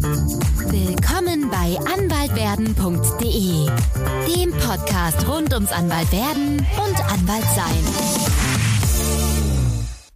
Willkommen 0.00 1.50
bei 1.50 1.76
anwaltwerden.de, 1.92 3.66
dem 4.32 4.52
Podcast 4.52 5.26
rund 5.26 5.52
ums 5.52 5.72
Anwaltwerden 5.72 6.58
und 6.58 7.00
Anwaltsein. 7.12 7.82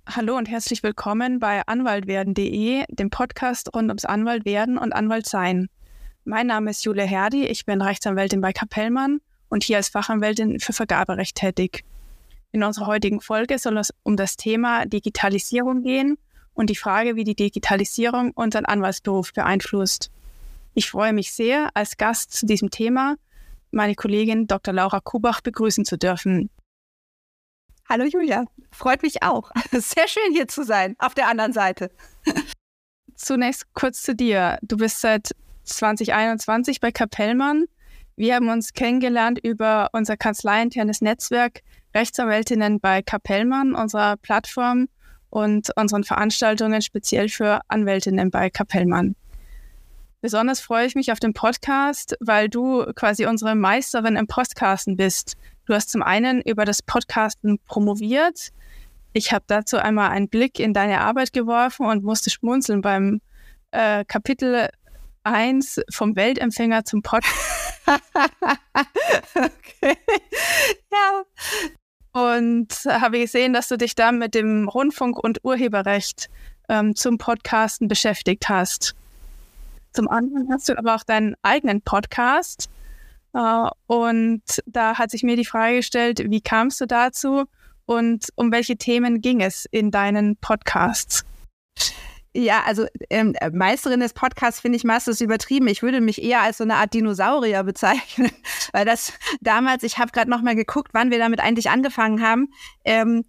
Hallo 0.07 0.37
und 0.37 0.49
herzlich 0.49 0.85
willkommen 0.85 1.41
bei 1.41 1.63
anwaltwerden.de, 1.67 2.85
dem 2.91 3.11
Podcast 3.11 3.75
rund 3.75 3.89
ums 3.89 4.05
Anwaltwerden 4.05 4.79
und 4.79 4.93
Anwaltsein. 4.93 5.69
Mein 6.25 6.47
Name 6.47 6.71
ist 6.71 6.85
Jule 6.85 7.03
Herdi, 7.03 7.47
ich 7.47 7.67
bin 7.67 7.83
Rechtsanwältin 7.83 8.41
bei 8.41 8.53
Kapellmann 8.53 9.21
und 9.49 9.65
hier 9.65 9.79
als 9.79 9.89
Fachanwältin 9.89 10.61
für 10.61 10.73
Vergaberecht 10.73 11.35
tätig. 11.35 11.83
In 12.53 12.63
unserer 12.63 12.87
heutigen 12.87 13.21
Folge 13.21 13.59
soll 13.59 13.79
es 13.79 13.93
um 14.05 14.17
das 14.17 14.37
Thema 14.37 14.87
Digitalisierung 14.87 15.83
gehen 15.83 16.19
und 16.55 16.71
die 16.71 16.77
Frage, 16.77 17.17
wie 17.17 17.25
die 17.25 17.35
Digitalisierung 17.35 18.33
unseren 18.33 18.65
Anwaltsberuf 18.65 19.33
beeinflusst. 19.33 20.11
Ich 20.75 20.91
freue 20.91 21.13
mich 21.13 21.33
sehr, 21.33 21.71
als 21.75 21.97
Gast 21.97 22.33
zu 22.33 22.47
diesem 22.47 22.71
Thema 22.71 23.17
meine 23.73 23.95
Kollegin 23.95 24.47
Dr. 24.47 24.73
Laura 24.73 25.01
Kubach 25.01 25.41
begrüßen 25.41 25.85
zu 25.85 25.99
dürfen. 25.99 26.51
Hallo 27.89 28.05
Julia, 28.05 28.45
freut 28.71 29.03
mich 29.03 29.23
auch. 29.23 29.51
Sehr 29.73 30.07
schön 30.07 30.33
hier 30.33 30.47
zu 30.47 30.63
sein, 30.63 30.95
auf 30.99 31.15
der 31.15 31.29
anderen 31.29 31.53
Seite. 31.53 31.91
Zunächst 33.17 33.67
kurz 33.75 34.03
zu 34.03 34.15
dir. 34.15 34.59
Du 34.63 34.77
bist 34.77 35.01
seit 35.01 35.31
2021 35.65 36.81
bei 36.81 36.93
Kapellmann. 36.93 37.67
Wir 38.17 38.37
haben 38.37 38.49
uns 38.49 38.73
kennengelernt 38.73 39.41
über 39.43 39.91
unser 39.93 40.17
kanzleiinternes 40.17 41.01
Netzwerk 41.01 41.63
Rechtsanwältinnen 41.95 42.81
bei 42.81 43.03
Kapellmann, 43.03 43.75
unserer 43.75 44.17
Plattform 44.17 44.89
und 45.33 45.71
unseren 45.77 46.05
Veranstaltungen 46.05 46.83
speziell 46.83 47.31
für 47.31 47.63
Anwältinnen 47.69 48.31
bei 48.31 48.51
Kapellmann. 48.51 49.17
Besonders 50.21 50.61
freue 50.61 50.87
ich 50.87 50.95
mich 50.95 51.11
auf 51.11 51.21
den 51.21 51.33
Podcast, 51.33 52.17
weil 52.21 52.51
du 52.51 52.85
quasi 52.95 53.25
unsere 53.25 53.55
Meisterin 53.55 54.17
im 54.17 54.27
Podcasten 54.27 54.97
bist. 54.97 55.37
Du 55.65 55.73
hast 55.73 55.91
zum 55.91 56.03
einen 56.03 56.43
über 56.43 56.67
das 56.67 56.83
Podcasten 56.83 57.59
promoviert. 57.67 58.51
Ich 59.15 59.33
habe 59.33 59.45
dazu 59.47 59.79
einmal 59.79 60.11
einen 60.11 60.29
Blick 60.29 60.61
in 60.61 60.75
deine 60.75 61.01
Arbeit 61.01 61.33
geworfen 61.33 61.87
und 61.87 62.05
musste 62.05 62.29
schmunzeln 62.29 62.83
beim 62.83 63.23
äh, 63.71 64.05
Kapitel 64.05 64.69
1 65.25 65.81
vom 65.91 66.15
Weltempfänger 66.15 66.85
zum 66.85 67.01
Podcast. 67.01 67.83
okay. 69.35 69.97
Ja. 70.93 71.23
Und 72.73 73.03
habe 73.03 73.19
gesehen, 73.19 73.53
dass 73.53 73.69
du 73.69 73.77
dich 73.77 73.95
da 73.95 74.13
mit 74.13 74.35
dem 74.35 74.69
Rundfunk- 74.69 75.19
und 75.19 75.41
Urheberrecht 75.45 76.31
ähm, 76.69 76.95
zum 76.95 77.19
Podcasten 77.19 77.89
beschäftigt 77.89 78.49
hast. 78.49 78.95
Zum 79.93 80.09
anderen 80.09 80.49
hast 80.51 80.69
du 80.69 80.79
aber 80.79 80.95
auch 80.95 81.05
deinen 81.05 81.35
eigenen 81.43 81.83
Podcast. 81.83 82.71
Äh, 83.35 83.69
und 83.87 84.43
da 84.67 84.99
hat 84.99 85.11
sich 85.11 85.23
mir 85.23 85.37
die 85.37 85.45
Frage 85.45 85.77
gestellt, 85.77 86.31
wie 86.31 86.41
kamst 86.41 86.81
du 86.81 86.87
dazu 86.87 87.45
und 87.87 88.29
um 88.37 88.53
welche 88.53 88.77
Themen 88.77 89.21
ging 89.21 89.41
es 89.41 89.67
in 89.71 89.91
deinen 89.91 90.37
Podcasts? 90.37 91.25
Ja, 92.35 92.63
also 92.65 92.87
ähm, 93.11 93.35
Meisterin 93.53 94.01
des 94.01 94.15
Podcasts 94.15 94.61
finde 94.61 94.77
ich 94.77 94.85
meistens 94.85 95.21
übertrieben. 95.21 95.69
Ich 95.69 95.83
würde 95.83 96.01
mich 96.01 96.23
eher 96.23 96.41
als 96.41 96.59
so 96.59 96.65
eine 96.65 96.77
Art 96.77 96.95
Dinosaurier 96.95 97.63
bezeichnen, 97.65 98.31
weil 98.73 98.87
das 98.87 99.13
damals, 99.41 99.83
ich 99.83 99.99
habe 99.99 100.13
gerade 100.13 100.31
noch 100.31 100.41
mal 100.41 100.55
geguckt, 100.55 100.91
wann 100.95 101.11
wir 101.11 101.19
damit 101.19 101.41
eigentlich 101.41 101.69
angefangen 101.69 102.23
haben. 102.23 102.49
Ähm, 102.85 103.25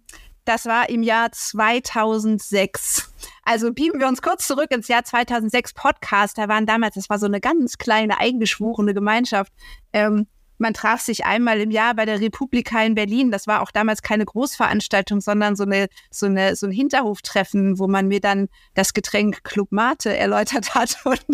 das 0.46 0.66
war 0.66 0.88
im 0.88 1.02
Jahr 1.02 1.32
2006. 1.32 3.12
Also 3.44 3.72
biegen 3.72 3.98
wir 4.00 4.08
uns 4.08 4.22
kurz 4.22 4.46
zurück 4.46 4.70
ins 4.70 4.88
Jahr 4.88 5.04
2006 5.04 5.74
Podcast. 5.74 6.38
Da 6.38 6.48
waren 6.48 6.66
damals, 6.66 6.94
das 6.94 7.08
war 7.08 7.18
so 7.18 7.26
eine 7.26 7.40
ganz 7.40 7.78
kleine 7.78 8.20
eingeschworene 8.20 8.94
Gemeinschaft. 8.94 9.52
Ähm, 9.92 10.26
man 10.58 10.74
traf 10.74 11.00
sich 11.00 11.24
einmal 11.24 11.60
im 11.60 11.70
Jahr 11.70 11.94
bei 11.94 12.04
der 12.04 12.20
Republika 12.20 12.82
in 12.82 12.94
Berlin. 12.94 13.30
Das 13.30 13.46
war 13.46 13.62
auch 13.62 13.70
damals 13.70 14.02
keine 14.02 14.24
Großveranstaltung, 14.24 15.20
sondern 15.20 15.56
so 15.56 15.64
eine, 15.64 15.88
so 16.10 16.26
eine, 16.26 16.56
so 16.56 16.66
ein 16.66 16.72
Hinterhoftreffen, 16.72 17.78
wo 17.78 17.88
man 17.88 18.08
mir 18.08 18.20
dann 18.20 18.48
das 18.74 18.94
Getränk 18.94 19.44
Club 19.44 19.72
Mate 19.72 20.16
erläutert 20.16 20.74
hat. 20.74 20.98
Und 21.04 21.24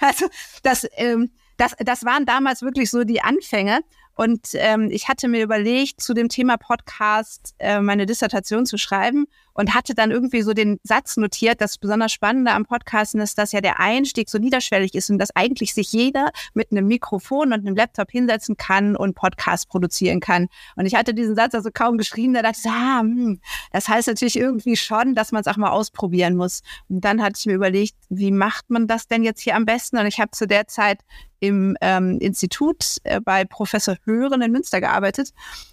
also 0.00 0.26
das, 0.62 0.86
ähm, 0.96 1.30
das, 1.56 1.74
das 1.78 2.04
waren 2.04 2.26
damals 2.26 2.62
wirklich 2.62 2.90
so 2.90 3.04
die 3.04 3.22
Anfänge. 3.22 3.80
Und 4.16 4.48
ähm, 4.54 4.90
ich 4.90 5.08
hatte 5.08 5.28
mir 5.28 5.42
überlegt, 5.42 6.00
zu 6.00 6.14
dem 6.14 6.28
Thema 6.28 6.56
Podcast 6.56 7.54
äh, 7.58 7.80
meine 7.80 8.06
Dissertation 8.06 8.64
zu 8.64 8.78
schreiben 8.78 9.26
und 9.54 9.74
hatte 9.74 9.94
dann 9.94 10.10
irgendwie 10.10 10.42
so 10.42 10.52
den 10.52 10.78
Satz 10.82 11.16
notiert, 11.16 11.60
das 11.60 11.78
besonders 11.78 12.12
Spannende 12.12 12.52
am 12.52 12.64
Podcasten 12.64 13.20
ist, 13.20 13.38
dass 13.38 13.52
ja 13.52 13.60
der 13.60 13.80
Einstieg 13.80 14.28
so 14.28 14.38
niederschwellig 14.38 14.94
ist 14.94 15.10
und 15.10 15.18
dass 15.18 15.34
eigentlich 15.34 15.74
sich 15.74 15.92
jeder 15.92 16.30
mit 16.52 16.70
einem 16.70 16.86
Mikrofon 16.86 17.52
und 17.52 17.66
einem 17.66 17.76
Laptop 17.76 18.10
hinsetzen 18.10 18.56
kann 18.56 18.96
und 18.96 19.14
Podcast 19.14 19.68
produzieren 19.68 20.20
kann. 20.20 20.48
Und 20.76 20.86
ich 20.86 20.94
hatte 20.94 21.14
diesen 21.14 21.34
Satz 21.34 21.54
also 21.54 21.70
kaum 21.72 21.98
geschrieben, 21.98 22.34
da 22.34 22.42
dachte 22.42 22.58
ich, 22.64 22.70
ah, 22.70 23.00
hm, 23.00 23.40
das 23.72 23.88
heißt 23.88 24.08
natürlich 24.08 24.36
irgendwie 24.36 24.76
schon, 24.76 25.14
dass 25.14 25.32
man 25.32 25.40
es 25.40 25.46
auch 25.46 25.56
mal 25.56 25.70
ausprobieren 25.70 26.36
muss. 26.36 26.62
Und 26.88 27.02
dann 27.02 27.22
hatte 27.22 27.36
ich 27.38 27.46
mir 27.46 27.54
überlegt, 27.54 27.94
wie 28.08 28.30
macht 28.30 28.70
man 28.70 28.86
das 28.86 29.06
denn 29.06 29.22
jetzt 29.22 29.40
hier 29.40 29.56
am 29.56 29.64
besten? 29.64 29.98
Und 29.98 30.06
ich 30.06 30.18
habe 30.18 30.32
zu 30.32 30.46
der 30.46 30.66
Zeit 30.66 31.00
im 31.40 31.76
ähm, 31.82 32.18
Institut 32.20 32.98
äh, 33.04 33.20
bei 33.20 33.44
Professor 33.44 33.96
Hören 34.04 34.40
in 34.40 34.50
Münster 34.50 34.80
gearbeitet. 34.80 35.32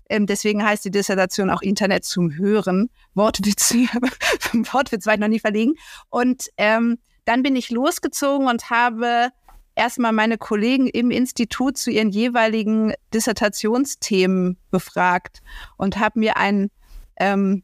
Ähm, 0.09 0.25
deswegen 0.25 0.63
heißt 0.63 0.83
die 0.83 0.91
Dissertation 0.91 1.49
auch 1.49 1.61
Internet 1.61 2.03
zum 2.03 2.35
Hören. 2.35 2.89
Wortwitz, 3.13 3.73
Wortwitz 4.53 5.05
werde 5.05 5.17
ich 5.17 5.21
noch 5.21 5.27
nie 5.27 5.39
verlegen. 5.39 5.73
Und 6.09 6.49
ähm, 6.57 6.97
dann 7.25 7.43
bin 7.43 7.55
ich 7.55 7.69
losgezogen 7.69 8.47
und 8.47 8.69
habe 8.69 9.29
erstmal 9.75 10.11
meine 10.11 10.37
Kollegen 10.37 10.87
im 10.87 11.11
Institut 11.11 11.77
zu 11.77 11.91
ihren 11.91 12.09
jeweiligen 12.09 12.93
Dissertationsthemen 13.13 14.57
befragt 14.69 15.41
und 15.77 15.97
habe 15.97 16.19
mir 16.19 16.37
ein 16.37 16.69
ähm, 17.17 17.63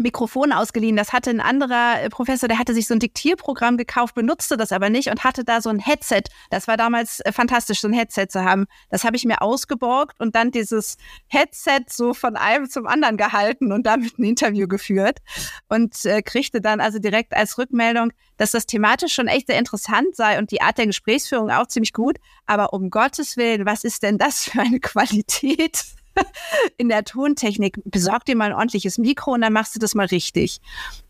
Mikrofon 0.00 0.52
ausgeliehen. 0.52 0.96
Das 0.96 1.12
hatte 1.12 1.30
ein 1.30 1.40
anderer 1.40 2.02
äh, 2.02 2.08
Professor, 2.08 2.48
der 2.48 2.58
hatte 2.58 2.74
sich 2.74 2.86
so 2.86 2.94
ein 2.94 3.00
Diktierprogramm 3.00 3.76
gekauft, 3.76 4.14
benutzte 4.14 4.56
das 4.56 4.72
aber 4.72 4.90
nicht 4.90 5.10
und 5.10 5.24
hatte 5.24 5.44
da 5.44 5.60
so 5.60 5.70
ein 5.70 5.78
Headset. 5.78 6.22
Das 6.50 6.68
war 6.68 6.76
damals 6.76 7.20
äh, 7.20 7.32
fantastisch, 7.32 7.80
so 7.80 7.88
ein 7.88 7.92
Headset 7.92 8.26
zu 8.28 8.44
haben. 8.44 8.66
Das 8.90 9.04
habe 9.04 9.16
ich 9.16 9.24
mir 9.24 9.42
ausgeborgt 9.42 10.18
und 10.20 10.34
dann 10.34 10.50
dieses 10.50 10.96
Headset 11.28 11.84
so 11.88 12.14
von 12.14 12.36
einem 12.36 12.68
zum 12.68 12.86
anderen 12.86 13.16
gehalten 13.16 13.72
und 13.72 13.86
damit 13.86 14.18
ein 14.18 14.24
Interview 14.24 14.66
geführt 14.66 15.18
und 15.68 16.04
äh, 16.04 16.22
kriegte 16.22 16.60
dann 16.60 16.80
also 16.80 16.98
direkt 16.98 17.34
als 17.34 17.58
Rückmeldung, 17.58 18.12
dass 18.36 18.52
das 18.52 18.66
thematisch 18.66 19.14
schon 19.14 19.28
echt 19.28 19.48
sehr 19.48 19.58
interessant 19.58 20.16
sei 20.16 20.38
und 20.38 20.50
die 20.50 20.62
Art 20.62 20.78
der 20.78 20.86
Gesprächsführung 20.86 21.50
auch 21.50 21.66
ziemlich 21.66 21.92
gut. 21.92 22.18
Aber 22.46 22.72
um 22.72 22.90
Gottes 22.90 23.36
Willen, 23.36 23.66
was 23.66 23.84
ist 23.84 24.02
denn 24.02 24.18
das 24.18 24.44
für 24.44 24.60
eine 24.60 24.80
Qualität? 24.80 25.84
In 26.78 26.88
der 26.88 27.04
Tontechnik, 27.04 27.80
besorg 27.84 28.24
dir 28.24 28.36
mal 28.36 28.50
ein 28.50 28.54
ordentliches 28.54 28.98
Mikro 28.98 29.32
und 29.32 29.40
dann 29.42 29.52
machst 29.52 29.74
du 29.74 29.78
das 29.78 29.94
mal 29.94 30.06
richtig. 30.06 30.60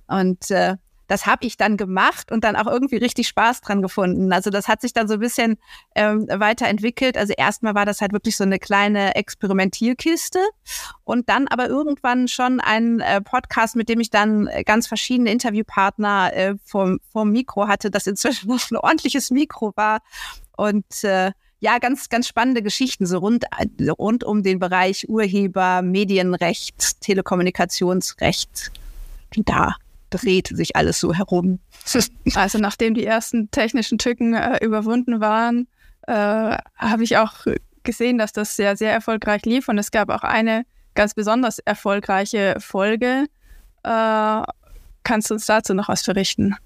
Und 0.06 0.50
äh, 0.50 0.76
das 1.10 1.26
habe 1.26 1.44
ich 1.44 1.56
dann 1.56 1.76
gemacht 1.76 2.30
und 2.30 2.44
dann 2.44 2.54
auch 2.54 2.68
irgendwie 2.68 2.96
richtig 2.96 3.26
Spaß 3.26 3.62
dran 3.62 3.82
gefunden. 3.82 4.32
Also 4.32 4.50
das 4.50 4.68
hat 4.68 4.80
sich 4.80 4.92
dann 4.92 5.08
so 5.08 5.14
ein 5.14 5.20
bisschen 5.20 5.58
ähm, 5.96 6.28
weiterentwickelt. 6.28 7.18
Also 7.18 7.34
erstmal 7.36 7.74
war 7.74 7.84
das 7.84 8.00
halt 8.00 8.12
wirklich 8.12 8.36
so 8.36 8.44
eine 8.44 8.60
kleine 8.60 9.16
Experimentierkiste 9.16 10.38
und 11.02 11.28
dann 11.28 11.48
aber 11.48 11.66
irgendwann 11.66 12.28
schon 12.28 12.60
ein 12.60 13.00
äh, 13.00 13.20
Podcast, 13.20 13.74
mit 13.74 13.88
dem 13.88 13.98
ich 13.98 14.10
dann 14.10 14.48
ganz 14.64 14.86
verschiedene 14.86 15.32
Interviewpartner 15.32 16.32
äh, 16.32 16.54
vom, 16.64 17.00
vom 17.10 17.32
Mikro 17.32 17.66
hatte, 17.66 17.90
das 17.90 18.06
inzwischen 18.06 18.48
noch 18.48 18.70
ein 18.70 18.76
ordentliches 18.76 19.32
Mikro 19.32 19.72
war 19.74 20.02
und 20.56 21.02
äh, 21.02 21.32
ja, 21.60 21.78
ganz, 21.78 22.08
ganz 22.08 22.26
spannende 22.26 22.62
Geschichten, 22.62 23.06
so 23.06 23.18
rund, 23.18 23.44
rund 23.98 24.24
um 24.24 24.42
den 24.42 24.58
Bereich 24.58 25.08
Urheber, 25.08 25.82
Medienrecht, 25.82 27.00
Telekommunikationsrecht. 27.02 28.72
Da 29.36 29.76
dreht 30.08 30.48
sich 30.48 30.74
alles 30.74 30.98
so 30.98 31.14
herum. 31.14 31.60
Also 32.34 32.58
nachdem 32.58 32.94
die 32.94 33.04
ersten 33.04 33.50
technischen 33.50 33.98
Tücken 33.98 34.34
äh, 34.34 34.64
überwunden 34.64 35.20
waren, 35.20 35.66
äh, 36.06 36.12
habe 36.12 37.02
ich 37.02 37.16
auch 37.16 37.46
gesehen, 37.82 38.18
dass 38.18 38.32
das 38.32 38.56
sehr, 38.56 38.76
sehr 38.76 38.92
erfolgreich 38.92 39.44
lief 39.44 39.68
und 39.68 39.78
es 39.78 39.90
gab 39.90 40.10
auch 40.10 40.22
eine 40.22 40.64
ganz 40.94 41.14
besonders 41.14 41.58
erfolgreiche 41.60 42.56
Folge. 42.58 43.26
Äh, 43.82 44.42
kannst 45.02 45.30
du 45.30 45.34
uns 45.34 45.46
dazu 45.46 45.74
noch 45.74 45.88
was 45.88 46.04
berichten? 46.04 46.56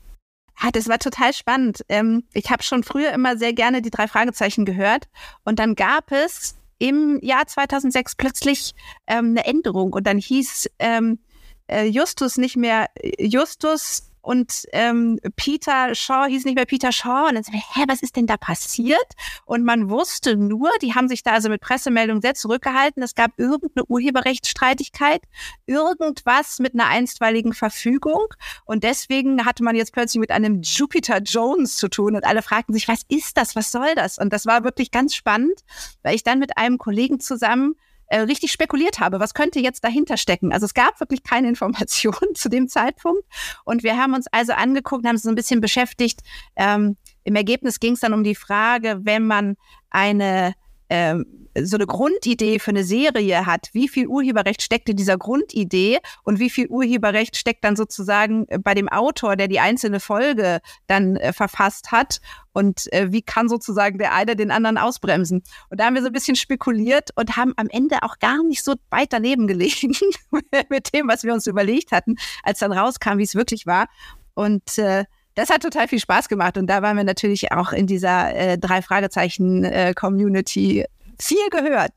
Ah, 0.61 0.71
das 0.71 0.89
war 0.89 0.99
total 0.99 1.33
spannend. 1.33 1.85
Ähm, 1.89 2.25
ich 2.33 2.51
habe 2.51 2.63
schon 2.63 2.85
früher 2.85 3.13
immer 3.13 3.37
sehr 3.37 3.53
gerne 3.53 3.83
die 3.83 3.91
drei 3.91 4.07
Fragezeichen 4.07 4.65
gehört. 4.65 5.09
Und 5.45 5.59
dann 5.59 5.75
gab 5.75 6.13
es 6.13 6.57
im 6.79 7.19
Jahr 7.23 7.47
2006 7.47 8.17
plötzlich 8.17 8.75
ähm, 9.07 9.31
eine 9.31 9.45
Änderung. 9.47 9.93
Und 9.93 10.07
dann 10.07 10.19
hieß 10.19 10.71
ähm, 10.79 11.19
äh, 11.67 11.87
Justus 11.87 12.37
nicht 12.37 12.57
mehr 12.57 12.89
Justus 13.19 14.11
und 14.25 14.65
ähm, 14.73 15.21
Peter 15.37 15.95
Shaw 15.95 16.27
hieß 16.27 16.47
nicht 16.47 16.55
mehr 16.55 16.65
Peter 16.65 16.93
Shaw. 16.93 17.29
Und 17.29 17.35
dann 17.35 17.45
sind 17.45 17.53
wir, 17.53 17.61
hä, 17.61 17.85
was 17.89 18.01
ist 18.03 18.17
denn 18.17 18.27
da 18.27 18.39
passiert? 18.39 19.05
Und 19.45 19.65
man 19.65 19.91
wusste 19.91 20.37
nur, 20.37 20.71
die 20.81 20.95
haben 20.95 21.09
sich 21.09 21.23
da 21.23 21.33
also 21.33 21.51
mit 21.51 21.61
Pressemeldungen 21.61 22.23
sehr 22.23 22.33
zurückgehalten, 22.33 23.03
es 23.03 23.15
gab 23.15 23.39
irgendeine 23.39 23.85
Urheberrechtsstreitigkeit, 23.87 25.21
irgendwas 25.67 26.59
mit 26.59 26.73
einer 26.73 26.87
einstweiligen 26.87 27.53
Verfügung. 27.53 28.29
Und 28.65 28.83
deswegen 28.83 29.45
hatte 29.45 29.63
man 29.63 29.77
jetzt 29.77 29.93
plötzlich 29.93 30.21
mit 30.21 30.31
einem 30.31 30.63
Jupiter 30.63 31.19
Jones 31.19 31.77
zu 31.77 31.89
tun. 31.89 32.17
Und 32.17 32.25
alle 32.25 32.41
fragten 32.41 32.73
sich, 32.73 32.89
was 32.89 33.03
ist 33.09 33.37
das, 33.37 33.55
was 33.55 33.71
soll 33.71 33.95
das? 33.95 34.17
Und 34.17 34.33
das 34.33 34.47
war 34.47 34.65
wirklich 34.65 34.91
ganz 34.91 35.15
spannend, 35.15 35.61
weil 36.03 36.15
ich 36.15 36.23
dann 36.23 36.39
mit 36.39 36.57
einem 36.57 36.79
Kollegen 36.79 37.21
zusammen 37.21 37.77
äh, 38.15 38.21
richtig 38.21 38.53
spekuliert 38.53 39.01
habe, 39.01 39.19
was 39.19 39.35
könnte 39.35 39.59
jetzt 39.59 39.83
dahinter 39.83 40.17
stecken. 40.17 40.53
Also 40.53 40.67
es 40.67 40.75
gab 40.75 41.01
wirklich 41.01 41.25
keine 41.25 41.49
Informationen 41.55 42.37
zu 42.37 42.49
dem 42.49 42.69
Zeitpunkt. 42.69 43.25
Und 43.65 43.83
wir 43.83 43.97
haben 43.97 44.15
uns 44.15 44.27
also 44.31 44.53
angeguckt, 44.53 45.05
haben 45.05 45.17
uns 45.17 45.23
so 45.23 45.31
ein 45.31 45.35
bisschen 45.35 45.61
beschäftigt. 45.61 46.21
Ähm, 46.55 46.97
Im 47.25 47.35
Ergebnis 47.35 47.81
ging 47.81 47.95
es 47.95 48.01
dann 48.01 48.13
um 48.15 48.23
die 48.23 48.37
Frage, 48.37 49.01
wenn 49.03 49.27
man 49.27 49.57
eine 49.91 50.55
ähm, 50.91 51.44
so 51.63 51.77
eine 51.77 51.87
Grundidee 51.87 52.59
für 52.59 52.71
eine 52.71 52.85
Serie 52.85 53.47
hat, 53.47 53.71
wie 53.73 53.89
viel 53.89 54.07
Urheberrecht 54.07 54.63
steckt 54.63 54.89
in 54.89 54.97
dieser 54.97 55.17
Grundidee 55.17 55.99
und 56.23 56.39
wie 56.39 56.51
viel 56.51 56.69
Urheberrecht 56.69 57.37
steckt 57.37 57.65
dann 57.65 57.77
sozusagen 57.77 58.47
bei 58.63 58.75
dem 58.75 58.89
Autor, 58.89 59.37
der 59.37 59.49
die 59.49 59.61
einzelne 59.61 60.01
Folge 60.01 60.61
dann 60.87 61.17
äh, 61.17 61.33
verfasst 61.33 61.93
hat 61.93 62.21
und 62.53 62.93
äh, 62.93 63.13
wie 63.13 63.23
kann 63.23 63.49
sozusagen 63.49 63.99
der 63.99 64.15
eine 64.15 64.37
den 64.37 64.51
anderen 64.51 64.79
ausbremsen. 64.79 65.43
Und 65.71 65.81
da 65.81 65.87
haben 65.87 65.95
wir 65.95 66.03
so 66.03 66.09
ein 66.09 66.13
bisschen 66.13 66.37
spekuliert 66.37 67.11
und 67.17 67.37
haben 67.37 67.53
am 67.57 67.69
Ende 67.69 68.03
auch 68.03 68.19
gar 68.19 68.43
nicht 68.45 68.65
so 68.65 68.75
weit 68.91 69.13
daneben 69.13 69.47
gelegen 69.47 69.95
mit 70.69 70.95
dem, 70.95 71.09
was 71.09 71.25
wir 71.25 71.35
uns 71.35 71.47
überlegt 71.47 71.93
hatten, 71.93 72.17
als 72.43 72.59
dann 72.59 72.73
rauskam, 72.73 73.19
wie 73.19 73.25
es 73.25 73.35
wirklich 73.35 73.67
war. 73.67 73.87
Und 74.35 74.79
äh, 74.79 75.05
das 75.35 75.51
hat 75.51 75.63
total 75.63 75.89
viel 75.89 75.99
Spaß 75.99 76.29
gemacht 76.29 76.57
und 76.57 76.69
da 76.69 76.81
waren 76.83 76.97
wir 76.97 77.05
natürlich 77.05 77.51
auch 77.53 77.73
in 77.73 77.87
dieser 77.87 78.35
äh, 78.35 78.59
drei 78.59 78.83
Fragezeichen 78.83 79.65
äh, 79.65 79.93
Community 79.95 80.85
viel 81.21 81.49
gehört. 81.51 81.93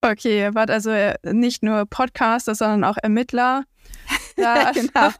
Okay, 0.00 0.38
ihr 0.38 0.54
wart 0.54 0.70
also 0.70 0.90
äh, 0.90 1.16
nicht 1.24 1.62
nur 1.62 1.84
Podcaster, 1.86 2.54
sondern 2.54 2.84
auch 2.84 2.96
Ermittler. 3.02 3.64
Ja, 4.36 4.70
genau. 4.70 5.10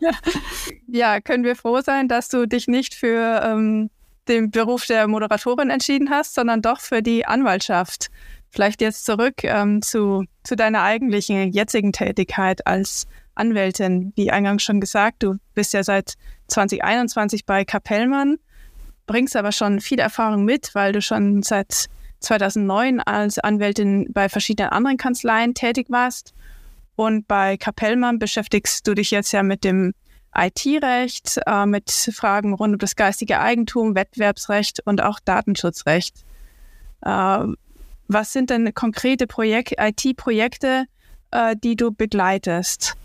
ja, 0.87 1.20
können 1.20 1.43
wir 1.43 1.56
froh 1.56 1.81
sein, 1.81 2.06
dass 2.06 2.29
du 2.29 2.46
dich 2.46 2.69
nicht 2.69 2.94
für 2.94 3.43
ähm, 3.43 3.90
den 4.29 4.52
Beruf 4.52 4.87
der 4.87 5.08
Moderatorin 5.08 5.70
entschieden 5.70 6.08
hast, 6.08 6.37
sondern 6.37 6.62
doch 6.62 6.79
für 6.79 7.02
die 7.02 7.26
Anwaltschaft. 7.26 8.11
Vielleicht 8.50 8.81
jetzt 8.81 9.05
zurück 9.05 9.43
ähm, 9.43 9.82
zu, 9.82 10.25
zu 10.44 10.55
deiner 10.55 10.82
eigentlichen 10.82 11.50
jetzigen 11.50 11.93
Tätigkeit 11.93 12.64
als 12.64 13.08
Anwältin. 13.35 14.12
Wie 14.14 14.31
eingangs 14.31 14.62
schon 14.62 14.81
gesagt, 14.81 15.25
du 15.25 15.38
bist 15.55 15.73
ja 15.73 15.82
seit 15.82 16.14
2021 16.46 17.44
bei 17.44 17.64
Kapellmann, 17.64 18.38
bringst 19.06 19.35
aber 19.35 19.50
schon 19.50 19.81
viel 19.81 19.99
Erfahrung 19.99 20.44
mit, 20.44 20.75
weil 20.75 20.93
du 20.93 21.02
schon 21.02 21.43
seit 21.43 21.88
2009 22.20 23.00
als 23.00 23.38
Anwältin 23.38 24.12
bei 24.12 24.28
verschiedenen 24.28 24.70
anderen 24.70 24.96
Kanzleien 24.96 25.54
tätig 25.54 25.86
warst. 25.90 26.34
Und 26.96 27.28
bei 27.28 27.56
Kapellmann 27.56 28.18
beschäftigst 28.18 28.86
du 28.86 28.94
dich 28.94 29.10
jetzt 29.10 29.32
ja 29.32 29.42
mit 29.42 29.62
dem 29.64 29.94
IT-Recht, 30.34 31.40
äh, 31.46 31.66
mit 31.66 31.90
Fragen 31.90 32.54
rund 32.54 32.74
um 32.74 32.78
das 32.78 32.96
geistige 32.96 33.40
Eigentum, 33.40 33.94
Wettbewerbsrecht 33.94 34.80
und 34.84 35.02
auch 35.02 35.20
Datenschutzrecht. 35.20 36.24
Äh, 37.02 37.44
was 38.08 38.32
sind 38.32 38.50
denn 38.50 38.72
konkrete 38.74 39.26
IT-Projekte, 39.26 40.86
äh, 41.30 41.56
die 41.56 41.76
du 41.76 41.92
begleitest? 41.92 42.96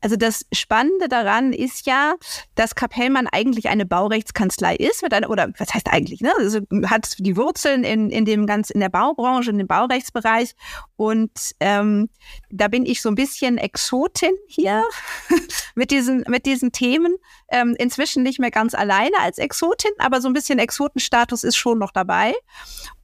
Also 0.00 0.16
das 0.16 0.46
Spannende 0.52 1.08
daran 1.08 1.52
ist 1.52 1.86
ja, 1.86 2.14
dass 2.54 2.74
Kapellmann 2.74 3.26
eigentlich 3.26 3.68
eine 3.68 3.84
Baurechtskanzlei 3.84 4.76
ist, 4.76 5.02
mit 5.02 5.12
einer, 5.12 5.30
oder 5.30 5.52
was 5.58 5.74
heißt 5.74 5.88
eigentlich, 5.88 6.20
ne? 6.20 6.32
Also 6.38 6.60
hat 6.86 7.16
die 7.18 7.36
Wurzeln 7.36 7.84
in, 7.84 8.10
in 8.10 8.24
dem 8.24 8.46
ganz 8.46 8.70
in 8.70 8.80
der 8.80 8.88
Baubranche, 8.88 9.50
in 9.50 9.58
dem 9.58 9.66
Baurechtsbereich. 9.66 10.54
Und 10.96 11.52
ähm, 11.60 12.08
da 12.50 12.68
bin 12.68 12.86
ich 12.86 13.02
so 13.02 13.08
ein 13.08 13.14
bisschen 13.14 13.58
Exotin 13.58 14.34
hier 14.46 14.84
mit 15.74 15.90
diesen, 15.90 16.24
mit 16.28 16.46
diesen 16.46 16.72
Themen. 16.72 17.16
Ähm, 17.50 17.74
inzwischen 17.78 18.22
nicht 18.22 18.38
mehr 18.38 18.50
ganz 18.50 18.74
alleine 18.74 19.18
als 19.20 19.38
Exotin, 19.38 19.92
aber 19.98 20.20
so 20.20 20.28
ein 20.28 20.34
bisschen 20.34 20.58
Exotenstatus 20.58 21.44
ist 21.44 21.56
schon 21.56 21.78
noch 21.78 21.92
dabei. 21.92 22.34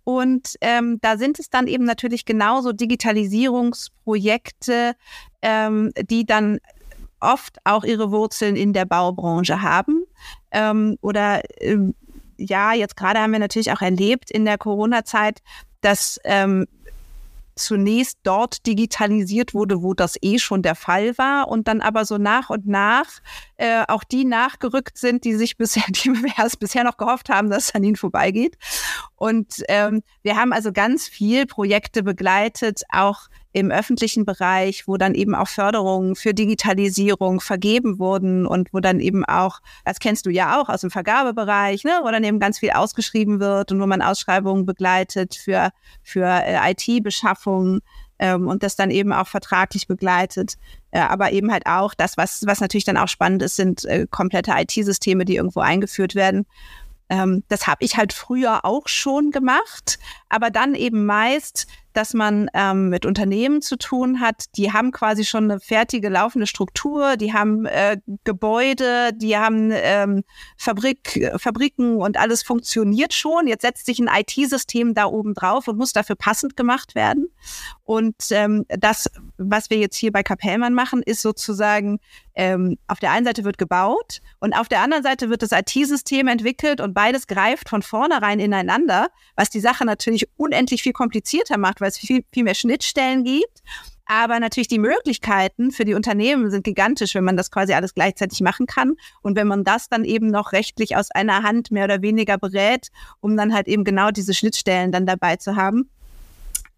Und 0.05 0.55
ähm, 0.61 0.99
da 1.01 1.17
sind 1.17 1.39
es 1.39 1.49
dann 1.49 1.67
eben 1.67 1.85
natürlich 1.85 2.27
genauso 2.27 2.73
Digitalisierungsprojekte, 2.73 4.97
ähm, 5.41 5.93
die 5.97 6.27
dann 6.27 6.59
oft 7.25 7.59
auch 7.65 7.85
ihre 7.85 8.11
Wurzeln 8.11 8.57
in 8.57 8.73
der 8.73 8.85
Baubranche 8.85 9.63
haben. 9.63 10.05
Ähm, 10.51 10.97
oder 11.01 11.43
ähm, 11.61 11.95
ja, 12.37 12.73
jetzt 12.73 12.97
gerade 12.97 13.21
haben 13.21 13.33
wir 13.33 13.39
natürlich 13.39 13.73
auch 13.73 13.81
erlebt 13.83 14.31
in 14.31 14.45
der 14.45 14.59
Corona-Zeit, 14.59 15.41
dass 15.81 16.21
ähm, 16.25 16.67
zunächst 17.57 18.19
dort 18.25 18.67
digitalisiert 18.67 19.55
wurde, 19.55 19.83
wo 19.83 19.95
das 19.95 20.17
eh 20.23 20.39
schon 20.39 20.63
der 20.63 20.75
Fall 20.75 21.17
war 21.19 21.49
und 21.49 21.69
dann 21.69 21.81
aber 21.81 22.05
so 22.05 22.19
nach 22.19 22.51
und 22.51 22.67
nach 22.67 23.07
äh, 23.57 23.85
auch 23.87 24.05
die 24.05 24.25
nachgerückt 24.25 24.99
sind, 24.99 25.25
die 25.25 25.35
sich 25.35 25.57
bisher, 25.59 25.85
die 25.89 26.11
bisher 26.59 26.85
noch 26.85 26.97
gehofft 26.97 27.29
haben, 27.29 27.51
dass 27.51 27.69
es 27.69 27.75
an 27.75 27.85
ihnen 27.85 27.97
vorbeigeht. 27.97 28.57
Und 29.17 29.63
ähm, 29.69 30.03
wir 30.23 30.37
haben 30.37 30.53
also 30.53 30.73
ganz 30.73 31.07
viel 31.07 31.47
Projekte 31.47 32.03
begleitet, 32.03 32.83
auch 32.91 33.29
im 33.55 33.71
öffentlichen 33.71 34.25
Bereich, 34.25 34.89
wo 34.89 34.97
dann 34.97 35.15
eben 35.15 35.35
auch 35.37 35.47
Förderungen 35.47 36.17
für 36.17 36.35
Digitalisierung 36.35 37.41
vergeben 37.41 38.01
wurden 38.01 38.47
und 38.47 38.75
wo 38.75 38.81
dann 38.81 38.99
eben 38.99 39.25
auch, 39.25 39.61
das 39.85 40.01
kennst 40.01 40.27
du 40.27 40.31
ja 40.31 40.61
auch 40.61 40.69
aus 40.69 40.81
dem 40.81 40.91
Vergabebereich, 40.91 41.85
ne, 41.85 42.01
wo 42.03 42.11
dann 42.11 42.25
eben 42.25 42.41
ganz 42.41 42.59
viel 42.59 42.73
ausgeschrieben 42.73 43.39
wird 43.39 43.71
und 43.71 43.81
wo 43.81 43.87
man 43.87 44.03
Ausschreibungen 44.03 44.67
begleitet 44.67 45.37
für, 45.37 45.71
für 46.03 46.27
äh, 46.27 46.73
IT-Beschaffung 46.73 47.79
ähm, 48.19 48.49
und 48.49 48.65
das 48.65 48.75
dann 48.75 48.91
eben 48.91 49.13
auch 49.13 49.29
vertraglich 49.29 49.87
begleitet. 49.87 50.55
Äh, 50.91 50.99
aber 50.99 51.31
eben 51.31 51.53
halt 51.53 51.67
auch 51.67 51.95
das, 51.95 52.17
was, 52.17 52.43
was 52.47 52.61
natürlich 52.61 52.85
dann 52.85 52.97
auch 52.97 53.09
spannend 53.09 53.41
ist, 53.43 53.55
sind 53.55 53.85
äh, 53.85 54.09
komplette 54.11 54.51
IT-Systeme, 54.57 55.25
die 55.25 55.37
irgendwo 55.37 55.61
eingeführt 55.61 56.17
werden. 56.17 56.45
Ähm, 57.09 57.45
das 57.47 57.69
habe 57.69 57.85
ich 57.85 57.97
halt 57.97 58.13
früher 58.13 58.65
auch 58.65 58.89
schon 58.89 59.31
gemacht, 59.31 60.01
aber 60.29 60.51
dann 60.51 60.75
eben 60.75 61.07
meist 61.07 61.69
dass 61.95 62.13
man 62.13 62.51
ähm, 62.55 62.89
mit 62.91 63.07
Unternehmen 63.07 63.63
zu 63.63 63.77
tun 63.77 64.21
hat, 64.21 64.45
die 64.57 64.73
haben 64.73 64.91
quasi 64.91 65.25
schon 65.25 65.51
eine 65.51 65.61
fertige 65.61 66.09
laufende 66.09 66.47
Struktur, 66.47 67.17
die 67.17 67.33
haben 67.33 67.65
äh, 67.67 67.99
Gebäude, 68.25 69.13
die 69.15 69.37
haben 69.37 69.71
ähm, 69.73 70.25
Fabrik, 70.57 71.33
Fabriken 71.37 71.97
und 71.97 72.19
alles 72.19 72.43
funktioniert 72.43 73.15
schon. 73.15 73.47
Jetzt 73.47 73.63
setzt 73.63 73.87
sich 73.87 74.01
ein 74.01 74.11
IT-System 74.13 74.95
da 74.95 75.07
oben 75.07 75.35
drauf 75.35 75.69
und 75.69 75.79
muss 75.79 75.93
dafür 75.93 76.17
passend 76.17 76.57
gemacht 76.57 76.95
werden. 76.95 77.29
Und 77.85 78.17
ähm, 78.31 78.65
das, 78.69 79.11
was 79.37 79.71
wir 79.71 79.79
jetzt 79.79 79.97
hier 79.97 80.11
bei 80.11 80.23
Kapellmann 80.23 80.75
machen, 80.75 81.03
ist 81.03 81.23
sozusagen, 81.23 82.01
ähm, 82.35 82.79
auf 82.89 82.99
der 82.99 83.13
einen 83.13 83.27
Seite 83.27 83.45
wird 83.45 83.59
gebaut 83.59 84.21
und 84.41 84.55
auf 84.55 84.69
der 84.69 84.81
anderen 84.81 85.03
Seite 85.03 85.31
wird 85.31 85.43
das 85.43 85.53
IT-System 85.53 86.27
entwickelt 86.27 86.81
und 86.81 86.95
beides 86.95 87.27
greift 87.27 87.69
von 87.69 87.83
vornherein 87.83 88.41
ineinander, 88.41 89.09
was 89.37 89.51
die 89.51 89.61
Sache 89.61 89.85
natürlich 89.85 90.29
unendlich 90.37 90.83
viel 90.83 90.93
komplizierter 90.93 91.59
macht, 91.59 91.81
weil 91.85 91.91
es 91.91 91.99
viel, 91.99 92.25
viel 92.33 92.45
mehr 92.45 92.55
Schnittstellen 92.55 93.23
gibt. 93.25 93.63
Aber 94.07 94.41
natürlich 94.41 94.69
die 94.69 94.79
Möglichkeiten 94.79 95.71
für 95.71 95.85
die 95.85 95.95
Unternehmen 95.95 96.51
sind 96.51 96.65
gigantisch, 96.65 97.15
wenn 97.15 97.25
man 97.25 97.37
das 97.37 97.51
quasi 97.51 97.75
alles 97.75 97.95
gleichzeitig 97.95 98.41
machen 98.41 98.67
kann. 98.67 98.95
Und 99.23 99.37
wenn 99.37 99.47
man 99.47 99.65
das 99.65 99.89
dann 99.89 100.05
eben 100.05 100.29
noch 100.29 100.53
rechtlich 100.53 100.97
aus 100.97 101.11
einer 101.11 101.43
Hand 101.43 101.71
mehr 101.71 101.85
oder 101.85 102.03
weniger 102.03 102.39
berät, 102.39 102.89
um 103.21 103.37
dann 103.37 103.55
halt 103.55 103.69
eben 103.69 103.85
genau 103.85 104.11
diese 104.11 104.35
Schnittstellen 104.35 104.93
dann 104.93 105.07
dabei 105.07 105.37
zu 105.37 105.57
haben, 105.57 105.91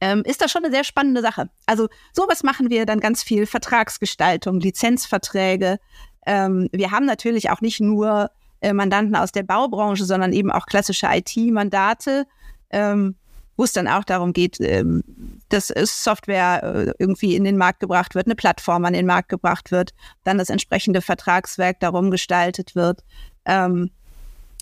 ähm, 0.00 0.22
ist 0.24 0.40
das 0.40 0.50
schon 0.52 0.64
eine 0.64 0.72
sehr 0.72 0.84
spannende 0.84 1.22
Sache. 1.22 1.48
Also 1.64 1.88
sowas 2.12 2.42
machen 2.42 2.70
wir 2.70 2.84
dann 2.84 3.00
ganz 3.00 3.22
viel 3.22 3.46
Vertragsgestaltung, 3.46 4.60
Lizenzverträge. 4.60 5.78
Ähm, 6.26 6.68
wir 6.72 6.90
haben 6.90 7.06
natürlich 7.06 7.50
auch 7.50 7.60
nicht 7.60 7.80
nur 7.80 8.30
äh, 8.60 8.72
Mandanten 8.72 9.16
aus 9.16 9.32
der 9.32 9.42
Baubranche, 9.42 10.04
sondern 10.04 10.32
eben 10.32 10.50
auch 10.50 10.66
klassische 10.66 11.06
IT-Mandate. 11.10 12.26
Ähm, 12.70 13.16
wo 13.56 13.64
es 13.64 13.72
dann 13.72 13.88
auch 13.88 14.04
darum 14.04 14.32
geht, 14.32 14.60
ähm, 14.60 15.02
dass 15.48 15.68
Software 15.68 16.62
äh, 16.62 16.92
irgendwie 16.98 17.36
in 17.36 17.44
den 17.44 17.56
Markt 17.56 17.80
gebracht 17.80 18.14
wird, 18.14 18.26
eine 18.26 18.34
Plattform 18.34 18.84
an 18.84 18.92
den 18.92 19.06
Markt 19.06 19.28
gebracht 19.28 19.70
wird, 19.70 19.92
dann 20.24 20.38
das 20.38 20.50
entsprechende 20.50 21.00
Vertragswerk 21.00 21.80
darum 21.80 22.10
gestaltet 22.10 22.74
wird, 22.74 23.02
ähm, 23.44 23.90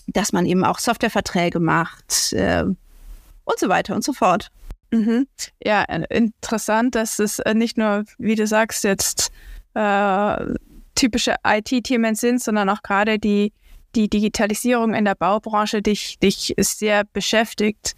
dass 0.07 0.33
man 0.33 0.47
eben 0.47 0.65
auch 0.65 0.79
Softwareverträge 0.79 1.61
macht 1.61 2.33
äh, 2.33 2.65
und 2.65 3.59
so 3.59 3.69
weiter 3.69 3.95
und 3.95 4.05
so 4.05 4.13
fort. 4.13 4.51
Mhm. 4.91 5.27
Ja, 5.63 5.83
interessant, 5.83 6.95
dass 6.95 7.19
es 7.19 7.39
äh, 7.41 7.55
nicht 7.55 7.77
nur, 7.77 8.05
wie 8.19 8.37
du 8.37 8.47
sagst, 8.47 8.85
jetzt 8.85 9.33
äh, 9.75 10.55
typische 10.95 11.35
IT-Themen 11.45 12.15
sind, 12.15 12.43
sondern 12.43 12.69
auch 12.69 12.83
gerade 12.83 13.19
die, 13.19 13.53
die 13.95 14.09
Digitalisierung 14.09 14.95
in 14.95 15.05
der 15.05 15.17
Baubranche 15.17 15.83
dich, 15.83 16.19
dich 16.21 16.55
sehr 16.59 17.05
beschäftigt. 17.05 17.97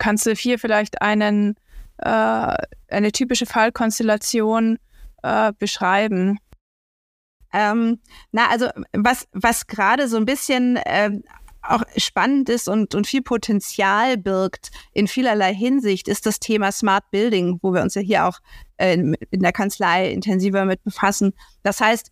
Kannst 0.00 0.24
du 0.24 0.32
hier 0.32 0.58
vielleicht 0.58 1.02
einen, 1.02 1.56
äh, 1.98 2.56
eine 2.88 3.12
typische 3.12 3.44
Fallkonstellation 3.44 4.78
äh, 5.22 5.52
beschreiben? 5.58 6.38
Ähm, 7.52 8.00
na, 8.32 8.48
also 8.48 8.70
was, 8.94 9.28
was 9.32 9.66
gerade 9.66 10.08
so 10.08 10.16
ein 10.16 10.24
bisschen 10.24 10.76
äh, 10.76 11.10
auch 11.60 11.82
spannend 11.98 12.48
ist 12.48 12.66
und, 12.66 12.94
und 12.94 13.06
viel 13.06 13.20
Potenzial 13.20 14.16
birgt 14.16 14.70
in 14.94 15.06
vielerlei 15.06 15.54
Hinsicht, 15.54 16.08
ist 16.08 16.24
das 16.24 16.40
Thema 16.40 16.72
Smart 16.72 17.10
Building, 17.10 17.58
wo 17.60 17.74
wir 17.74 17.82
uns 17.82 17.94
ja 17.94 18.00
hier 18.00 18.24
auch 18.24 18.38
äh, 18.78 18.94
in, 18.94 19.14
in 19.30 19.40
der 19.40 19.52
Kanzlei 19.52 20.10
intensiver 20.10 20.64
mit 20.64 20.82
befassen. 20.82 21.34
Das 21.62 21.78
heißt, 21.82 22.10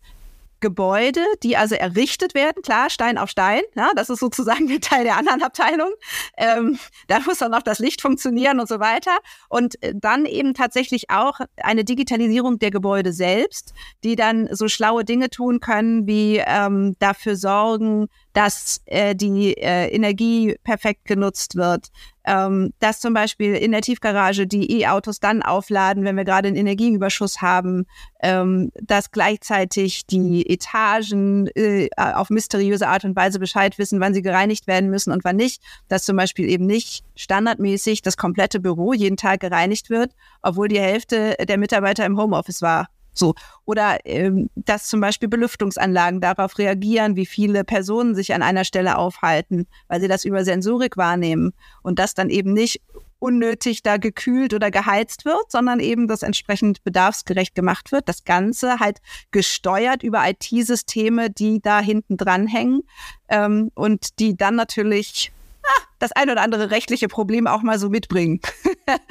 Gebäude, 0.59 1.21
die 1.43 1.57
also 1.57 1.75
errichtet 1.75 2.33
werden, 2.33 2.61
klar, 2.61 2.89
Stein 2.89 3.17
auf 3.17 3.29
Stein, 3.29 3.61
ja, 3.75 3.91
das 3.95 4.09
ist 4.09 4.19
sozusagen 4.19 4.67
der 4.67 4.79
Teil 4.79 5.03
der 5.03 5.17
anderen 5.17 5.41
Abteilung. 5.41 5.89
Ähm, 6.37 6.77
da 7.07 7.19
muss 7.21 7.39
dann 7.39 7.53
auch 7.53 7.61
das 7.61 7.79
Licht 7.79 8.01
funktionieren 8.01 8.59
und 8.59 8.67
so 8.67 8.79
weiter. 8.79 9.17
Und 9.49 9.81
äh, 9.83 9.93
dann 9.95 10.25
eben 10.25 10.53
tatsächlich 10.53 11.09
auch 11.09 11.39
eine 11.57 11.83
Digitalisierung 11.83 12.59
der 12.59 12.71
Gebäude 12.71 13.13
selbst, 13.13 13.73
die 14.03 14.15
dann 14.15 14.47
so 14.51 14.67
schlaue 14.67 15.05
Dinge 15.05 15.29
tun 15.29 15.59
können, 15.59 16.07
wie 16.07 16.41
ähm, 16.45 16.95
dafür 16.99 17.35
sorgen, 17.35 18.07
dass 18.33 18.81
äh, 18.85 19.15
die 19.15 19.57
äh, 19.57 19.87
Energie 19.87 20.55
perfekt 20.63 21.05
genutzt 21.05 21.55
wird, 21.55 21.87
ähm, 22.29 22.73
dass 22.77 22.99
zum 22.99 23.15
Beispiel 23.15 23.55
in 23.55 23.71
der 23.71 23.81
Tiefgarage 23.81 24.45
die 24.45 24.81
E-Autos 24.81 25.19
dann 25.19 25.41
aufladen, 25.41 26.03
wenn 26.03 26.15
wir 26.15 26.25
gerade 26.25 26.47
einen 26.47 26.57
Energieüberschuss 26.57 27.41
haben, 27.41 27.87
ähm, 28.21 28.71
dass 28.79 29.09
gleichzeitig 29.09 30.05
die 30.05 30.47
Etagen 30.47 31.47
äh, 31.55 31.89
auf 31.97 32.29
mysteriöse 32.29 32.87
Art 32.87 33.03
und 33.03 33.15
Weise 33.15 33.39
Bescheid 33.39 33.79
wissen, 33.79 33.99
wann 33.99 34.13
sie 34.13 34.21
gereinigt 34.21 34.67
werden 34.67 34.91
müssen 34.91 35.11
und 35.11 35.23
wann 35.23 35.37
nicht, 35.37 35.63
dass 35.87 36.05
zum 36.05 36.17
Beispiel 36.17 36.47
eben 36.49 36.67
nicht 36.67 37.03
standardmäßig 37.15 38.03
das 38.03 38.15
komplette 38.15 38.59
Büro 38.59 38.93
jeden 38.93 39.17
Tag 39.17 39.39
gereinigt 39.39 39.89
wird, 39.89 40.13
obwohl 40.43 40.67
die 40.67 40.79
Hälfte 40.79 41.35
der 41.47 41.57
Mitarbeiter 41.57 42.05
im 42.05 42.19
Homeoffice 42.19 42.61
war 42.61 42.89
so. 43.19 43.35
Oder 43.65 43.99
ähm, 44.05 44.49
dass 44.55 44.87
zum 44.87 45.01
Beispiel 45.01 45.29
Belüftungsanlagen 45.29 46.21
darauf 46.21 46.57
reagieren, 46.57 47.15
wie 47.15 47.25
viele 47.25 47.63
Personen 47.63 48.15
sich 48.15 48.33
an 48.33 48.41
einer 48.41 48.65
Stelle 48.65 48.97
aufhalten, 48.97 49.67
weil 49.87 50.01
sie 50.01 50.07
das 50.07 50.25
über 50.25 50.43
Sensorik 50.43 50.97
wahrnehmen 50.97 51.53
und 51.83 51.99
das 51.99 52.13
dann 52.13 52.29
eben 52.29 52.53
nicht 52.53 52.81
unnötig 53.19 53.83
da 53.83 53.97
gekühlt 53.97 54.53
oder 54.53 54.71
geheizt 54.71 55.25
wird, 55.25 55.51
sondern 55.51 55.79
eben 55.79 56.07
das 56.07 56.23
entsprechend 56.23 56.83
bedarfsgerecht 56.83 57.53
gemacht 57.53 57.91
wird. 57.91 58.07
Das 58.07 58.23
Ganze 58.23 58.79
halt 58.79 58.99
gesteuert 59.31 60.03
über 60.03 60.23
IT-Systeme, 60.27 61.29
die 61.29 61.61
da 61.61 61.81
hinten 61.81 62.17
dran 62.17 62.47
hängen 62.47 62.81
ähm, 63.27 63.71
und 63.75 64.19
die 64.19 64.35
dann 64.35 64.55
natürlich 64.55 65.31
ah, 65.63 65.81
das 65.99 66.13
ein 66.13 66.29
oder 66.29 66.41
andere 66.41 66.71
rechtliche 66.71 67.09
Problem 67.09 67.45
auch 67.45 67.61
mal 67.61 67.77
so 67.77 67.89
mitbringen. 67.89 68.39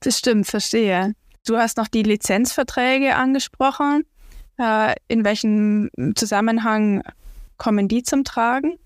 das 0.00 0.18
stimmt, 0.18 0.46
verstehe. 0.46 1.14
Du 1.46 1.58
hast 1.58 1.76
noch 1.76 1.88
die 1.88 2.02
Lizenzverträge 2.02 3.16
angesprochen. 3.16 4.04
Äh, 4.58 4.94
in 5.08 5.24
welchem 5.24 5.90
Zusammenhang 6.14 7.02
kommen 7.58 7.86
die 7.86 8.02
zum 8.02 8.24
Tragen? 8.24 8.78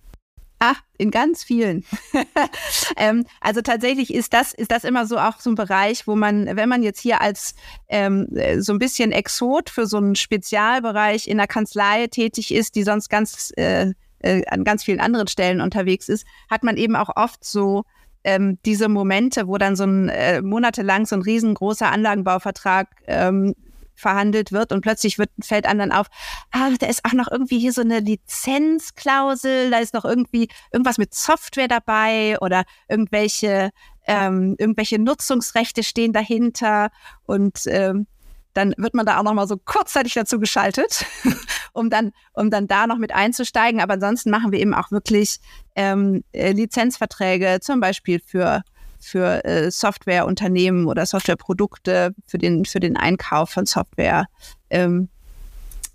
Ah, 0.59 0.75
in 0.97 1.13
ganz 1.13 1.45
vielen. 1.45 1.85
ähm, 2.97 3.25
also 3.41 3.61
tatsächlich 3.61 4.13
ist 4.13 4.33
das, 4.33 4.53
ist 4.53 4.73
das 4.73 4.83
immer 4.83 5.07
so 5.07 5.19
auch 5.19 5.39
so 5.39 5.51
ein 5.51 5.55
Bereich, 5.55 6.09
wo 6.09 6.17
man, 6.17 6.57
wenn 6.57 6.69
man 6.69 6.83
jetzt 6.83 7.01
hier 7.01 7.21
als 7.21 7.55
ähm, 7.89 8.27
so 8.59 8.73
ein 8.73 8.81
bisschen 8.81 9.13
Exot 9.13 9.71
für 9.71 9.87
so 9.87 9.99
einen 9.99 10.17
Spezialbereich 10.17 11.29
in 11.29 11.39
der 11.39 11.47
Kanzlei 11.47 12.09
tätig 12.09 12.53
ist, 12.53 12.75
die 12.75 12.83
sonst 12.83 13.09
ganz 13.09 13.53
äh, 13.57 13.93
äh, 14.19 14.45
an 14.47 14.65
ganz 14.65 14.83
vielen 14.83 14.99
anderen 14.99 15.29
Stellen 15.29 15.61
unterwegs 15.61 16.09
ist, 16.09 16.27
hat 16.51 16.65
man 16.65 16.77
eben 16.77 16.97
auch 16.97 17.11
oft 17.15 17.45
so 17.45 17.85
ähm, 18.29 18.59
diese 18.67 18.89
Momente, 18.89 19.49
wo 19.49 19.57
dann 19.57 19.75
so 19.75 19.85
ein 19.85 20.11
äh, 20.11 20.43
monatelang 20.43 21.07
so 21.07 21.17
ein 21.17 21.23
riesengroßer 21.23 21.91
Anlagenbauvertrag 21.91 22.89
ähm, 23.07 23.55
verhandelt 23.95 24.53
wird 24.53 24.71
und 24.73 24.83
plötzlich 24.83 25.19
wird, 25.19 25.31
fällt 25.41 25.67
anderen 25.67 25.93
auf, 25.93 26.07
ah, 26.53 26.69
da 26.79 26.87
ist 26.87 27.05
auch 27.05 27.15
noch 27.15 27.31
irgendwie 27.31 27.59
hier 27.59 27.73
so 27.73 27.81
eine 27.81 28.01
Lizenzklausel, 28.01 29.71
da 29.71 29.79
ist 29.79 29.95
noch 29.95 30.05
irgendwie 30.05 30.49
irgendwas 30.73 30.99
mit 30.99 31.15
Software 31.15 31.69
dabei 31.69 32.37
oder 32.41 32.65
irgendwelche, 32.89 33.71
ähm, 34.07 34.55
irgendwelche 34.59 34.99
Nutzungsrechte 34.99 35.83
stehen 35.83 36.13
dahinter 36.13 36.91
und 37.25 37.63
ähm, 37.67 38.07
dann 38.55 38.75
wird 38.77 38.95
man 38.95 39.07
da 39.07 39.19
auch 39.19 39.23
noch 39.23 39.35
mal 39.35 39.47
so 39.47 39.57
kurzzeitig 39.57 40.15
dazu 40.15 40.39
geschaltet, 40.39 41.05
um 41.73 41.91
dann, 41.91 42.13
um 42.33 42.51
dann 42.51 42.67
da 42.67 42.87
noch 42.87 42.99
mit 42.99 43.13
einzusteigen. 43.13 43.81
Aber 43.81 43.95
ansonsten 43.95 44.31
machen 44.31 44.53
wir 44.53 44.61
eben 44.61 44.75
auch 44.75 44.91
wirklich 44.91 45.39
ähm, 45.77 46.25
äh, 46.33 46.53
Lizenzverträge, 46.53 47.59
zum 47.61 47.81
Beispiel 47.81 48.21
für 48.21 48.63
für 49.01 49.45
äh, 49.45 49.71
Softwareunternehmen 49.71 50.87
oder 50.87 51.07
Softwareprodukte, 51.07 52.15
für 52.27 52.39
den, 52.39 52.65
für 52.65 52.81
den 52.81 52.97
Einkauf 52.97 53.51
von 53.51 53.65
Software. 53.65 54.27
Ähm, 54.71 55.09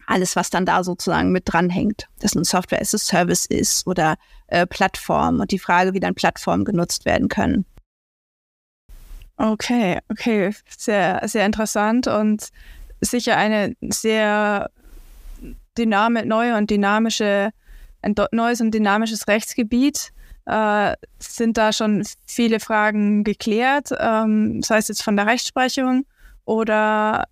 alles, 0.06 0.36
was 0.36 0.50
dann 0.50 0.66
da 0.66 0.84
sozusagen 0.84 1.32
mit 1.32 1.44
dranhängt, 1.46 2.08
dass 2.20 2.36
ein 2.36 2.44
Software 2.44 2.82
as 2.82 2.94
a 2.94 2.98
Service 2.98 3.46
ist 3.46 3.88
oder 3.88 4.16
äh, 4.48 4.66
Plattform 4.66 5.40
und 5.40 5.52
die 5.52 5.60
Frage, 5.60 5.94
wie 5.94 6.00
dann 6.00 6.16
Plattformen 6.16 6.66
genutzt 6.66 7.06
werden 7.06 7.30
können. 7.30 7.66
Okay, 9.38 10.00
okay, 10.10 10.54
sehr, 10.78 11.22
sehr 11.28 11.46
interessant 11.46 12.08
und 12.08 12.50
sicher 13.02 13.36
eine 13.36 13.76
sehr 13.82 14.70
dynamisch, 15.78 16.26
neue 16.26 16.56
und 16.56 16.70
dynamische, 16.70 17.52
ein 18.02 18.16
neues 18.32 18.62
und 18.62 18.72
dynamisches 18.72 19.28
Rechtsgebiet. 19.28 20.12
Äh, 20.46 20.96
sind 21.20 21.58
da 21.58 21.72
schon 21.74 22.06
viele 22.28 22.60
Fragen 22.60 23.24
geklärt, 23.24 23.90
ähm, 23.98 24.62
sei 24.62 24.78
es 24.78 24.90
jetzt 24.90 25.02
von 25.02 25.16
der 25.16 25.26
Rechtsprechung 25.26 26.06
oder 26.46 27.26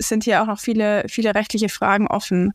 sind 0.00 0.24
hier 0.24 0.42
auch 0.42 0.46
noch 0.46 0.58
viele, 0.60 1.04
viele 1.08 1.34
rechtliche 1.34 1.68
Fragen 1.68 2.08
offen? 2.08 2.52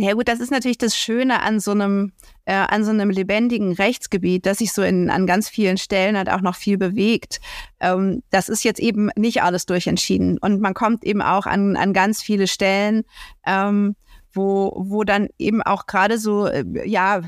Ja 0.00 0.12
gut, 0.14 0.28
das 0.28 0.38
ist 0.38 0.52
natürlich 0.52 0.78
das 0.78 0.96
Schöne 0.96 1.42
an 1.42 1.58
so 1.58 1.72
einem, 1.72 2.12
äh, 2.44 2.54
an 2.54 2.84
so 2.84 2.92
einem 2.92 3.10
lebendigen 3.10 3.72
Rechtsgebiet, 3.72 4.46
dass 4.46 4.58
sich 4.58 4.72
so 4.72 4.82
in, 4.82 5.10
an 5.10 5.26
ganz 5.26 5.48
vielen 5.48 5.76
Stellen 5.76 6.16
halt 6.16 6.30
auch 6.30 6.40
noch 6.40 6.54
viel 6.54 6.78
bewegt. 6.78 7.40
Ähm, 7.80 8.22
das 8.30 8.48
ist 8.48 8.62
jetzt 8.62 8.78
eben 8.78 9.10
nicht 9.16 9.42
alles 9.42 9.66
durchentschieden. 9.66 10.38
Und 10.38 10.60
man 10.60 10.72
kommt 10.72 11.02
eben 11.02 11.20
auch 11.20 11.46
an, 11.46 11.76
an 11.76 11.92
ganz 11.92 12.22
viele 12.22 12.46
Stellen, 12.46 13.02
ähm, 13.44 13.96
wo, 14.38 14.72
wo 14.76 15.04
dann 15.04 15.28
eben 15.38 15.62
auch 15.62 15.86
gerade 15.86 16.18
so, 16.18 16.46
äh, 16.46 16.64
ja, 16.88 17.20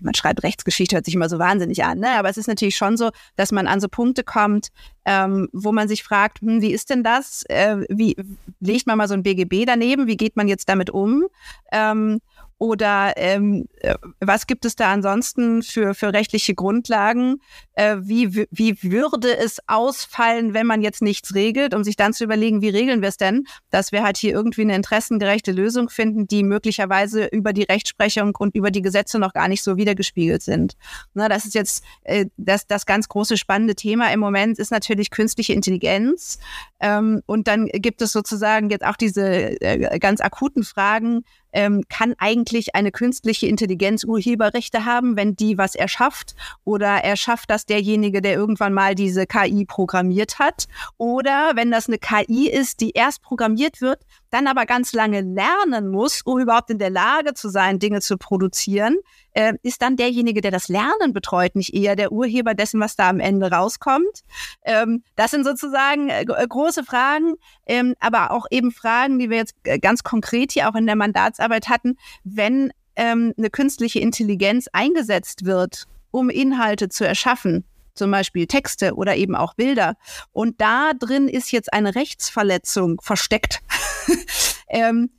man 0.00 0.14
schreibt 0.14 0.42
Rechtsgeschichte, 0.42 0.96
hört 0.96 1.04
sich 1.04 1.14
immer 1.14 1.28
so 1.28 1.38
wahnsinnig 1.38 1.84
an, 1.84 1.98
ne? 1.98 2.12
aber 2.18 2.30
es 2.30 2.38
ist 2.38 2.46
natürlich 2.46 2.76
schon 2.76 2.96
so, 2.96 3.10
dass 3.36 3.52
man 3.52 3.66
an 3.66 3.80
so 3.80 3.88
Punkte 3.88 4.24
kommt, 4.24 4.68
ähm, 5.04 5.48
wo 5.52 5.72
man 5.72 5.88
sich 5.88 6.02
fragt, 6.02 6.40
hm, 6.40 6.62
wie 6.62 6.72
ist 6.72 6.90
denn 6.90 7.02
das? 7.02 7.44
Äh, 7.48 7.84
wie 7.88 8.16
legt 8.60 8.86
man 8.86 8.96
mal 8.96 9.08
so 9.08 9.14
ein 9.14 9.22
BGB 9.22 9.66
daneben? 9.66 10.06
Wie 10.06 10.16
geht 10.16 10.36
man 10.36 10.48
jetzt 10.48 10.68
damit 10.68 10.90
um? 10.90 11.26
Ähm, 11.72 12.20
oder 12.58 13.12
ähm, 13.16 13.66
äh, 13.80 13.96
was 14.20 14.46
gibt 14.46 14.64
es 14.64 14.76
da 14.76 14.92
ansonsten 14.92 15.62
für, 15.62 15.94
für 15.94 16.12
rechtliche 16.12 16.54
Grundlagen? 16.54 17.42
Äh, 17.74 17.96
wie, 18.00 18.46
wie 18.50 18.82
würde 18.82 19.36
es 19.36 19.58
ausfallen, 19.66 20.54
wenn 20.54 20.66
man 20.66 20.80
jetzt 20.80 21.02
nichts 21.02 21.34
regelt, 21.34 21.74
um 21.74 21.84
sich 21.84 21.96
dann 21.96 22.14
zu 22.14 22.24
überlegen, 22.24 22.62
wie 22.62 22.70
regeln 22.70 23.02
wir 23.02 23.10
es 23.10 23.18
denn, 23.18 23.44
dass 23.70 23.92
wir 23.92 24.02
halt 24.02 24.16
hier 24.16 24.32
irgendwie 24.32 24.62
eine 24.62 24.74
interessengerechte 24.74 25.52
Lösung 25.52 25.90
finden, 25.90 26.26
die 26.26 26.42
möglicherweise 26.42 27.26
über 27.26 27.52
die 27.52 27.64
Rechtsprechung 27.64 28.34
und 28.38 28.54
über 28.54 28.70
die 28.70 28.82
Gesetze 28.82 29.18
noch 29.18 29.34
gar 29.34 29.48
nicht 29.48 29.62
so 29.62 29.76
wiedergespiegelt 29.76 30.42
sind. 30.42 30.76
Na, 31.12 31.28
das 31.28 31.44
ist 31.44 31.54
jetzt 31.54 31.84
äh, 32.04 32.26
das, 32.38 32.66
das 32.66 32.86
ganz 32.86 33.08
große 33.08 33.36
spannende 33.36 33.74
Thema 33.74 34.10
im 34.12 34.20
Moment 34.20 34.58
ist 34.58 34.70
natürlich 34.70 35.10
künstliche 35.10 35.52
Intelligenz. 35.52 36.38
Ähm, 36.80 37.22
und 37.26 37.48
dann 37.48 37.66
gibt 37.66 38.00
es 38.00 38.12
sozusagen 38.12 38.70
jetzt 38.70 38.84
auch 38.84 38.96
diese 38.96 39.60
äh, 39.60 39.98
ganz 39.98 40.22
akuten 40.22 40.64
Fragen, 40.64 41.22
ähm, 41.56 41.84
kann 41.88 42.14
eigentlich 42.18 42.74
eine 42.74 42.92
künstliche 42.92 43.46
Intelligenz 43.46 44.04
Urheberrechte 44.04 44.84
haben, 44.84 45.16
wenn 45.16 45.34
die 45.36 45.56
was 45.56 45.74
erschafft? 45.74 46.36
Oder 46.64 47.02
erschafft 47.02 47.50
das 47.50 47.64
derjenige, 47.64 48.20
der 48.20 48.34
irgendwann 48.34 48.74
mal 48.74 48.94
diese 48.94 49.26
KI 49.26 49.64
programmiert 49.64 50.38
hat? 50.38 50.66
Oder 50.98 51.52
wenn 51.54 51.70
das 51.70 51.88
eine 51.88 51.98
KI 51.98 52.50
ist, 52.50 52.82
die 52.82 52.90
erst 52.90 53.22
programmiert 53.22 53.80
wird, 53.80 54.00
dann 54.36 54.48
aber 54.48 54.66
ganz 54.66 54.92
lange 54.92 55.22
lernen 55.22 55.88
muss, 55.88 56.20
um 56.22 56.38
überhaupt 56.38 56.68
in 56.68 56.78
der 56.78 56.90
Lage 56.90 57.32
zu 57.32 57.48
sein, 57.48 57.78
Dinge 57.78 58.02
zu 58.02 58.18
produzieren, 58.18 58.98
äh, 59.32 59.54
ist 59.62 59.80
dann 59.80 59.96
derjenige, 59.96 60.42
der 60.42 60.50
das 60.50 60.68
Lernen 60.68 61.14
betreut, 61.14 61.56
nicht 61.56 61.72
eher 61.72 61.96
der 61.96 62.12
Urheber 62.12 62.52
dessen, 62.52 62.78
was 62.78 62.96
da 62.96 63.08
am 63.08 63.18
Ende 63.18 63.50
rauskommt. 63.50 64.24
Ähm, 64.62 65.02
das 65.14 65.30
sind 65.30 65.44
sozusagen 65.44 66.10
äh, 66.10 66.22
äh 66.24 66.46
große 66.46 66.84
Fragen, 66.84 67.36
ähm, 67.66 67.94
aber 67.98 68.30
auch 68.30 68.44
eben 68.50 68.72
Fragen, 68.72 69.18
die 69.18 69.30
wir 69.30 69.38
jetzt 69.38 69.54
äh, 69.64 69.78
ganz 69.78 70.02
konkret 70.02 70.52
hier 70.52 70.68
auch 70.68 70.74
in 70.74 70.84
der 70.84 70.96
Mandatsarbeit 70.96 71.70
hatten, 71.70 71.96
wenn 72.22 72.72
ähm, 72.94 73.32
eine 73.38 73.48
künstliche 73.48 74.00
Intelligenz 74.00 74.68
eingesetzt 74.70 75.46
wird, 75.46 75.84
um 76.10 76.28
Inhalte 76.28 76.90
zu 76.90 77.06
erschaffen, 77.06 77.64
zum 77.94 78.10
Beispiel 78.10 78.46
Texte 78.46 78.96
oder 78.96 79.16
eben 79.16 79.34
auch 79.34 79.54
Bilder. 79.54 79.96
Und 80.32 80.60
da 80.60 80.92
drin 80.92 81.26
ist 81.26 81.52
jetzt 81.52 81.72
eine 81.72 81.94
Rechtsverletzung 81.94 83.00
versteckt. 83.00 83.62
ähm, 84.68 85.10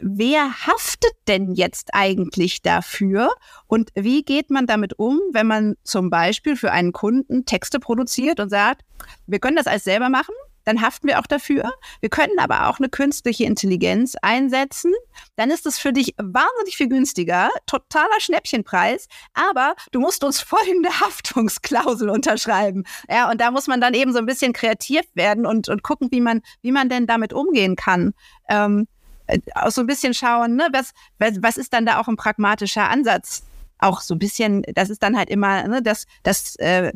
wer 0.00 0.66
haftet 0.66 1.14
denn 1.28 1.54
jetzt 1.54 1.94
eigentlich 1.94 2.62
dafür? 2.62 3.32
Und 3.66 3.90
wie 3.94 4.22
geht 4.22 4.50
man 4.50 4.66
damit 4.66 4.98
um, 4.98 5.20
wenn 5.32 5.46
man 5.46 5.76
zum 5.82 6.10
Beispiel 6.10 6.56
für 6.56 6.72
einen 6.72 6.92
Kunden 6.92 7.46
Texte 7.46 7.80
produziert 7.80 8.40
und 8.40 8.50
sagt, 8.50 8.82
wir 9.26 9.38
können 9.38 9.56
das 9.56 9.66
alles 9.66 9.84
selber 9.84 10.08
machen, 10.08 10.34
dann 10.64 10.80
haften 10.80 11.08
wir 11.08 11.18
auch 11.18 11.26
dafür. 11.26 11.72
Wir 12.00 12.08
können 12.08 12.38
aber 12.38 12.68
auch 12.68 12.78
eine 12.78 12.88
künstliche 12.88 13.44
Intelligenz 13.44 14.16
einsetzen. 14.22 14.92
Dann 15.36 15.50
ist 15.50 15.66
es 15.66 15.78
für 15.78 15.92
dich 15.92 16.14
wahnsinnig 16.16 16.76
viel 16.76 16.88
günstiger, 16.88 17.50
totaler 17.66 18.20
Schnäppchenpreis, 18.20 19.08
aber 19.34 19.74
du 19.92 20.00
musst 20.00 20.24
uns 20.24 20.40
folgende 20.40 20.88
Haftungsklausel 21.00 22.08
unterschreiben. 22.08 22.84
Ja, 23.08 23.30
und 23.30 23.40
da 23.40 23.50
muss 23.50 23.66
man 23.66 23.80
dann 23.80 23.94
eben 23.94 24.12
so 24.12 24.18
ein 24.18 24.26
bisschen 24.26 24.52
kreativ 24.52 25.02
werden 25.14 25.46
und, 25.46 25.68
und 25.68 25.82
gucken, 25.82 26.08
wie 26.10 26.20
man, 26.20 26.40
wie 26.62 26.72
man 26.72 26.88
denn 26.88 27.06
damit 27.06 27.32
umgehen 27.32 27.76
kann. 27.76 28.14
Ähm, 28.48 28.86
äh, 29.26 29.38
auch 29.54 29.70
so 29.70 29.80
ein 29.80 29.86
bisschen 29.86 30.14
schauen, 30.14 30.56
ne, 30.56 30.68
was, 30.72 30.92
was, 31.18 31.42
was 31.42 31.56
ist 31.56 31.72
dann 31.72 31.86
da 31.86 32.00
auch 32.00 32.08
ein 32.08 32.16
pragmatischer 32.16 32.88
Ansatz? 32.88 33.44
Auch 33.78 34.00
so 34.00 34.14
ein 34.14 34.18
bisschen, 34.18 34.62
das 34.74 34.90
ist 34.90 35.02
dann 35.02 35.16
halt 35.16 35.30
immer, 35.30 35.66
ne, 35.66 35.82
das, 35.82 36.06
das 36.22 36.56
äh, 36.56 36.92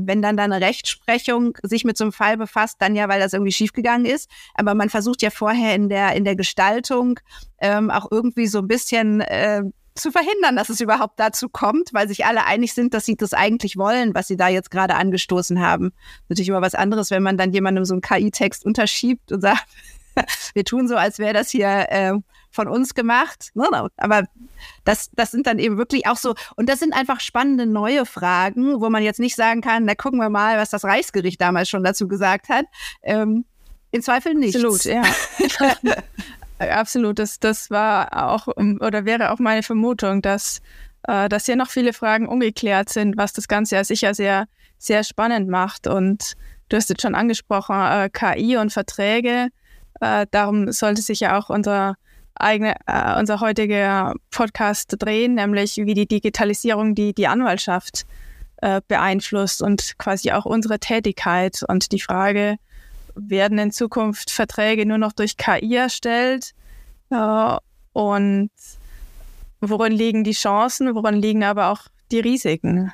wenn 0.00 0.22
dann 0.22 0.36
da 0.36 0.44
eine 0.44 0.60
Rechtsprechung 0.60 1.56
sich 1.62 1.84
mit 1.84 1.96
so 1.96 2.04
einem 2.04 2.12
Fall 2.12 2.36
befasst, 2.36 2.76
dann 2.80 2.96
ja, 2.96 3.08
weil 3.08 3.20
das 3.20 3.32
irgendwie 3.32 3.52
schiefgegangen 3.52 4.06
ist. 4.06 4.30
Aber 4.54 4.74
man 4.74 4.90
versucht 4.90 5.22
ja 5.22 5.30
vorher 5.30 5.74
in 5.74 5.88
der, 5.88 6.14
in 6.14 6.24
der 6.24 6.36
Gestaltung 6.36 7.20
ähm, 7.58 7.90
auch 7.90 8.10
irgendwie 8.10 8.46
so 8.46 8.58
ein 8.58 8.68
bisschen 8.68 9.20
äh, 9.20 9.62
zu 9.94 10.12
verhindern, 10.12 10.56
dass 10.56 10.68
es 10.68 10.80
überhaupt 10.80 11.18
dazu 11.18 11.48
kommt, 11.48 11.92
weil 11.92 12.08
sich 12.08 12.24
alle 12.26 12.44
einig 12.44 12.74
sind, 12.74 12.94
dass 12.94 13.06
sie 13.06 13.16
das 13.16 13.32
eigentlich 13.32 13.76
wollen, 13.76 14.14
was 14.14 14.28
sie 14.28 14.36
da 14.36 14.48
jetzt 14.48 14.70
gerade 14.70 14.94
angestoßen 14.94 15.60
haben. 15.60 15.92
Natürlich 16.28 16.48
immer 16.48 16.62
was 16.62 16.74
anderes, 16.74 17.10
wenn 17.10 17.22
man 17.22 17.36
dann 17.36 17.52
jemandem 17.52 17.84
so 17.84 17.94
einen 17.94 18.02
KI-Text 18.02 18.64
unterschiebt 18.64 19.32
und 19.32 19.40
sagt, 19.40 19.66
wir 20.54 20.64
tun 20.64 20.88
so, 20.88 20.96
als 20.96 21.18
wäre 21.18 21.32
das 21.32 21.50
hier 21.50 21.86
äh, 21.90 22.14
von 22.56 22.66
uns 22.66 22.94
gemacht. 22.94 23.50
Ne? 23.54 23.68
Aber 23.96 24.24
das, 24.84 25.10
das 25.14 25.30
sind 25.30 25.46
dann 25.46 25.60
eben 25.60 25.78
wirklich 25.78 26.08
auch 26.08 26.16
so, 26.16 26.34
und 26.56 26.68
das 26.68 26.80
sind 26.80 26.92
einfach 26.92 27.20
spannende 27.20 27.66
neue 27.66 28.04
Fragen, 28.06 28.80
wo 28.80 28.90
man 28.90 29.04
jetzt 29.04 29.20
nicht 29.20 29.36
sagen 29.36 29.60
kann, 29.60 29.84
na 29.84 29.94
gucken 29.94 30.18
wir 30.18 30.30
mal, 30.30 30.58
was 30.58 30.70
das 30.70 30.84
Reichsgericht 30.84 31.40
damals 31.40 31.68
schon 31.68 31.84
dazu 31.84 32.08
gesagt 32.08 32.48
hat. 32.48 32.64
Ähm, 33.02 33.44
in 33.92 34.02
Zweifel 34.02 34.34
nicht. 34.34 34.56
Absolut, 34.56 34.84
ja. 34.84 35.02
Absolut, 36.58 37.18
das, 37.18 37.38
das 37.38 37.70
war 37.70 38.30
auch 38.30 38.48
oder 38.48 39.04
wäre 39.04 39.30
auch 39.30 39.38
meine 39.38 39.62
Vermutung, 39.62 40.22
dass, 40.22 40.60
äh, 41.06 41.28
dass 41.28 41.44
hier 41.44 41.56
noch 41.56 41.68
viele 41.68 41.92
Fragen 41.92 42.26
ungeklärt 42.26 42.88
sind, 42.88 43.16
was 43.18 43.34
das 43.34 43.46
Ganze 43.46 43.76
ja 43.76 43.84
sicher 43.84 44.14
sehr, 44.14 44.46
sehr 44.78 45.04
spannend 45.04 45.48
macht. 45.48 45.86
Und 45.86 46.32
du 46.70 46.78
hast 46.78 46.88
jetzt 46.88 47.02
schon 47.02 47.14
angesprochen, 47.14 47.76
äh, 47.76 48.08
KI 48.10 48.56
und 48.56 48.72
Verträge. 48.72 49.48
Äh, 50.00 50.26
darum 50.30 50.72
sollte 50.72 51.02
sich 51.02 51.20
ja 51.20 51.38
auch 51.38 51.50
unser 51.50 51.96
eigene, 52.40 52.74
äh, 52.86 53.18
unser 53.18 53.40
heutiger 53.40 54.14
Podcast 54.30 54.94
drehen, 54.98 55.34
nämlich 55.34 55.76
wie 55.76 55.94
die 55.94 56.06
Digitalisierung 56.06 56.94
die, 56.94 57.14
die 57.14 57.26
Anwaltschaft 57.26 58.06
äh, 58.58 58.80
beeinflusst 58.88 59.62
und 59.62 59.98
quasi 59.98 60.32
auch 60.32 60.44
unsere 60.44 60.78
Tätigkeit 60.78 61.62
und 61.68 61.92
die 61.92 62.00
Frage, 62.00 62.56
werden 63.14 63.58
in 63.58 63.72
Zukunft 63.72 64.30
Verträge 64.30 64.86
nur 64.86 64.98
noch 64.98 65.12
durch 65.12 65.36
KI 65.36 65.74
erstellt 65.74 66.52
äh, 67.10 67.56
und 67.92 68.50
worin 69.60 69.92
liegen 69.92 70.24
die 70.24 70.32
Chancen, 70.32 70.94
worin 70.94 71.14
liegen 71.14 71.44
aber 71.44 71.70
auch 71.70 71.80
die 72.10 72.20
Risiken? 72.20 72.92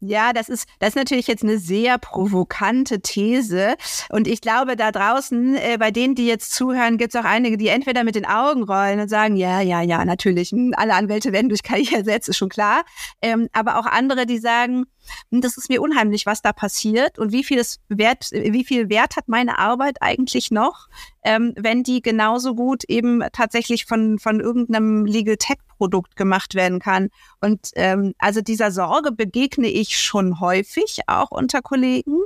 Ja, 0.00 0.32
das 0.32 0.48
ist, 0.48 0.68
das 0.78 0.90
ist 0.90 0.96
natürlich 0.96 1.26
jetzt 1.26 1.42
eine 1.42 1.58
sehr 1.58 1.98
provokante 1.98 3.00
These. 3.00 3.74
Und 4.10 4.28
ich 4.28 4.40
glaube, 4.40 4.76
da 4.76 4.92
draußen, 4.92 5.56
äh, 5.56 5.76
bei 5.78 5.90
denen, 5.90 6.14
die 6.14 6.26
jetzt 6.26 6.52
zuhören, 6.54 6.98
gibt 6.98 7.14
es 7.14 7.20
auch 7.20 7.24
einige, 7.24 7.56
die 7.56 7.66
entweder 7.66 8.04
mit 8.04 8.14
den 8.14 8.24
Augen 8.24 8.62
rollen 8.62 9.00
und 9.00 9.08
sagen, 9.08 9.34
ja, 9.34 9.60
ja, 9.60 9.82
ja, 9.82 10.04
natürlich, 10.04 10.50
hm, 10.50 10.72
alle 10.76 10.94
Anwälte 10.94 11.32
werden 11.32 11.48
durch 11.48 11.64
KI 11.64 11.88
ersetzt, 11.92 12.28
ist 12.28 12.36
schon 12.36 12.48
klar. 12.48 12.82
Ähm, 13.22 13.48
aber 13.52 13.78
auch 13.78 13.86
andere, 13.86 14.24
die 14.24 14.38
sagen, 14.38 14.84
das 15.30 15.56
ist 15.56 15.68
mir 15.68 15.82
unheimlich, 15.82 16.26
was 16.26 16.42
da 16.42 16.52
passiert 16.52 17.18
und 17.18 17.32
wie 17.32 17.44
viel, 17.44 17.62
Wert, 17.88 18.30
wie 18.32 18.64
viel 18.64 18.88
Wert 18.88 19.16
hat 19.16 19.28
meine 19.28 19.58
Arbeit 19.58 19.98
eigentlich 20.00 20.50
noch, 20.50 20.88
ähm, 21.22 21.54
wenn 21.56 21.82
die 21.82 22.02
genauso 22.02 22.54
gut 22.54 22.84
eben 22.84 23.22
tatsächlich 23.32 23.86
von, 23.86 24.18
von 24.18 24.40
irgendeinem 24.40 25.04
Legal 25.04 25.36
Tech 25.36 25.58
Produkt 25.78 26.16
gemacht 26.16 26.54
werden 26.54 26.80
kann. 26.80 27.08
Und 27.40 27.70
ähm, 27.76 28.14
also 28.18 28.40
dieser 28.40 28.70
Sorge 28.70 29.12
begegne 29.12 29.68
ich 29.68 29.98
schon 29.98 30.40
häufig, 30.40 31.00
auch 31.06 31.30
unter 31.30 31.62
Kollegen. 31.62 32.18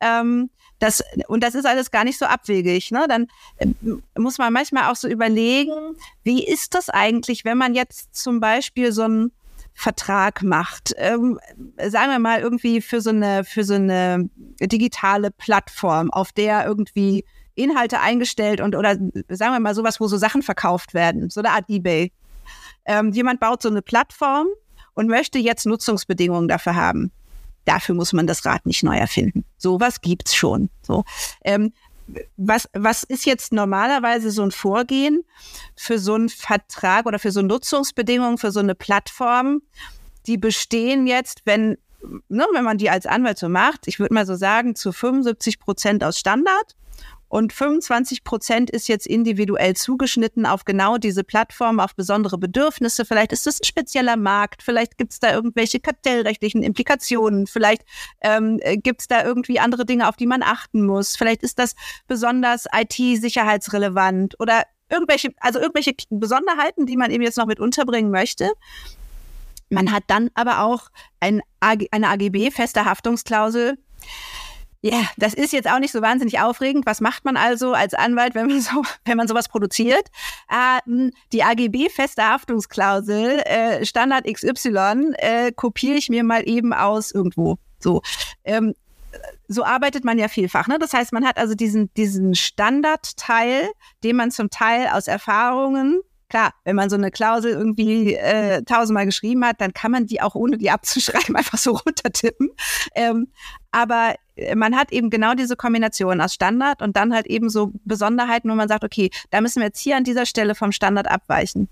Ähm, 0.00 0.50
das, 0.80 1.02
und 1.28 1.42
das 1.42 1.54
ist 1.54 1.66
alles 1.66 1.90
gar 1.90 2.04
nicht 2.04 2.18
so 2.18 2.24
abwegig. 2.24 2.90
Ne? 2.90 3.06
Dann 3.08 3.28
äh, 3.58 3.68
muss 4.18 4.38
man 4.38 4.52
manchmal 4.52 4.90
auch 4.90 4.96
so 4.96 5.08
überlegen, 5.08 5.96
wie 6.24 6.44
ist 6.44 6.74
das 6.74 6.88
eigentlich, 6.88 7.44
wenn 7.44 7.58
man 7.58 7.74
jetzt 7.74 8.14
zum 8.14 8.40
Beispiel 8.40 8.90
so 8.92 9.02
ein 9.02 9.32
Vertrag 9.74 10.42
macht, 10.42 10.94
ähm, 10.96 11.38
sagen 11.78 12.12
wir 12.12 12.18
mal 12.20 12.40
irgendwie 12.40 12.80
für 12.80 13.00
so 13.00 13.10
eine 13.10 13.44
für 13.44 13.64
so 13.64 13.74
eine 13.74 14.30
digitale 14.60 15.30
Plattform, 15.30 16.10
auf 16.12 16.32
der 16.32 16.64
irgendwie 16.64 17.24
Inhalte 17.56 18.00
eingestellt 18.00 18.60
und 18.60 18.76
oder 18.76 18.96
sagen 19.28 19.52
wir 19.52 19.60
mal 19.60 19.74
sowas, 19.74 20.00
wo 20.00 20.06
so 20.06 20.16
Sachen 20.16 20.42
verkauft 20.42 20.94
werden, 20.94 21.28
so 21.28 21.40
eine 21.40 21.50
Art 21.50 21.64
eBay. 21.68 22.12
Ähm, 22.86 23.12
jemand 23.12 23.40
baut 23.40 23.62
so 23.62 23.68
eine 23.68 23.82
Plattform 23.82 24.46
und 24.94 25.08
möchte 25.08 25.38
jetzt 25.38 25.66
Nutzungsbedingungen 25.66 26.48
dafür 26.48 26.76
haben. 26.76 27.10
Dafür 27.64 27.94
muss 27.94 28.12
man 28.12 28.26
das 28.26 28.44
Rad 28.44 28.66
nicht 28.66 28.82
neu 28.82 28.96
erfinden. 28.96 29.44
Sowas 29.56 30.00
gibt's 30.00 30.34
schon. 30.34 30.70
So. 30.82 31.04
Ähm, 31.44 31.72
was, 32.36 32.68
was 32.72 33.02
ist 33.02 33.24
jetzt 33.24 33.52
normalerweise 33.52 34.30
so 34.30 34.42
ein 34.42 34.50
Vorgehen 34.50 35.24
für 35.76 35.98
so 35.98 36.14
einen 36.14 36.28
Vertrag 36.28 37.06
oder 37.06 37.18
für 37.18 37.30
so 37.30 37.42
Nutzungsbedingungen 37.42 38.38
für 38.38 38.50
so 38.50 38.60
eine 38.60 38.74
Plattform? 38.74 39.62
Die 40.26 40.36
bestehen 40.36 41.06
jetzt, 41.06 41.42
wenn, 41.44 41.78
ne, 42.28 42.46
wenn 42.52 42.64
man 42.64 42.78
die 42.78 42.90
als 42.90 43.06
Anwalt 43.06 43.38
so 43.38 43.48
macht, 43.48 43.88
ich 43.88 43.98
würde 43.98 44.14
mal 44.14 44.26
so 44.26 44.34
sagen, 44.34 44.74
zu 44.74 44.92
75 44.92 45.58
Prozent 45.60 46.04
aus 46.04 46.18
Standard 46.18 46.76
und 47.34 47.52
25 47.52 48.22
Prozent 48.22 48.70
ist 48.70 48.86
jetzt 48.86 49.08
individuell 49.08 49.74
zugeschnitten 49.74 50.46
auf 50.46 50.64
genau 50.64 50.98
diese 50.98 51.24
Plattform, 51.24 51.80
auf 51.80 51.96
besondere 51.96 52.38
Bedürfnisse. 52.38 53.04
Vielleicht 53.04 53.32
ist 53.32 53.48
es 53.48 53.60
ein 53.60 53.64
spezieller 53.64 54.16
Markt, 54.16 54.62
vielleicht 54.62 54.98
gibt 54.98 55.14
es 55.14 55.18
da 55.18 55.34
irgendwelche 55.34 55.80
kartellrechtlichen 55.80 56.62
Implikationen, 56.62 57.48
vielleicht 57.48 57.82
ähm, 58.20 58.60
gibt 58.76 59.00
es 59.00 59.08
da 59.08 59.24
irgendwie 59.24 59.58
andere 59.58 59.84
Dinge, 59.84 60.08
auf 60.08 60.14
die 60.14 60.28
man 60.28 60.44
achten 60.44 60.86
muss. 60.86 61.16
Vielleicht 61.16 61.42
ist 61.42 61.58
das 61.58 61.74
besonders 62.06 62.66
IT-sicherheitsrelevant 62.72 64.38
oder 64.38 64.62
irgendwelche, 64.88 65.30
also 65.40 65.58
irgendwelche 65.58 65.94
Besonderheiten, 66.10 66.86
die 66.86 66.96
man 66.96 67.10
eben 67.10 67.24
jetzt 67.24 67.36
noch 67.36 67.46
mit 67.46 67.58
unterbringen 67.58 68.12
möchte. 68.12 68.52
Man 69.70 69.90
hat 69.90 70.04
dann 70.06 70.30
aber 70.34 70.60
auch 70.60 70.88
ein 71.18 71.42
eine 71.58 72.10
AGB, 72.10 72.52
feste 72.52 72.84
Haftungsklausel, 72.84 73.76
ja, 74.84 75.00
das 75.16 75.32
ist 75.32 75.54
jetzt 75.54 75.66
auch 75.66 75.78
nicht 75.78 75.92
so 75.92 76.02
wahnsinnig 76.02 76.40
aufregend. 76.40 76.84
Was 76.84 77.00
macht 77.00 77.24
man 77.24 77.38
also 77.38 77.72
als 77.72 77.94
Anwalt, 77.94 78.34
wenn 78.34 78.48
man, 78.48 78.60
so, 78.60 78.82
wenn 79.06 79.16
man 79.16 79.26
sowas 79.26 79.48
produziert? 79.48 80.10
Äh, 80.50 81.10
die 81.32 81.42
AGB 81.42 81.88
feste 81.88 82.22
Haftungsklausel, 82.22 83.40
äh, 83.46 83.86
Standard 83.86 84.26
XY, 84.26 85.14
äh, 85.16 85.52
kopiere 85.52 85.96
ich 85.96 86.10
mir 86.10 86.22
mal 86.22 86.46
eben 86.46 86.74
aus 86.74 87.12
irgendwo. 87.12 87.56
So. 87.78 88.02
Ähm, 88.44 88.74
so 89.48 89.64
arbeitet 89.64 90.04
man 90.04 90.18
ja 90.18 90.28
vielfach. 90.28 90.66
Ne? 90.66 90.78
Das 90.78 90.92
heißt, 90.92 91.14
man 91.14 91.24
hat 91.24 91.38
also 91.38 91.54
diesen, 91.54 91.92
diesen 91.94 92.34
Standardteil, 92.34 93.70
den 94.02 94.16
man 94.16 94.32
zum 94.32 94.50
Teil 94.50 94.88
aus 94.88 95.06
Erfahrungen 95.06 96.02
klar, 96.34 96.52
wenn 96.64 96.74
man 96.74 96.90
so 96.90 96.96
eine 96.96 97.12
Klausel 97.12 97.52
irgendwie 97.52 98.14
äh, 98.14 98.62
tausendmal 98.64 99.06
geschrieben 99.06 99.44
hat, 99.44 99.60
dann 99.60 99.72
kann 99.72 99.92
man 99.92 100.06
die 100.06 100.20
auch 100.20 100.34
ohne 100.34 100.58
die 100.58 100.68
abzuschreiben 100.68 101.36
einfach 101.36 101.58
so 101.58 101.72
runtertippen. 101.72 102.50
Ähm, 102.96 103.28
aber 103.70 104.16
äh, 104.34 104.56
man 104.56 104.74
hat 104.74 104.90
eben 104.90 105.10
genau 105.10 105.34
diese 105.34 105.54
Kombination 105.54 106.20
aus 106.20 106.34
Standard 106.34 106.82
und 106.82 106.96
dann 106.96 107.14
halt 107.14 107.26
eben 107.26 107.50
so 107.50 107.70
Besonderheiten, 107.84 108.50
wo 108.50 108.54
man 108.56 108.68
sagt, 108.68 108.82
okay, 108.82 109.10
da 109.30 109.40
müssen 109.40 109.60
wir 109.60 109.66
jetzt 109.66 109.78
hier 109.78 109.96
an 109.96 110.02
dieser 110.02 110.26
Stelle 110.26 110.56
vom 110.56 110.72
Standard 110.72 111.08
abweichen. 111.08 111.68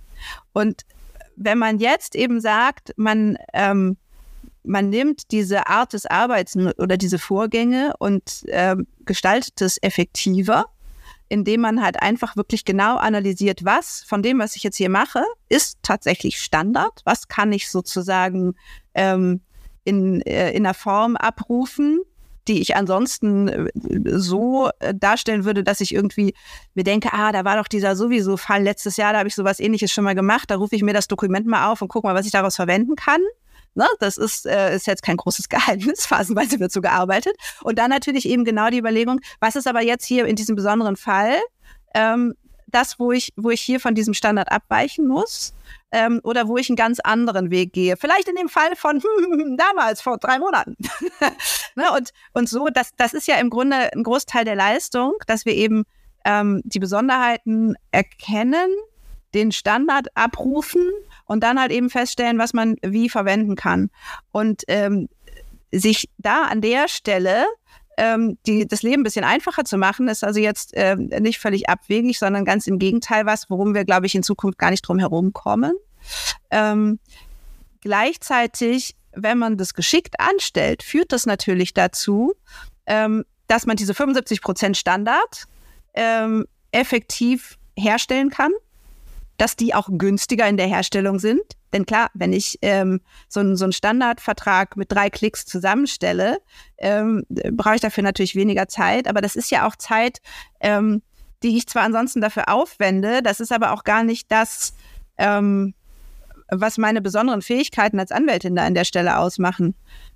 Und 0.53 0.83
wenn 1.35 1.59
man 1.59 1.79
jetzt 1.79 2.15
eben 2.15 2.41
sagt, 2.41 2.93
man 2.97 3.39
ähm, 3.55 3.97
man 4.65 4.91
nimmt 4.91 5.33
diese 5.33 5.67
Art 5.67 5.93
des 5.93 6.07
Arbeits 6.07 6.57
oder 6.57 6.97
diese 6.97 7.19
Vorgänge 7.19 7.95
und 7.99 8.45
ähm, 8.47 8.87
gestaltet 9.05 9.61
es 9.61 9.83
effektiver, 9.83 10.67
indem 11.33 11.63
man 11.63 11.83
halt 11.83 12.03
einfach 12.03 12.37
wirklich 12.37 12.67
genau 12.67 12.97
analysiert, 12.97 13.65
was 13.65 14.05
von 14.07 14.23
dem, 14.23 14.39
was 14.39 14.55
ich 14.55 14.63
jetzt 14.63 14.77
hier 14.77 14.91
mache, 14.91 15.25
ist 15.49 15.79
tatsächlich 15.83 16.39
Standard, 16.39 17.01
was 17.07 17.27
kann 17.27 17.55
ich 17.55 17.71
sozusagen 17.71 18.55
ähm, 18.93 19.41
in, 19.83 20.21
äh, 20.21 20.51
in 20.51 20.67
einer 20.67 20.75
Form 20.75 21.17
abrufen, 21.17 22.03
die 22.49 22.61
ich 22.61 22.77
ansonsten 22.77 23.49
äh, 23.49 23.71
so 24.05 24.69
äh, 24.81 24.95
darstellen 24.95 25.47
würde, 25.47 25.65
dass 25.65 25.81
ich 25.81 25.95
irgendwie 25.95 26.35
mir 26.75 26.85
denke, 26.85 27.15
ah, 27.15 27.33
da 27.33 27.47
war 27.47 27.57
doch 27.57 27.69
dieser 27.69 27.97
sowieso 27.97 28.37
Fall 28.37 28.63
letztes 28.63 28.99
Jahr, 28.99 29.15
da 29.15 29.21
habe 29.21 29.29
ich 29.29 29.35
sowas 29.35 29.59
ähnliches 29.59 29.91
schon 29.91 30.05
mal 30.05 30.15
gemacht, 30.15 30.51
da 30.51 30.57
rufe 30.57 30.77
ich 30.77 30.83
mir 30.83 30.93
das 30.93 31.09
Dokument 31.09 31.47
mal 31.47 31.73
auf 31.73 31.81
und 31.81 31.89
gucke 31.89 32.07
mal, 32.07 32.15
was 32.15 32.27
ich 32.27 32.33
daraus 32.33 32.57
verwenden 32.57 32.95
kann. 32.95 33.23
Ne? 33.75 33.87
Das 34.01 34.17
ist, 34.19 34.47
äh, 34.47 34.75
ist 34.75 34.87
jetzt 34.87 35.03
kein 35.03 35.17
großes 35.17 35.49
Geheimnis, 35.49 36.07
phasenweise 36.07 36.61
wird 36.61 36.73
so 36.73 36.81
gearbeitet. 36.81 37.37
Und 37.63 37.79
dann 37.79 37.91
natürlich 37.91 38.29
eben 38.29 38.45
genau 38.45 38.69
die 38.71 38.79
Überlegung, 38.79 39.21
was 39.41 39.57
ist 39.57 39.67
aber 39.67 39.83
jetzt 39.83 40.05
hier 40.05 40.27
in 40.27 40.37
diesem 40.37 40.57
besonderen 40.57 40.97
Fall 40.97 41.41
ähm, 41.95 42.35
das, 42.73 42.99
wo 42.99 43.13
ich, 43.13 43.33
wo 43.37 43.51
ich 43.51 43.61
hier 43.61 43.81
von 43.81 43.95
diesem 43.95 44.15
Standard 44.15 44.51
abweichen 44.51 45.07
muss? 45.07 45.55
Ähm, 45.95 46.21
oder 46.25 46.49
wo 46.49 46.57
ich 46.57 46.71
einen 46.71 46.77
ganz 46.77 47.01
anderen 47.01 47.51
Weg 47.51 47.75
gehe. 47.75 47.99
Vielleicht 47.99 48.27
in 48.27 48.35
dem 48.35 48.49
Fall 48.49 48.75
von 48.77 49.03
hm, 49.03 49.57
damals, 49.59 50.01
vor 50.01 50.17
drei 50.17 50.39
Monaten. 50.39 50.75
ne? 51.75 51.93
und, 51.95 52.13
und 52.33 52.49
so, 52.49 52.69
das, 52.69 52.93
das 52.97 53.13
ist 53.13 53.29
ja 53.29 53.37
im 53.37 53.51
Grunde 53.51 53.93
ein 53.93 54.03
Großteil 54.03 54.47
der 54.47 54.57
Leistung, 54.57 55.13
dass 55.27 55.45
wir 55.45 55.55
eben 55.55 55.85
ähm, 56.25 56.63
die 56.65 56.79
Besonderheiten 56.79 57.75
erkennen, 57.91 58.71
den 59.35 59.53
Standard 59.53 60.09
abrufen 60.17 60.89
und 61.33 61.41
dann 61.41 61.59
halt 61.59 61.73
eben 61.73 61.89
feststellen, 61.89 62.39
was 62.39 62.53
man 62.53 62.77
wie 62.83 63.09
verwenden 63.09 63.57
kann. 63.57 63.89
Und 64.33 64.65
ähm, 64.69 65.09
sich 65.73 66.11
da 66.19 66.43
an 66.43 66.61
der 66.61 66.89
Stelle 66.89 67.47
ähm, 67.97 68.37
die, 68.47 68.69
das 68.69 68.83
Leben 68.83 69.01
ein 69.01 69.05
bisschen 69.05 69.25
einfacher 69.25 69.65
zu 69.65 69.79
machen, 69.79 70.09
ist 70.09 70.25
also 70.25 70.41
jetzt 70.41 70.75
äh, 70.75 70.95
nicht 70.95 71.39
völlig 71.39 71.71
abwegig, 71.71 72.19
sondern 72.19 72.45
ganz 72.45 72.67
im 72.67 72.79
Gegenteil 72.79 73.25
was, 73.25 73.49
worum 73.49 73.75
wir, 73.75 73.87
glaube 73.87 74.05
ich, 74.05 74.15
in 74.15 74.23
Zukunft 74.23 74.59
gar 74.59 74.71
nicht 74.71 74.83
drum 74.83 74.99
herum 74.99 75.33
kommen. 75.33 75.73
Ähm, 76.51 76.99
gleichzeitig, 77.81 78.95
wenn 79.13 79.39
man 79.39 79.57
das 79.57 79.73
geschickt 79.73 80.21
anstellt, 80.21 80.83
führt 80.83 81.13
das 81.13 81.25
natürlich 81.25 81.73
dazu, 81.73 82.35
ähm, 82.85 83.25
dass 83.47 83.65
man 83.65 83.77
diese 83.77 83.95
75 83.95 84.43
Prozent 84.43 84.77
Standard 84.77 85.45
ähm, 85.95 86.45
effektiv 86.73 87.57
herstellen 87.75 88.29
kann 88.29 88.53
dass 89.43 89.57
die 89.57 89.75
auch 89.75 89.89
günstiger 89.91 90.47
in 90.47 90.57
der 90.57 90.69
Herstellung 90.69 91.19
sind. 91.19 91.43
Denn 91.73 91.85
klar, 91.85 92.11
wenn 92.15 92.33
ich 92.33 92.61
ähm, 92.63 93.01
so, 93.29 93.41
einen, 93.41 93.57
so 93.57 93.65
einen 93.65 93.73
Standardvertrag 93.73 94.77
mit 94.77 94.93
drei 94.93 95.11
Klicks 95.11 95.47
zusammenstelle, 95.47 96.39
ähm, 96.79 97.25
brauche 97.29 97.75
ich 97.75 97.81
dafür 97.81 98.05
natürlich 98.05 98.37
weniger 98.37 98.69
Zeit. 98.69 99.09
Aber 99.09 99.21
das 99.21 99.35
ist 99.35 99.51
ja 99.51 99.67
auch 99.67 99.75
Zeit, 99.75 100.21
ähm, 100.61 101.03
die 101.43 101.57
ich 101.57 101.67
zwar 101.67 101.83
ansonsten 101.83 102.21
dafür 102.21 102.51
aufwende, 102.51 103.21
das 103.21 103.41
ist 103.41 103.51
aber 103.51 103.73
auch 103.73 103.83
gar 103.83 104.05
nicht 104.05 104.31
das, 104.31 104.75
ähm, 105.19 105.75
was 106.49 106.79
meine 106.79 107.03
besonderen 107.03 107.43
Fähigkeiten 107.43 107.99
als 107.99 108.13
Anwältin 108.13 108.55
da 108.55 108.65
an 108.65 108.75
der 108.75 108.85
Stelle 108.85 109.19
ausmachen. 109.19 109.75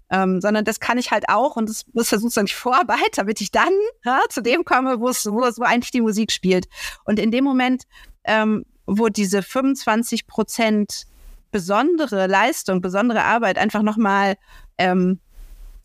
Ähm, 0.09 0.41
sondern 0.41 0.65
das 0.65 0.79
kann 0.79 0.99
ich 0.99 1.11
halt 1.11 1.29
auch 1.29 1.57
und 1.57 1.69
das 1.69 1.85
muss 1.95 2.11
sozusagen 2.11 2.47
Vorarbeit, 2.47 3.11
damit 3.17 3.41
ich 3.41 3.51
dann 3.51 3.73
ja, 4.05 4.21
zu 4.29 4.41
dem 4.41 4.65
komme, 4.65 5.01
wo 5.01 5.09
es, 5.09 5.27
wo 5.27 5.45
es, 5.45 5.59
wo 5.59 5.65
eigentlich 5.65 5.91
die 5.91 6.01
Musik 6.01 6.31
spielt. 6.31 6.69
Und 7.05 7.19
in 7.19 7.33
dem 7.33 7.43
Moment 7.43 7.89
ähm, 8.23 8.65
wo 8.87 9.09
diese 9.09 9.43
25 9.43 10.27
Prozent 10.27 11.07
besondere 11.51 12.27
Leistung, 12.27 12.81
besondere 12.81 13.25
Arbeit 13.25 13.59
einfach 13.59 13.83
nochmal 13.83 14.37
ähm, 14.79 15.21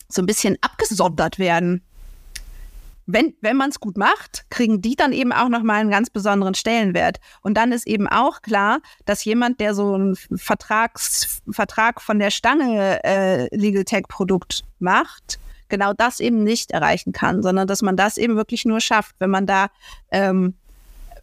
so 0.08 0.22
ein 0.22 0.26
bisschen 0.26 0.56
abgesondert 0.60 1.38
werden. 1.38 1.82
Wenn, 3.06 3.34
wenn 3.40 3.56
man 3.56 3.70
es 3.70 3.80
gut 3.80 3.96
macht, 3.96 4.44
kriegen 4.48 4.80
die 4.80 4.94
dann 4.94 5.12
eben 5.12 5.32
auch 5.32 5.48
nochmal 5.48 5.80
einen 5.80 5.90
ganz 5.90 6.08
besonderen 6.08 6.54
Stellenwert. 6.54 7.18
Und 7.42 7.54
dann 7.54 7.72
ist 7.72 7.86
eben 7.86 8.06
auch 8.06 8.42
klar, 8.42 8.78
dass 9.06 9.24
jemand, 9.24 9.58
der 9.60 9.74
so 9.74 9.94
einen 9.94 10.14
Vertrags, 10.14 11.42
Vertrag 11.50 12.00
von 12.00 12.20
der 12.20 12.30
Stange 12.30 13.02
äh, 13.04 13.54
Legal 13.54 13.84
Tech 13.84 14.04
Produkt 14.08 14.62
macht, 14.78 15.40
genau 15.68 15.94
das 15.94 16.20
eben 16.20 16.44
nicht 16.44 16.70
erreichen 16.70 17.12
kann, 17.12 17.42
sondern 17.42 17.66
dass 17.66 17.82
man 17.82 17.96
das 17.96 18.18
eben 18.18 18.36
wirklich 18.36 18.64
nur 18.64 18.80
schafft, 18.80 19.16
wenn 19.18 19.30
man 19.30 19.46
da 19.46 19.68
ähm, 20.10 20.54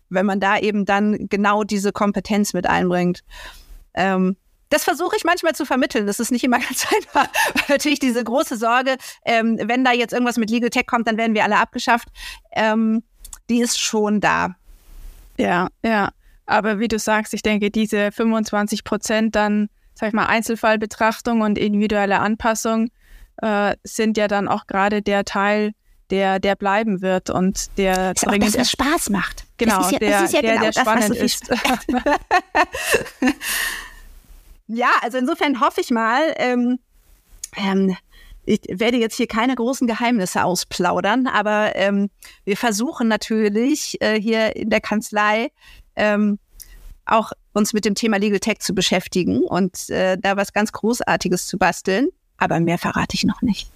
wenn 0.09 0.25
man 0.25 0.39
da 0.39 0.57
eben 0.57 0.85
dann 0.85 1.27
genau 1.29 1.63
diese 1.63 1.91
Kompetenz 1.91 2.53
mit 2.53 2.67
einbringt. 2.67 3.23
Ähm, 3.93 4.35
das 4.69 4.83
versuche 4.83 5.15
ich 5.17 5.23
manchmal 5.23 5.55
zu 5.55 5.65
vermitteln. 5.65 6.07
Das 6.07 6.19
ist 6.19 6.31
nicht 6.31 6.43
immer 6.43 6.59
ganz 6.59 6.85
einfach. 6.93 7.27
Natürlich 7.67 7.99
diese 7.99 8.23
große 8.23 8.57
Sorge, 8.57 8.97
ähm, 9.25 9.59
wenn 9.61 9.83
da 9.83 9.91
jetzt 9.91 10.13
irgendwas 10.13 10.37
mit 10.37 10.49
Legal 10.49 10.69
Tech 10.69 10.85
kommt, 10.85 11.07
dann 11.07 11.17
werden 11.17 11.33
wir 11.33 11.43
alle 11.43 11.57
abgeschafft. 11.57 12.09
Ähm, 12.51 13.03
die 13.49 13.61
ist 13.61 13.79
schon 13.79 14.21
da. 14.21 14.55
Ja, 15.37 15.69
ja. 15.83 16.09
Aber 16.45 16.79
wie 16.79 16.87
du 16.87 16.97
sagst, 16.97 17.33
ich 17.33 17.41
denke, 17.41 17.69
diese 17.69 18.11
25 18.11 18.83
Prozent 18.83 19.35
dann, 19.35 19.69
sag 19.93 20.09
ich 20.09 20.13
mal, 20.13 20.25
Einzelfallbetrachtung 20.25 21.41
und 21.41 21.57
individuelle 21.57 22.19
Anpassung 22.19 22.89
äh, 23.37 23.75
sind 23.83 24.17
ja 24.17 24.27
dann 24.27 24.47
auch 24.47 24.65
gerade 24.65 25.01
der 25.01 25.25
Teil, 25.25 25.71
der, 26.09 26.39
der 26.39 26.55
bleiben 26.55 27.01
wird 27.01 27.29
und 27.29 27.77
der 27.77 28.13
das 28.13 28.23
dringend 28.23 28.57
das, 28.57 28.71
Spaß 28.71 29.09
macht. 29.09 29.45
Genau, 29.57 29.89
ja, 29.89 29.99
der, 29.99 30.09
ja 30.09 30.27
der, 30.27 30.41
genau 30.41 30.61
der 30.61 30.73
spannend 30.73 31.15
so 31.17 31.23
ist. 31.23 31.49
ja, 34.67 34.89
also 35.01 35.17
insofern 35.17 35.59
hoffe 35.61 35.81
ich 35.81 35.91
mal, 35.91 36.33
ähm, 36.37 36.79
ähm, 37.57 37.95
ich 38.45 38.61
werde 38.69 38.97
jetzt 38.97 39.15
hier 39.15 39.27
keine 39.27 39.55
großen 39.55 39.85
Geheimnisse 39.85 40.43
ausplaudern, 40.43 41.27
aber 41.27 41.75
ähm, 41.75 42.09
wir 42.45 42.57
versuchen 42.57 43.07
natürlich 43.07 44.01
äh, 44.01 44.19
hier 44.19 44.55
in 44.55 44.69
der 44.69 44.81
Kanzlei 44.81 45.51
ähm, 45.95 46.39
auch 47.05 47.31
uns 47.53 47.73
mit 47.73 47.85
dem 47.85 47.95
Thema 47.95 48.17
Legal 48.17 48.39
Tech 48.39 48.59
zu 48.59 48.73
beschäftigen 48.73 49.43
und 49.43 49.89
äh, 49.89 50.17
da 50.17 50.37
was 50.37 50.53
ganz 50.53 50.71
Großartiges 50.71 51.47
zu 51.47 51.57
basteln. 51.57 52.09
Aber 52.37 52.59
mehr 52.59 52.77
verrate 52.77 53.15
ich 53.15 53.25
noch 53.25 53.41
nicht. 53.41 53.69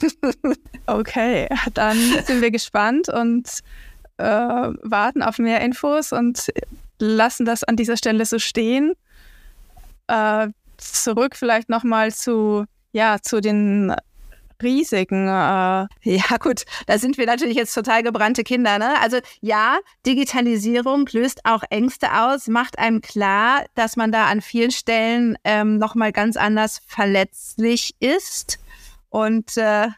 okay, 0.86 1.48
dann 1.74 1.96
sind 2.24 2.40
wir 2.40 2.50
gespannt 2.50 3.08
und 3.08 3.48
äh, 4.18 4.24
warten 4.24 5.22
auf 5.22 5.38
mehr 5.38 5.60
Infos 5.60 6.12
und 6.12 6.48
lassen 6.98 7.44
das 7.44 7.64
an 7.64 7.76
dieser 7.76 7.96
Stelle 7.96 8.24
so 8.24 8.38
stehen. 8.38 8.94
Äh, 10.08 10.48
zurück 10.78 11.36
vielleicht 11.36 11.68
nochmal 11.68 12.12
zu, 12.12 12.64
ja, 12.92 13.18
zu 13.20 13.40
den 13.40 13.94
Risiken. 14.62 15.28
Äh. 15.28 15.86
Ja, 16.02 16.36
gut, 16.40 16.64
da 16.86 16.98
sind 16.98 17.18
wir 17.18 17.26
natürlich 17.26 17.56
jetzt 17.56 17.74
total 17.74 18.02
gebrannte 18.02 18.42
Kinder. 18.42 18.78
Ne? 18.78 19.00
Also 19.00 19.18
ja, 19.40 19.78
Digitalisierung 20.06 21.08
löst 21.12 21.40
auch 21.44 21.62
Ängste 21.70 22.12
aus, 22.12 22.48
macht 22.48 22.78
einem 22.78 23.00
klar, 23.00 23.64
dass 23.74 23.96
man 23.96 24.12
da 24.12 24.26
an 24.26 24.40
vielen 24.40 24.70
Stellen 24.70 25.36
ähm, 25.44 25.78
nochmal 25.78 26.12
ganz 26.12 26.36
anders 26.36 26.80
verletzlich 26.86 27.94
ist. 28.00 28.58
Und 29.10 29.56
äh, 29.56 29.88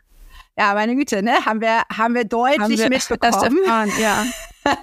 ja, 0.57 0.75
meine 0.75 0.95
Güte, 0.95 1.23
ne, 1.23 1.45
haben 1.45 1.61
wir, 1.61 1.83
haben 1.93 2.15
wir 2.15 2.25
deutlich 2.25 2.61
haben 2.61 2.79
wir 2.79 2.89
mitbekommen. 2.89 3.59
Erfahren, 3.63 3.93
ja. 3.99 4.25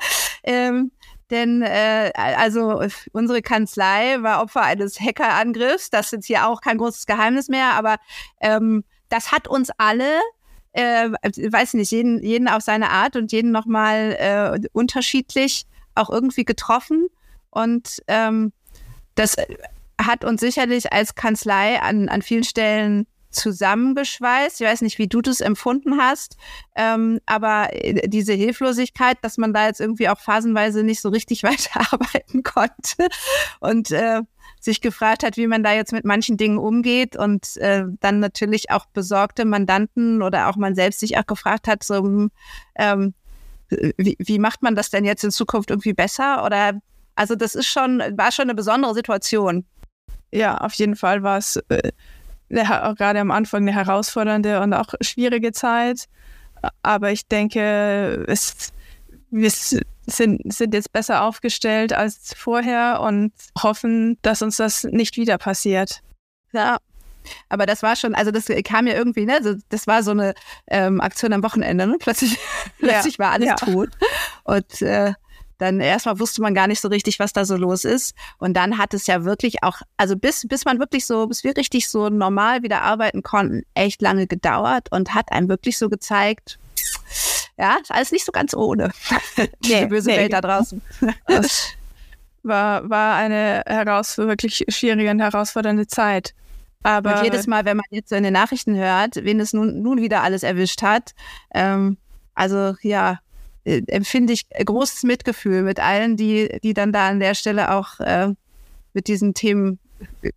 ähm, 0.43 0.91
denn 1.29 1.61
äh, 1.61 2.11
also 2.15 2.81
unsere 3.11 3.41
Kanzlei 3.41 4.21
war 4.21 4.41
Opfer 4.41 4.61
eines 4.61 4.99
Hackerangriffs. 4.99 5.89
Das 5.89 6.07
ist 6.07 6.11
jetzt 6.13 6.25
hier 6.25 6.47
auch 6.47 6.61
kein 6.61 6.77
großes 6.77 7.05
Geheimnis 7.05 7.49
mehr, 7.49 7.73
aber 7.73 7.97
ähm, 8.41 8.83
das 9.09 9.31
hat 9.31 9.47
uns 9.47 9.69
alle, 9.77 10.19
äh, 10.71 11.09
weiß 11.09 11.73
nicht, 11.75 11.91
jeden, 11.91 12.23
jeden 12.23 12.47
auf 12.47 12.61
seine 12.61 12.89
Art 12.89 13.15
und 13.15 13.31
jeden 13.31 13.51
nochmal 13.51 14.15
äh, 14.19 14.67
unterschiedlich 14.71 15.65
auch 15.95 16.09
irgendwie 16.09 16.45
getroffen. 16.45 17.07
Und 17.49 18.01
ähm, 18.07 18.53
das 19.15 19.35
hat 19.99 20.23
uns 20.23 20.41
sicherlich 20.41 20.93
als 20.93 21.15
Kanzlei 21.15 21.81
an, 21.81 22.07
an 22.07 22.21
vielen 22.21 22.43
Stellen 22.43 23.07
zusammengeschweißt. 23.37 24.59
Ich 24.61 24.67
weiß 24.67 24.81
nicht, 24.81 24.97
wie 24.97 25.07
du 25.07 25.21
das 25.21 25.39
empfunden 25.39 25.97
hast, 25.97 26.37
ähm, 26.75 27.19
aber 27.25 27.69
äh, 27.71 28.07
diese 28.07 28.33
Hilflosigkeit, 28.33 29.17
dass 29.21 29.37
man 29.37 29.53
da 29.53 29.67
jetzt 29.67 29.79
irgendwie 29.79 30.09
auch 30.09 30.19
phasenweise 30.19 30.83
nicht 30.83 31.01
so 31.01 31.09
richtig 31.09 31.43
weiterarbeiten 31.43 32.43
konnte 32.43 33.07
und 33.59 33.91
äh, 33.91 34.21
sich 34.59 34.81
gefragt 34.81 35.23
hat, 35.23 35.37
wie 35.37 35.47
man 35.47 35.63
da 35.63 35.73
jetzt 35.73 35.93
mit 35.93 36.03
manchen 36.03 36.37
Dingen 36.37 36.57
umgeht 36.57 37.15
und 37.15 37.57
äh, 37.57 37.83
dann 37.99 38.19
natürlich 38.19 38.71
auch 38.71 38.85
besorgte 38.87 39.45
Mandanten 39.45 40.21
oder 40.21 40.49
auch 40.49 40.55
man 40.55 40.75
selbst 40.75 40.99
sich 40.99 41.17
auch 41.17 41.25
gefragt 41.27 41.67
hat, 41.67 41.83
so 41.83 41.97
hm, 41.97 42.31
ähm, 42.75 43.13
wie, 43.69 44.15
wie 44.19 44.39
macht 44.39 44.61
man 44.61 44.75
das 44.75 44.89
denn 44.89 45.05
jetzt 45.05 45.23
in 45.23 45.31
Zukunft 45.31 45.69
irgendwie 45.69 45.93
besser? 45.93 46.45
Oder 46.45 46.79
also 47.15 47.35
das 47.35 47.55
ist 47.55 47.67
schon, 47.67 47.99
war 48.15 48.31
schon 48.31 48.43
eine 48.43 48.55
besondere 48.55 48.93
Situation. 48.93 49.65
Ja, 50.31 50.57
auf 50.57 50.73
jeden 50.73 50.95
Fall 50.95 51.23
war 51.23 51.37
es 51.37 51.57
äh, 51.69 51.91
auch 52.55 52.95
gerade 52.95 53.19
am 53.19 53.31
Anfang 53.31 53.61
eine 53.63 53.73
herausfordernde 53.73 54.61
und 54.61 54.73
auch 54.73 54.93
schwierige 55.01 55.51
Zeit. 55.51 56.05
Aber 56.81 57.11
ich 57.11 57.27
denke, 57.27 58.25
es, 58.27 58.73
wir 59.29 59.51
sind, 59.51 60.41
sind 60.53 60.73
jetzt 60.73 60.91
besser 60.91 61.23
aufgestellt 61.23 61.93
als 61.93 62.33
vorher 62.35 63.01
und 63.01 63.33
hoffen, 63.61 64.17
dass 64.21 64.41
uns 64.41 64.57
das 64.57 64.83
nicht 64.83 65.17
wieder 65.17 65.37
passiert. 65.37 66.01
Ja, 66.53 66.77
aber 67.49 67.65
das 67.65 67.83
war 67.83 67.95
schon, 67.95 68.15
also 68.15 68.31
das 68.31 68.45
kam 68.63 68.87
ja 68.87 68.93
irgendwie, 68.93 69.25
ne, 69.25 69.59
das 69.69 69.87
war 69.87 70.03
so 70.03 70.11
eine 70.11 70.33
ähm, 70.67 71.01
Aktion 71.01 71.33
am 71.33 71.43
Wochenende, 71.43 71.87
ne? 71.87 71.97
Plötzlich, 71.99 72.37
plötzlich 72.79 73.19
war 73.19 73.31
alles 73.31 73.47
ja. 73.49 73.55
tot. 73.55 73.89
Und 74.43 74.81
äh, 74.81 75.13
dann 75.57 75.79
erstmal 75.79 76.19
wusste 76.19 76.41
man 76.41 76.53
gar 76.53 76.67
nicht 76.67 76.81
so 76.81 76.87
richtig, 76.87 77.19
was 77.19 77.33
da 77.33 77.45
so 77.45 77.55
los 77.55 77.85
ist. 77.85 78.15
Und 78.37 78.53
dann 78.55 78.77
hat 78.77 78.93
es 78.93 79.07
ja 79.07 79.23
wirklich 79.23 79.63
auch, 79.63 79.81
also 79.97 80.15
bis, 80.15 80.47
bis 80.47 80.65
man 80.65 80.79
wirklich 80.79 81.05
so, 81.05 81.27
bis 81.27 81.43
wir 81.43 81.55
richtig 81.57 81.89
so 81.89 82.09
normal 82.09 82.63
wieder 82.63 82.81
arbeiten 82.81 83.23
konnten, 83.23 83.63
echt 83.73 84.01
lange 84.01 84.27
gedauert 84.27 84.91
und 84.91 85.13
hat 85.13 85.31
einem 85.31 85.49
wirklich 85.49 85.77
so 85.77 85.89
gezeigt, 85.89 86.59
ja, 87.57 87.77
ist 87.81 87.91
alles 87.91 88.11
nicht 88.11 88.25
so 88.25 88.31
ganz 88.31 88.53
ohne. 88.53 88.91
Diese 89.63 89.75
nee, 89.75 89.85
böse 89.87 90.09
nee. 90.09 90.17
Welt 90.17 90.33
da 90.33 90.41
draußen. 90.41 90.81
Das 91.25 91.69
war, 92.43 92.87
war 92.89 93.15
eine 93.15 93.63
heraus 93.65 94.17
wirklich 94.17 94.65
schwierige 94.69 95.09
und 95.09 95.19
herausfordernde 95.19 95.87
Zeit. 95.87 96.33
Aber 96.83 97.17
und 97.17 97.23
jedes 97.23 97.47
Mal, 97.47 97.65
wenn 97.65 97.77
man 97.77 97.85
jetzt 97.89 98.09
so 98.09 98.15
in 98.15 98.23
den 98.23 98.33
Nachrichten 98.33 98.75
hört, 98.75 99.15
wen 99.15 99.39
es 99.39 99.53
nun, 99.53 99.81
nun 99.81 99.99
wieder 99.99 100.21
alles 100.21 100.43
erwischt 100.43 100.83
hat, 100.83 101.15
ähm, 101.53 101.97
also 102.35 102.75
ja, 102.81 103.19
äh, 103.67 103.83
empfinde 103.87 104.31
ich 104.33 104.47
großes 104.49 105.03
Mitgefühl 105.03 105.61
mit 105.61 105.79
allen, 105.79 106.15
die, 106.15 106.59
die 106.63 106.73
dann 106.73 106.93
da 106.93 107.09
an 107.09 107.19
der 107.19 107.35
Stelle 107.35 107.73
auch 107.73 107.99
äh, 107.99 108.33
mit 108.93 109.07
diesen 109.07 109.33
Themen 109.33 109.77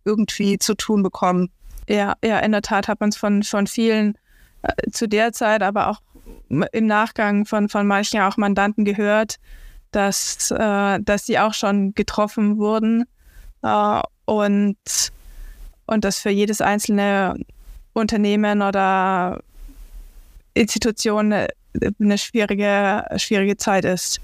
irgendwie 0.03 0.59
zu 0.59 0.75
tun 0.75 1.01
bekommen. 1.01 1.49
Ja, 1.87 2.15
ja, 2.23 2.39
in 2.39 2.51
der 2.51 2.61
Tat 2.61 2.87
hat 2.87 2.99
man 2.99 3.09
es 3.09 3.17
von, 3.17 3.43
von 3.43 3.67
vielen 3.67 4.17
äh, 4.63 4.91
zu 4.91 5.07
der 5.07 5.31
Zeit, 5.31 5.63
aber 5.63 5.87
auch 5.87 6.01
im 6.49 6.85
Nachgang 6.85 7.45
von, 7.45 7.69
von 7.69 7.87
manchen 7.87 8.19
auch 8.19 8.35
Mandanten 8.35 8.83
gehört, 8.83 9.37
dass, 9.91 10.51
äh, 10.51 10.99
dass 10.99 11.25
sie 11.25 11.39
auch 11.39 11.53
schon 11.53 11.93
getroffen 11.95 12.57
wurden 12.57 13.05
äh, 13.63 14.01
und, 14.25 14.75
und 15.85 16.03
dass 16.03 16.19
für 16.19 16.29
jedes 16.29 16.59
einzelne 16.59 17.35
Unternehmen 17.93 18.61
oder 18.61 19.41
Institution 20.53 21.33
eine 21.99 22.17
schwierige, 22.17 23.05
schwierige 23.17 23.57
Zeit 23.57 23.85
ist. 23.85 24.19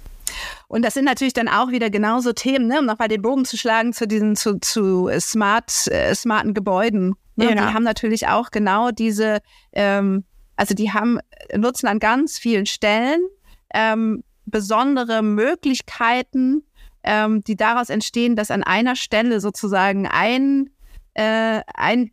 Und 0.67 0.83
das 0.83 0.93
sind 0.93 1.05
natürlich 1.05 1.33
dann 1.33 1.47
auch 1.47 1.71
wieder 1.71 1.89
genauso 1.89 2.33
Themen, 2.33 2.67
ne, 2.67 2.79
um 2.79 2.85
nochmal 2.85 3.07
den 3.07 3.21
Bogen 3.21 3.45
zu 3.45 3.57
schlagen 3.57 3.93
zu 3.93 4.07
diesen 4.07 4.35
zu, 4.35 4.59
zu 4.59 5.09
smart, 5.19 5.87
äh, 5.87 6.13
smarten 6.13 6.53
Gebäuden. 6.53 7.15
Ne? 7.35 7.45
Ja. 7.45 7.51
Die 7.55 7.73
haben 7.73 7.83
natürlich 7.83 8.27
auch 8.27 8.51
genau 8.51 8.91
diese, 8.91 9.39
ähm, 9.73 10.25
also 10.55 10.73
die 10.73 10.91
haben, 10.91 11.19
nutzen 11.55 11.87
an 11.87 11.99
ganz 11.99 12.37
vielen 12.37 12.65
Stellen 12.65 13.21
ähm, 13.73 14.23
besondere 14.45 15.21
Möglichkeiten, 15.21 16.63
ähm, 17.03 17.43
die 17.43 17.55
daraus 17.55 17.89
entstehen, 17.89 18.35
dass 18.35 18.51
an 18.51 18.63
einer 18.63 18.95
Stelle 18.95 19.39
sozusagen 19.39 20.07
ein, 20.07 20.69
äh, 21.13 21.61
ein 21.73 22.11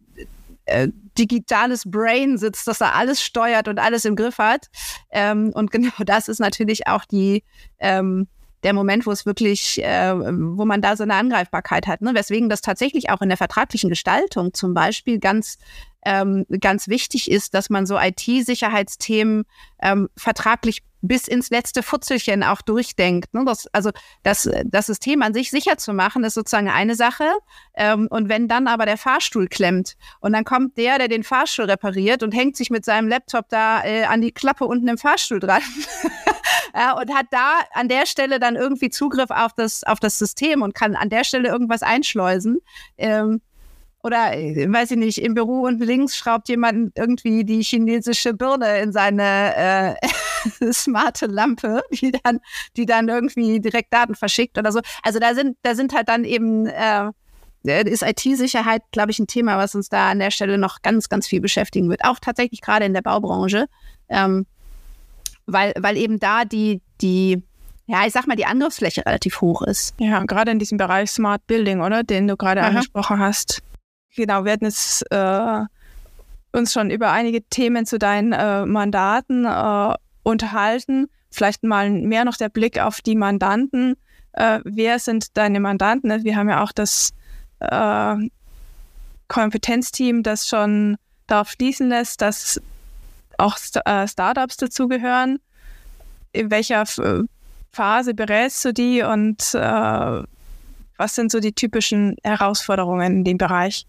äh, 0.67 0.89
digitales 1.19 1.85
Brain 1.87 2.39
sitzt, 2.39 2.67
das 2.67 2.79
da 2.79 2.91
alles 2.91 3.23
steuert 3.23 3.69
und 3.69 3.79
alles 3.79 4.05
im 4.05 4.17
Griff 4.17 4.39
hat. 4.39 4.69
Ähm, 5.11 5.51
und 5.55 5.71
genau 5.71 5.93
das 6.05 6.29
ist 6.29 6.41
natürlich 6.41 6.87
auch 6.87 7.05
die 7.05 7.45
ähm, 7.79 8.29
der 8.65 8.73
Moment, 8.73 9.07
wo 9.07 9.13
es 9.13 9.27
wirklich, 9.27 9.83
äh, 9.83 10.15
wo 10.17 10.65
man 10.65 10.81
da 10.83 10.97
so 10.97 11.05
eine 11.05 11.15
Angreifbarkeit 11.15 11.87
hat. 11.87 12.01
Ne? 12.03 12.15
Weswegen 12.15 12.49
das 12.49 12.63
tatsächlich 12.63 13.11
auch 13.11 13.21
in 13.21 13.29
der 13.29 13.39
vertraglichen 13.39 13.91
Gestaltung 13.91 14.55
zum 14.55 14.75
Beispiel 14.75 15.19
ganz 15.19 15.59
ähm, 16.05 16.45
ganz 16.61 16.89
wichtig 16.89 17.31
ist, 17.31 17.55
dass 17.55 17.71
man 17.71 17.87
so 17.87 17.99
IT-Sicherheitsthemen 17.99 19.45
ähm, 19.81 20.09
vertraglich 20.17 20.83
bis 21.01 21.29
ins 21.29 21.51
letzte 21.51 21.83
Futzelchen 21.83 22.43
auch 22.43 22.63
durchdenkt. 22.63 23.35
Ne? 23.35 23.45
Das, 23.45 23.67
also 23.73 23.91
das, 24.23 24.49
das 24.65 24.87
System 24.87 25.23
an 25.23 25.35
sich 25.35 25.51
sicher 25.51 25.77
zu 25.77 25.93
machen, 25.93 26.25
ist 26.25 26.35
sozusagen 26.35 26.69
eine 26.69 26.95
Sache. 26.95 27.31
Ähm, 27.75 28.09
und 28.11 28.29
wenn 28.29 28.49
dann 28.49 28.69
aber 28.69 28.87
der 28.87 28.97
Fahrstuhl 28.97 29.49
klemmt 29.49 29.97
und 30.21 30.33
dann 30.33 30.45
kommt 30.45 30.79
der, 30.79 30.99
der 30.99 31.09
den 31.09 31.23
Fahrstuhl 31.23 31.67
repariert 31.67 32.23
und 32.23 32.33
hängt 32.33 32.57
sich 32.57 32.71
mit 32.71 32.85
seinem 32.85 33.09
Laptop 33.09 33.49
da 33.51 33.85
äh, 33.85 34.05
an 34.05 34.23
die 34.23 34.33
Klappe 34.33 34.65
unten 34.65 34.89
im 34.89 34.99
Fahrstuhl 34.99 35.41
dran 35.41 35.63
ja, 36.75 36.99
und 36.99 37.15
hat 37.15 37.27
da 37.31 37.61
an 37.73 37.89
der 37.89 38.07
Stelle 38.07 38.41
dann 38.41 38.57
irgendwie 38.57 38.91
Zugriff 38.91 39.31
auf 39.31 39.53
das, 39.55 39.85
auf 39.85 40.01
das 40.01 40.19
System 40.19 40.63
und 40.63 40.75
kann 40.75 40.97
an 40.97 41.09
der 41.09 41.25
Stelle 41.25 41.49
irgendwas 41.49 41.83
einschleusen. 41.83 42.59
Ähm, 42.99 43.41
oder 44.03 44.37
äh, 44.37 44.71
weiß 44.71 44.91
ich 44.91 44.99
nicht, 44.99 45.19
im 45.23 45.35
Büro 45.35 45.63
unten 45.63 45.85
links 45.85 46.17
schraubt 46.17 46.49
jemand 46.49 46.93
irgendwie 46.97 47.45
die 47.45 47.63
chinesische 47.63 48.35
Birne 48.35 48.81
in 48.81 48.93
seine 48.93 49.97
äh, 50.03 50.73
smarte 50.73 51.27
Lampe, 51.27 51.83
die 51.91 52.13
dann, 52.13 52.41
die 52.77 52.87
dann 52.87 53.09
irgendwie 53.09 53.61
direkt 53.61 53.93
Daten 53.95 54.15
verschickt 54.17 54.59
oder 54.59 54.73
so. 54.73 54.81
Also 55.03 55.21
da 55.21 55.35
sind, 55.35 55.57
da 55.63 55.75
sind 55.75 55.95
halt 55.95 56.09
dann 56.09 56.25
eben 56.25 56.67
äh, 56.67 57.11
ist 57.65 58.03
IT-Sicherheit, 58.03 58.83
glaube 58.93 59.11
ich, 59.11 59.19
ein 59.19 59.27
Thema, 59.27 59.57
was 59.57 59.75
uns 59.75 59.89
da 59.89 60.11
an 60.11 60.19
der 60.19 60.31
Stelle 60.31 60.59
noch 60.59 60.83
ganz, 60.83 61.09
ganz 61.09 61.27
viel 61.27 61.41
beschäftigen 61.41 61.89
wird. 61.89 62.05
Auch 62.05 62.19
tatsächlich 62.19 62.61
gerade 62.61 62.85
in 62.85 62.93
der 62.93 63.01
Baubranche, 63.01 63.69
ähm, 64.11 64.45
weil, 65.47 65.75
weil 65.79 65.97
eben 65.97 66.19
da 66.19 66.45
die, 66.45 66.81
die, 67.01 67.43
ja, 67.87 68.07
ich 68.07 68.13
sag 68.13 68.27
mal, 68.27 68.37
die 68.37 68.47
Angriffsfläche 68.47 69.05
relativ 69.05 69.41
hoch 69.41 69.63
ist. 69.63 69.95
Ja, 69.99 70.25
gerade 70.25 70.51
in 70.51 70.59
diesem 70.59 70.79
Bereich 70.79 71.11
Smart 71.11 71.47
Building, 71.47 71.81
oder? 71.81 72.03
Den 72.03 72.29
du 72.29 72.37
gerade 72.37 72.63
angesprochen 72.63 73.19
hast 73.19 73.63
genau, 74.15 74.45
wir 74.45 74.53
hatten 74.53 74.65
jetzt 74.65 75.05
äh, 75.11 75.61
uns 76.53 76.73
schon 76.73 76.91
über 76.91 77.11
einige 77.11 77.43
Themen 77.43 77.87
zu 77.87 77.99
deinen 77.99 78.33
äh, 78.33 78.65
Mandaten 78.65 79.45
äh, 79.45 79.95
unterhalten. 80.23 81.09
Vielleicht 81.31 81.65
mal 81.65 81.91
mehr 81.91 82.25
noch 82.25 82.37
der 82.37 82.49
Blick 82.49 82.79
auf 82.79 83.01
die 83.01 83.17
Mandanten. 83.17 83.97
Äh, 84.33 84.61
wer 84.65 84.99
sind 84.99 85.37
deine 85.37 85.61
Mandanten? 85.61 86.25
Wir 86.25 86.37
haben 86.37 86.49
ja 86.49 86.63
auch 86.63 86.73
das 86.73 87.13
äh, 87.61 88.17
Kompetenzteam, 89.29 90.23
das 90.23 90.49
schon 90.49 90.97
darauf 91.27 91.51
schließen 91.51 91.89
lässt, 91.89 92.21
dass 92.21 92.61
auch 93.39 93.57
äh, 93.85 94.09
Startups 94.09 94.57
dazugehören. 94.57 95.39
In 96.33 96.51
welcher 96.51 96.85
Phase 97.73 98.15
berätst 98.15 98.65
du 98.65 98.73
die 98.73 99.03
und 99.03 99.55
was 100.97 101.15
sind 101.15 101.31
so 101.31 101.41
die 101.41 101.53
typischen 101.53 102.17
Herausforderungen 102.23 103.19
in 103.19 103.25
dem 103.25 103.39
Bereich? 103.39 103.87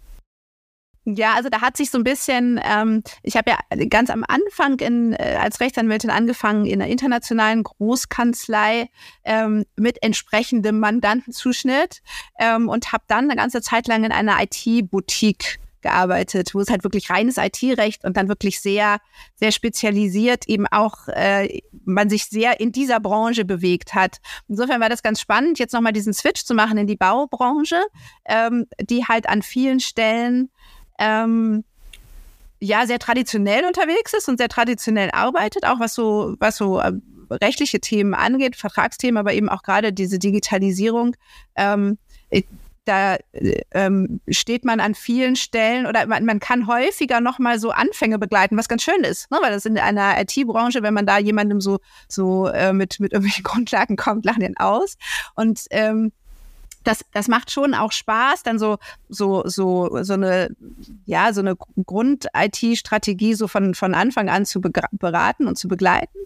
Ja, 1.08 1.36
also 1.36 1.49
da 1.49 1.62
hat 1.62 1.77
sich 1.77 1.91
so 1.91 1.99
ein 1.99 2.03
bisschen, 2.03 2.60
ähm, 2.63 3.03
ich 3.21 3.38
habe 3.38 3.51
ja 3.51 3.86
ganz 3.89 4.10
am 4.10 4.25
Anfang 4.27 4.79
in, 4.79 5.13
äh, 5.13 5.38
als 5.39 5.60
Rechtsanwältin 5.60 6.10
angefangen 6.10 6.65
in 6.65 6.81
einer 6.81 6.89
internationalen 6.89 7.62
Großkanzlei 7.62 8.89
ähm, 9.23 9.65
mit 9.75 10.01
entsprechendem 10.01 10.79
Mandantenzuschnitt 10.79 12.01
ähm, 12.39 12.69
und 12.69 12.91
habe 12.91 13.03
dann 13.08 13.25
eine 13.25 13.36
ganze 13.36 13.62
Zeit 13.62 13.88
lang 13.88 14.03
in 14.03 14.12
einer 14.12 14.41
IT-Boutique 14.41 15.60
gearbeitet, 15.86 16.56
wo 16.56 16.60
es 16.60 16.69
halt 16.69 16.84
wirklich 16.84 17.12
reines 17.12 17.38
IT-Recht 17.38 18.04
und 18.04 18.17
dann 18.17 18.28
wirklich 18.28 18.60
sehr, 18.60 18.98
sehr 19.36 19.52
spezialisiert 19.52 20.48
eben 20.48 20.65
auch 20.67 21.08
äh, 21.10 21.62
man 21.86 22.10
sich 22.10 22.26
sehr 22.26 22.60
in 22.60 22.71
dieser 22.71 23.00
Branche 23.00 23.45
bewegt 23.45 23.93
hat. 23.93 24.17
Insofern 24.48 24.82
war 24.82 24.89
das 24.89 25.04
ganz 25.04 25.21
spannend, 25.21 25.60
jetzt 25.60 25.74
nochmal 25.74 25.93
diesen 25.93 26.13
Switch 26.13 26.43
zu 26.43 26.56
machen 26.56 26.80
in 26.80 26.88
die 26.88 26.95
Baubranche, 26.95 27.80
ähm, 28.26 28.65
die 28.82 29.06
halt 29.06 29.30
an 29.30 29.43
vielen 29.43 29.80
Stellen 29.80 30.50
ähm, 30.98 31.63
ja 32.60 32.88
sehr 32.88 32.98
traditionell 32.98 33.65
unterwegs 33.65 34.13
ist 34.13 34.28
und 34.28 34.38
sehr 34.39 34.50
traditionell 34.50 35.12
arbeitet, 35.12 35.65
auch 35.65 35.80
was 35.80 35.93
so, 35.93 36.36
was 36.39 36.58
so 36.58 36.80
äh, 36.80 36.93
rechtliche 37.30 37.80
Themen 37.80 38.15
angeht, 38.15 38.56
Vertragsthemen, 38.56 39.17
aber 39.17 39.34
eben 39.34 39.50
auch 39.50 39.62
gerade 39.62 39.93
diese 39.93 40.17
Digitalisierung. 40.17 41.15
Ähm, 41.56 42.00
da 42.86 43.17
ähm, 43.71 44.21
steht 44.30 44.63
man 44.63 44.80
an 44.80 44.95
vielen 44.95 45.36
Stellen 45.36 45.86
oder 45.86 46.06
man, 46.08 46.26
man 46.26 46.39
kann 46.39 46.67
häufiger 46.67 47.19
nochmal 47.19 47.60
so 47.60 47.71
Anfänge 47.71 48.19
begleiten, 48.19 48.58
was 48.58 48.69
ganz 48.69 48.84
schön 48.84 49.04
ist, 49.04 49.30
ne? 49.32 49.39
weil 49.41 49.52
das 49.52 49.65
in 49.65 49.78
einer 49.78 50.19
IT-Branche, 50.21 50.84
wenn 50.84 50.93
man 50.93 51.06
da 51.06 51.17
jemandem 51.17 51.62
so, 51.62 51.80
so 52.08 52.48
äh, 52.48 52.74
mit, 52.74 53.00
mit 53.00 53.13
irgendwelchen 53.13 53.43
Grundlagen 53.45 53.95
kommt, 53.95 54.26
lachen 54.26 54.41
den 54.41 54.58
aus. 54.58 54.98
Und 55.36 55.65
ähm, 55.71 56.12
das, 56.84 57.04
das 57.12 57.28
macht 57.28 57.52
schon 57.52 57.74
auch 57.74 57.91
Spaß, 57.91 58.43
dann 58.43 58.60
so, 58.60 58.78
so, 59.10 59.43
so, 59.45 60.04
so 60.04 60.13
eine, 60.13 60.56
ja, 61.06 61.34
so 61.34 61.41
eine 61.41 61.56
Grund-IT-Strategie 61.56 63.34
so 63.34 63.48
von, 63.48 63.74
von 63.74 63.95
Anfang 63.95 64.30
an 64.30 64.45
zu 64.45 64.62
beraten 64.62 65.48
und 65.48 65.58
zu 65.58 65.67
begleiten. 65.67 66.19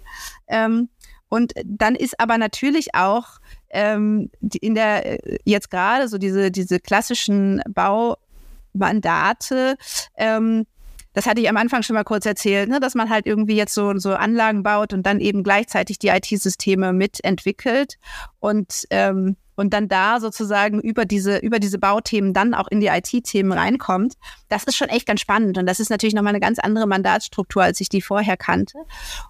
Ähm, 0.47 0.89
und 1.29 1.53
dann 1.63 1.95
ist 1.95 2.19
aber 2.19 2.37
natürlich 2.37 2.95
auch 2.95 3.39
ähm, 3.69 4.29
in 4.61 4.75
der, 4.75 5.19
jetzt 5.45 5.71
gerade 5.71 6.07
so 6.07 6.17
diese, 6.17 6.51
diese 6.51 6.79
klassischen 6.79 7.61
Baumandate, 7.69 9.77
ähm, 10.17 10.65
das 11.13 11.25
hatte 11.25 11.41
ich 11.41 11.49
am 11.49 11.57
Anfang 11.57 11.83
schon 11.83 11.95
mal 11.95 12.03
kurz 12.03 12.25
erzählt, 12.25 12.69
ne, 12.69 12.79
dass 12.79 12.95
man 12.95 13.09
halt 13.09 13.25
irgendwie 13.25 13.55
jetzt 13.55 13.73
so, 13.73 13.97
so 13.97 14.13
Anlagen 14.13 14.63
baut 14.63 14.93
und 14.93 15.05
dann 15.05 15.19
eben 15.19 15.43
gleichzeitig 15.43 15.99
die 15.99 16.09
IT-Systeme 16.09 16.93
mitentwickelt. 16.93 17.95
Und 18.39 18.85
ähm, 18.91 19.35
und 19.59 19.73
dann 19.73 19.89
da 19.89 20.21
sozusagen 20.21 20.79
über 20.79 21.03
diese, 21.03 21.39
über 21.39 21.59
diese 21.59 21.79
Bauthemen 21.79 22.33
dann 22.33 22.53
auch 22.53 22.69
in 22.69 22.79
die 22.79 22.87
IT-Themen 22.87 23.51
reinkommt, 23.51 24.13
das 24.47 24.63
ist 24.63 24.77
schon 24.77 24.87
echt 24.87 25.05
ganz 25.05 25.19
spannend. 25.19 25.57
Und 25.57 25.65
das 25.65 25.81
ist 25.81 25.89
natürlich 25.89 26.15
nochmal 26.15 26.31
eine 26.31 26.39
ganz 26.39 26.59
andere 26.59 26.87
Mandatsstruktur, 26.87 27.63
als 27.63 27.81
ich 27.81 27.89
die 27.89 28.01
vorher 28.01 28.37
kannte. 28.37 28.77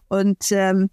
Und 0.08 0.52
ähm, 0.52 0.92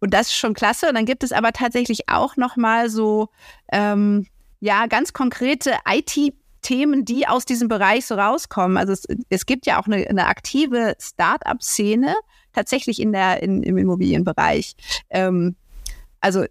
und 0.00 0.12
das 0.12 0.28
ist 0.28 0.36
schon 0.36 0.54
klasse. 0.54 0.88
Und 0.88 0.94
dann 0.94 1.06
gibt 1.06 1.22
es 1.22 1.32
aber 1.32 1.52
tatsächlich 1.52 2.08
auch 2.08 2.36
nochmal 2.36 2.90
so, 2.90 3.28
ähm, 3.72 4.26
ja, 4.60 4.86
ganz 4.86 5.12
konkrete 5.12 5.74
IT- 5.88 6.34
Themen, 6.62 7.04
die 7.04 7.26
aus 7.26 7.44
diesem 7.46 7.68
Bereich 7.68 8.06
so 8.06 8.16
rauskommen. 8.16 8.76
Also 8.76 8.92
es, 8.92 9.04
es 9.28 9.46
gibt 9.46 9.66
ja 9.66 9.80
auch 9.80 9.86
eine, 9.86 10.06
eine 10.06 10.26
aktive 10.26 10.94
Start-up-Szene 11.00 12.14
tatsächlich 12.52 13.00
in 13.00 13.12
der 13.12 13.42
in, 13.42 13.62
im 13.62 13.78
Immobilienbereich. 13.78 14.76
Ähm, 15.08 15.56
also 16.20 16.44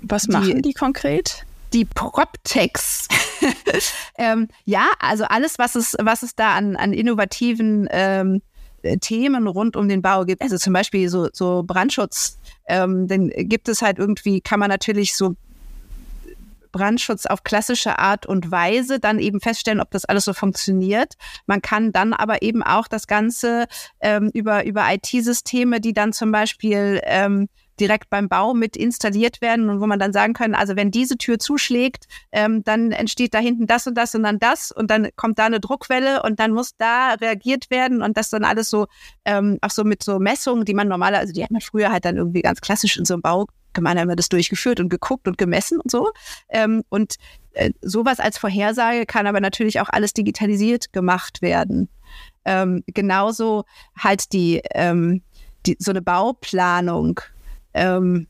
was 0.00 0.26
machen 0.28 0.56
die, 0.56 0.62
die 0.62 0.72
konkret? 0.72 1.44
Die 1.72 1.84
PropTechs. 1.84 3.08
ähm, 4.18 4.48
ja, 4.64 4.88
also 4.98 5.24
alles, 5.24 5.58
was 5.58 5.74
es, 5.74 5.96
was 6.00 6.22
es 6.22 6.34
da 6.34 6.54
an, 6.54 6.76
an 6.76 6.92
innovativen 6.92 7.88
ähm, 7.90 8.42
Themen 9.00 9.46
rund 9.46 9.76
um 9.76 9.88
den 9.88 10.02
Bau 10.02 10.24
gibt. 10.24 10.42
Also 10.42 10.56
zum 10.56 10.72
Beispiel 10.72 11.08
so, 11.08 11.28
so 11.32 11.62
Brandschutz. 11.62 12.38
Ähm, 12.66 13.08
dann 13.08 13.28
gibt 13.28 13.68
es 13.68 13.82
halt 13.82 13.98
irgendwie, 13.98 14.40
kann 14.40 14.60
man 14.60 14.68
natürlich 14.68 15.16
so 15.16 15.34
Brandschutz 16.72 17.26
auf 17.26 17.44
klassische 17.44 17.98
Art 17.98 18.26
und 18.26 18.50
Weise 18.50 18.98
dann 18.98 19.18
eben 19.18 19.40
feststellen, 19.40 19.80
ob 19.80 19.90
das 19.90 20.04
alles 20.06 20.24
so 20.24 20.32
funktioniert. 20.32 21.14
Man 21.46 21.62
kann 21.62 21.92
dann 21.92 22.14
aber 22.14 22.42
eben 22.42 22.62
auch 22.62 22.88
das 22.88 23.06
Ganze 23.06 23.66
ähm, 24.00 24.30
über, 24.32 24.64
über 24.64 24.86
IT-Systeme, 24.92 25.80
die 25.80 25.92
dann 25.92 26.12
zum 26.12 26.32
Beispiel 26.32 27.00
ähm, 27.04 27.48
direkt 27.80 28.10
beim 28.10 28.28
Bau 28.28 28.54
mit 28.54 28.76
installiert 28.76 29.40
werden 29.40 29.68
und 29.68 29.80
wo 29.80 29.86
man 29.86 29.98
dann 29.98 30.12
sagen 30.12 30.32
kann, 30.34 30.54
also 30.54 30.76
wenn 30.76 30.90
diese 30.90 31.16
Tür 31.16 31.38
zuschlägt, 31.38 32.06
ähm, 32.32 32.62
dann 32.64 32.92
entsteht 32.92 33.34
da 33.34 33.38
hinten 33.38 33.66
das 33.66 33.86
und 33.86 33.96
das 33.96 34.14
und 34.14 34.22
dann 34.22 34.38
das 34.38 34.72
und 34.72 34.90
dann 34.90 35.08
kommt 35.16 35.38
da 35.38 35.46
eine 35.46 35.60
Druckwelle 35.60 36.22
und 36.22 36.38
dann 36.40 36.52
muss 36.52 36.76
da 36.76 37.14
reagiert 37.14 37.70
werden 37.70 38.02
und 38.02 38.16
das 38.16 38.30
dann 38.30 38.44
alles 38.44 38.70
so 38.70 38.86
ähm, 39.24 39.58
auch 39.62 39.70
so 39.70 39.84
mit 39.84 40.02
so 40.02 40.18
Messungen, 40.18 40.64
die 40.64 40.74
man 40.74 40.88
normalerweise, 40.88 41.22
also 41.22 41.32
die 41.32 41.44
hat 41.44 41.50
man 41.50 41.60
früher 41.60 41.90
halt 41.90 42.04
dann 42.04 42.16
irgendwie 42.16 42.42
ganz 42.42 42.60
klassisch 42.60 42.96
in 42.96 43.04
so 43.04 43.14
einem 43.14 43.22
Bau 43.22 43.46
gemein 43.72 43.98
haben 43.98 44.08
wir 44.08 44.16
das 44.16 44.28
durchgeführt 44.28 44.80
und 44.80 44.88
geguckt 44.88 45.26
und 45.28 45.38
gemessen 45.38 45.80
und 45.80 45.90
so. 45.90 46.12
Ähm, 46.48 46.82
und 46.88 47.16
äh, 47.52 47.70
sowas 47.80 48.20
als 48.20 48.38
Vorhersage 48.38 49.06
kann 49.06 49.26
aber 49.26 49.40
natürlich 49.40 49.80
auch 49.80 49.88
alles 49.88 50.12
digitalisiert 50.12 50.92
gemacht 50.92 51.42
werden. 51.42 51.88
Ähm, 52.44 52.82
genauso 52.86 53.64
halt 53.98 54.32
die, 54.32 54.60
ähm, 54.74 55.22
die 55.66 55.76
so 55.78 55.90
eine 55.90 56.02
Bauplanung. 56.02 57.20
Ähm, 57.74 58.26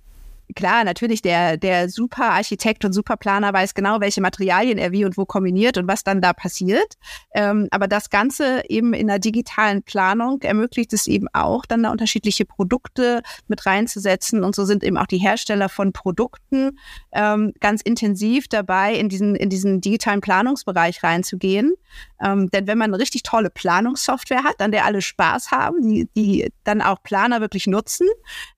klar, 0.54 0.84
natürlich, 0.84 1.22
der, 1.22 1.56
der 1.56 1.88
Superarchitekt 1.88 2.84
und 2.84 2.92
Superplaner 2.92 3.52
weiß 3.52 3.74
genau, 3.74 4.00
welche 4.00 4.20
Materialien 4.20 4.78
er 4.78 4.92
wie 4.92 5.04
und 5.04 5.16
wo 5.16 5.24
kombiniert 5.24 5.78
und 5.78 5.88
was 5.88 6.04
dann 6.04 6.20
da 6.20 6.32
passiert. 6.32 6.94
Ähm, 7.34 7.68
aber 7.70 7.88
das 7.88 8.10
Ganze 8.10 8.62
eben 8.68 8.94
in 8.94 9.06
der 9.06 9.18
digitalen 9.18 9.82
Planung 9.82 10.40
ermöglicht 10.42 10.92
es 10.92 11.06
eben 11.06 11.26
auch, 11.32 11.66
dann 11.66 11.82
da 11.82 11.90
unterschiedliche 11.90 12.44
Produkte 12.44 13.22
mit 13.48 13.66
reinzusetzen. 13.66 14.44
Und 14.44 14.54
so 14.54 14.64
sind 14.64 14.84
eben 14.84 14.96
auch 14.96 15.06
die 15.06 15.18
Hersteller 15.18 15.68
von 15.68 15.92
Produkten 15.92 16.78
ähm, 17.12 17.52
ganz 17.60 17.82
intensiv 17.82 18.48
dabei, 18.48 18.94
in 18.94 19.08
diesen, 19.08 19.34
in 19.34 19.50
diesen 19.50 19.80
digitalen 19.80 20.20
Planungsbereich 20.20 21.02
reinzugehen. 21.02 21.74
Ähm, 22.22 22.50
denn 22.50 22.66
wenn 22.66 22.78
man 22.78 22.90
eine 22.92 23.00
richtig 23.00 23.22
tolle 23.22 23.50
Planungssoftware 23.50 24.44
hat, 24.44 24.60
an 24.60 24.72
der 24.72 24.84
alle 24.84 25.02
Spaß 25.02 25.50
haben, 25.50 25.82
die, 25.82 26.08
die 26.16 26.52
dann 26.64 26.80
auch 26.80 27.02
Planer 27.02 27.40
wirklich 27.40 27.66
nutzen 27.66 28.06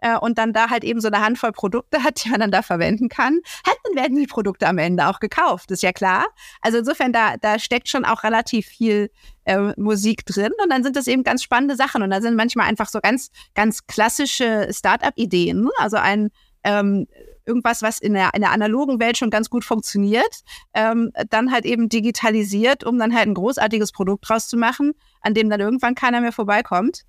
äh, 0.01 0.17
und 0.17 0.39
dann 0.39 0.53
da 0.53 0.71
halt 0.71 0.85
eben 0.85 1.01
so 1.01 1.09
eine 1.09 1.21
Handvoll 1.21 1.53
Produkte 1.53 1.84
hat, 1.93 2.25
die 2.25 2.31
man 2.31 2.41
dann 2.41 2.51
da 2.51 2.63
verwenden 2.63 3.09
kann, 3.09 3.41
halt, 3.67 3.77
dann 3.85 3.97
werden 3.97 4.17
die 4.17 4.27
Produkte 4.27 4.67
am 4.67 4.79
Ende 4.79 5.09
auch 5.09 5.21
gekauft, 5.21 5.71
ist 5.71 5.83
ja 5.83 5.93
klar. 5.93 6.27
Also 6.61 6.79
insofern, 6.79 7.13
da, 7.13 7.37
da 7.41 7.59
steckt 7.59 7.89
schon 7.89 8.05
auch 8.05 8.25
relativ 8.25 8.67
viel 8.67 9.11
äh, 9.45 9.73
Musik 9.77 10.27
drin 10.27 10.53
und 10.63 10.71
dann 10.71 10.83
sind 10.83 10.97
das 10.97 11.07
eben 11.07 11.25
ganz 11.25 11.43
spannende 11.43 11.77
Sachen 11.77 12.03
und 12.03 12.11
da 12.11 12.21
sind 12.21 12.37
manchmal 12.37 12.67
einfach 12.67 12.89
so 12.89 13.01
ganz, 13.01 13.31
ganz 13.55 13.87
klassische 13.87 14.69
Startup-Ideen. 14.71 15.63
Ne? 15.63 15.71
Also 15.79 15.97
ein 15.97 16.31
ähm, 16.65 17.07
irgendwas, 17.47 17.83
was 17.83 17.99
in 17.99 18.15
der, 18.15 18.31
in 18.35 18.41
der 18.41 18.51
analogen 18.51 18.99
Welt 19.01 19.19
schon 19.19 19.31
ganz 19.31 19.51
gut 19.51 19.65
funktioniert, 19.65 20.43
ähm, 20.73 21.13
dann 21.31 21.53
halt 21.53 21.65
eben 21.65 21.89
digitalisiert, 21.89 22.85
um 22.85 22.99
dann 22.99 23.15
halt 23.15 23.29
ein 23.29 23.35
großartiges 23.35 23.93
Produkt 23.93 24.29
draus 24.29 24.49
zu 24.49 24.57
machen, 24.57 24.93
an 25.21 25.35
dem 25.35 25.51
dann 25.51 25.61
irgendwann 25.61 25.95
keiner 25.95 26.21
mehr 26.21 26.33
vorbeikommt. 26.33 27.03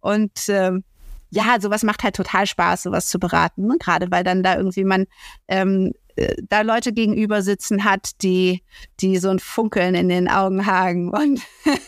Und 0.00 0.48
ähm, 0.48 0.84
ja, 1.34 1.58
sowas 1.60 1.82
macht 1.82 2.02
halt 2.02 2.14
total 2.14 2.46
Spaß, 2.46 2.82
sowas 2.82 3.06
zu 3.06 3.18
beraten. 3.18 3.66
Ne? 3.66 3.76
Gerade 3.78 4.10
weil 4.10 4.22
dann 4.22 4.42
da 4.42 4.56
irgendwie 4.56 4.84
man 4.84 5.06
ähm, 5.48 5.92
äh, 6.01 6.01
da 6.48 6.60
Leute 6.60 6.92
gegenüber 6.92 7.42
sitzen 7.42 7.84
hat, 7.84 8.22
die, 8.22 8.62
die 9.00 9.18
so 9.18 9.30
ein 9.30 9.38
Funkeln 9.38 9.94
in 9.94 10.08
den 10.08 10.28
Augen 10.28 10.66
haben 10.66 11.10
und 11.10 11.40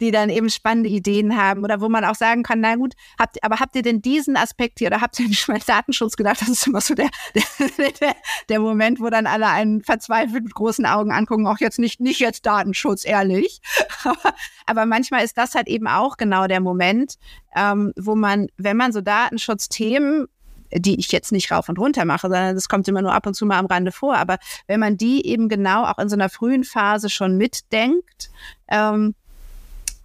die 0.00 0.10
dann 0.10 0.28
eben 0.28 0.50
spannende 0.50 0.90
Ideen 0.90 1.36
haben 1.36 1.64
oder 1.64 1.80
wo 1.80 1.88
man 1.88 2.04
auch 2.04 2.14
sagen 2.14 2.42
kann, 2.42 2.60
na 2.60 2.76
gut, 2.76 2.94
habt, 3.18 3.42
aber 3.42 3.60
habt 3.60 3.74
ihr 3.74 3.82
denn 3.82 4.02
diesen 4.02 4.36
Aspekt 4.36 4.78
hier 4.78 4.88
oder 4.88 5.00
habt 5.00 5.18
ihr 5.18 5.28
nicht 5.28 5.48
mal 5.48 5.58
Datenschutz 5.58 6.16
gedacht? 6.16 6.40
Das 6.40 6.48
ist 6.48 6.66
immer 6.66 6.80
so 6.80 6.94
der, 6.94 7.08
der, 7.78 7.92
der, 7.92 8.16
der 8.48 8.60
Moment, 8.60 9.00
wo 9.00 9.08
dann 9.08 9.26
alle 9.26 9.48
einen 9.48 9.82
verzweifelt 9.82 10.44
mit 10.44 10.54
großen 10.54 10.86
Augen 10.86 11.12
angucken, 11.12 11.46
auch 11.46 11.58
jetzt 11.58 11.78
nicht, 11.78 12.00
nicht 12.00 12.20
jetzt 12.20 12.46
Datenschutz, 12.46 13.04
ehrlich. 13.04 13.60
aber, 14.04 14.34
aber 14.66 14.86
manchmal 14.86 15.24
ist 15.24 15.38
das 15.38 15.54
halt 15.54 15.68
eben 15.68 15.86
auch 15.86 16.16
genau 16.16 16.46
der 16.46 16.60
Moment, 16.60 17.14
ähm, 17.54 17.92
wo 17.96 18.14
man, 18.14 18.48
wenn 18.56 18.76
man 18.76 18.92
so 18.92 19.00
Datenschutzthemen 19.00 20.26
die 20.74 20.98
ich 20.98 21.12
jetzt 21.12 21.32
nicht 21.32 21.50
rauf 21.50 21.68
und 21.68 21.78
runter 21.78 22.04
mache, 22.04 22.28
sondern 22.28 22.54
das 22.54 22.68
kommt 22.68 22.88
immer 22.88 23.02
nur 23.02 23.12
ab 23.12 23.26
und 23.26 23.34
zu 23.34 23.46
mal 23.46 23.58
am 23.58 23.66
Rande 23.66 23.92
vor. 23.92 24.16
Aber 24.16 24.38
wenn 24.66 24.80
man 24.80 24.96
die 24.96 25.26
eben 25.26 25.48
genau 25.48 25.84
auch 25.84 25.98
in 25.98 26.08
so 26.08 26.16
einer 26.16 26.28
frühen 26.28 26.64
Phase 26.64 27.10
schon 27.10 27.36
mitdenkt, 27.36 28.30
ähm, 28.68 29.14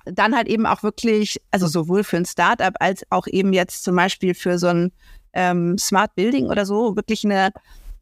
dann 0.06 0.36
halt 0.36 0.48
eben 0.48 0.66
auch 0.66 0.84
wirklich, 0.84 1.42
also 1.52 1.68
sowohl 1.68 2.04
für 2.04 2.18
ein 2.18 2.26
Startup 2.26 2.74
als 2.80 3.04
auch 3.10 3.28
eben 3.28 3.54
jetzt 3.54 3.84
zum 3.84 3.96
Beispiel 3.96 4.34
für 4.34 4.58
so 4.58 4.68
ein 4.68 4.92
ähm, 5.34 5.78
Smart 5.78 6.16
Building 6.16 6.48
oder 6.48 6.66
so, 6.66 6.96
wirklich 6.96 7.26
eine 7.26 7.52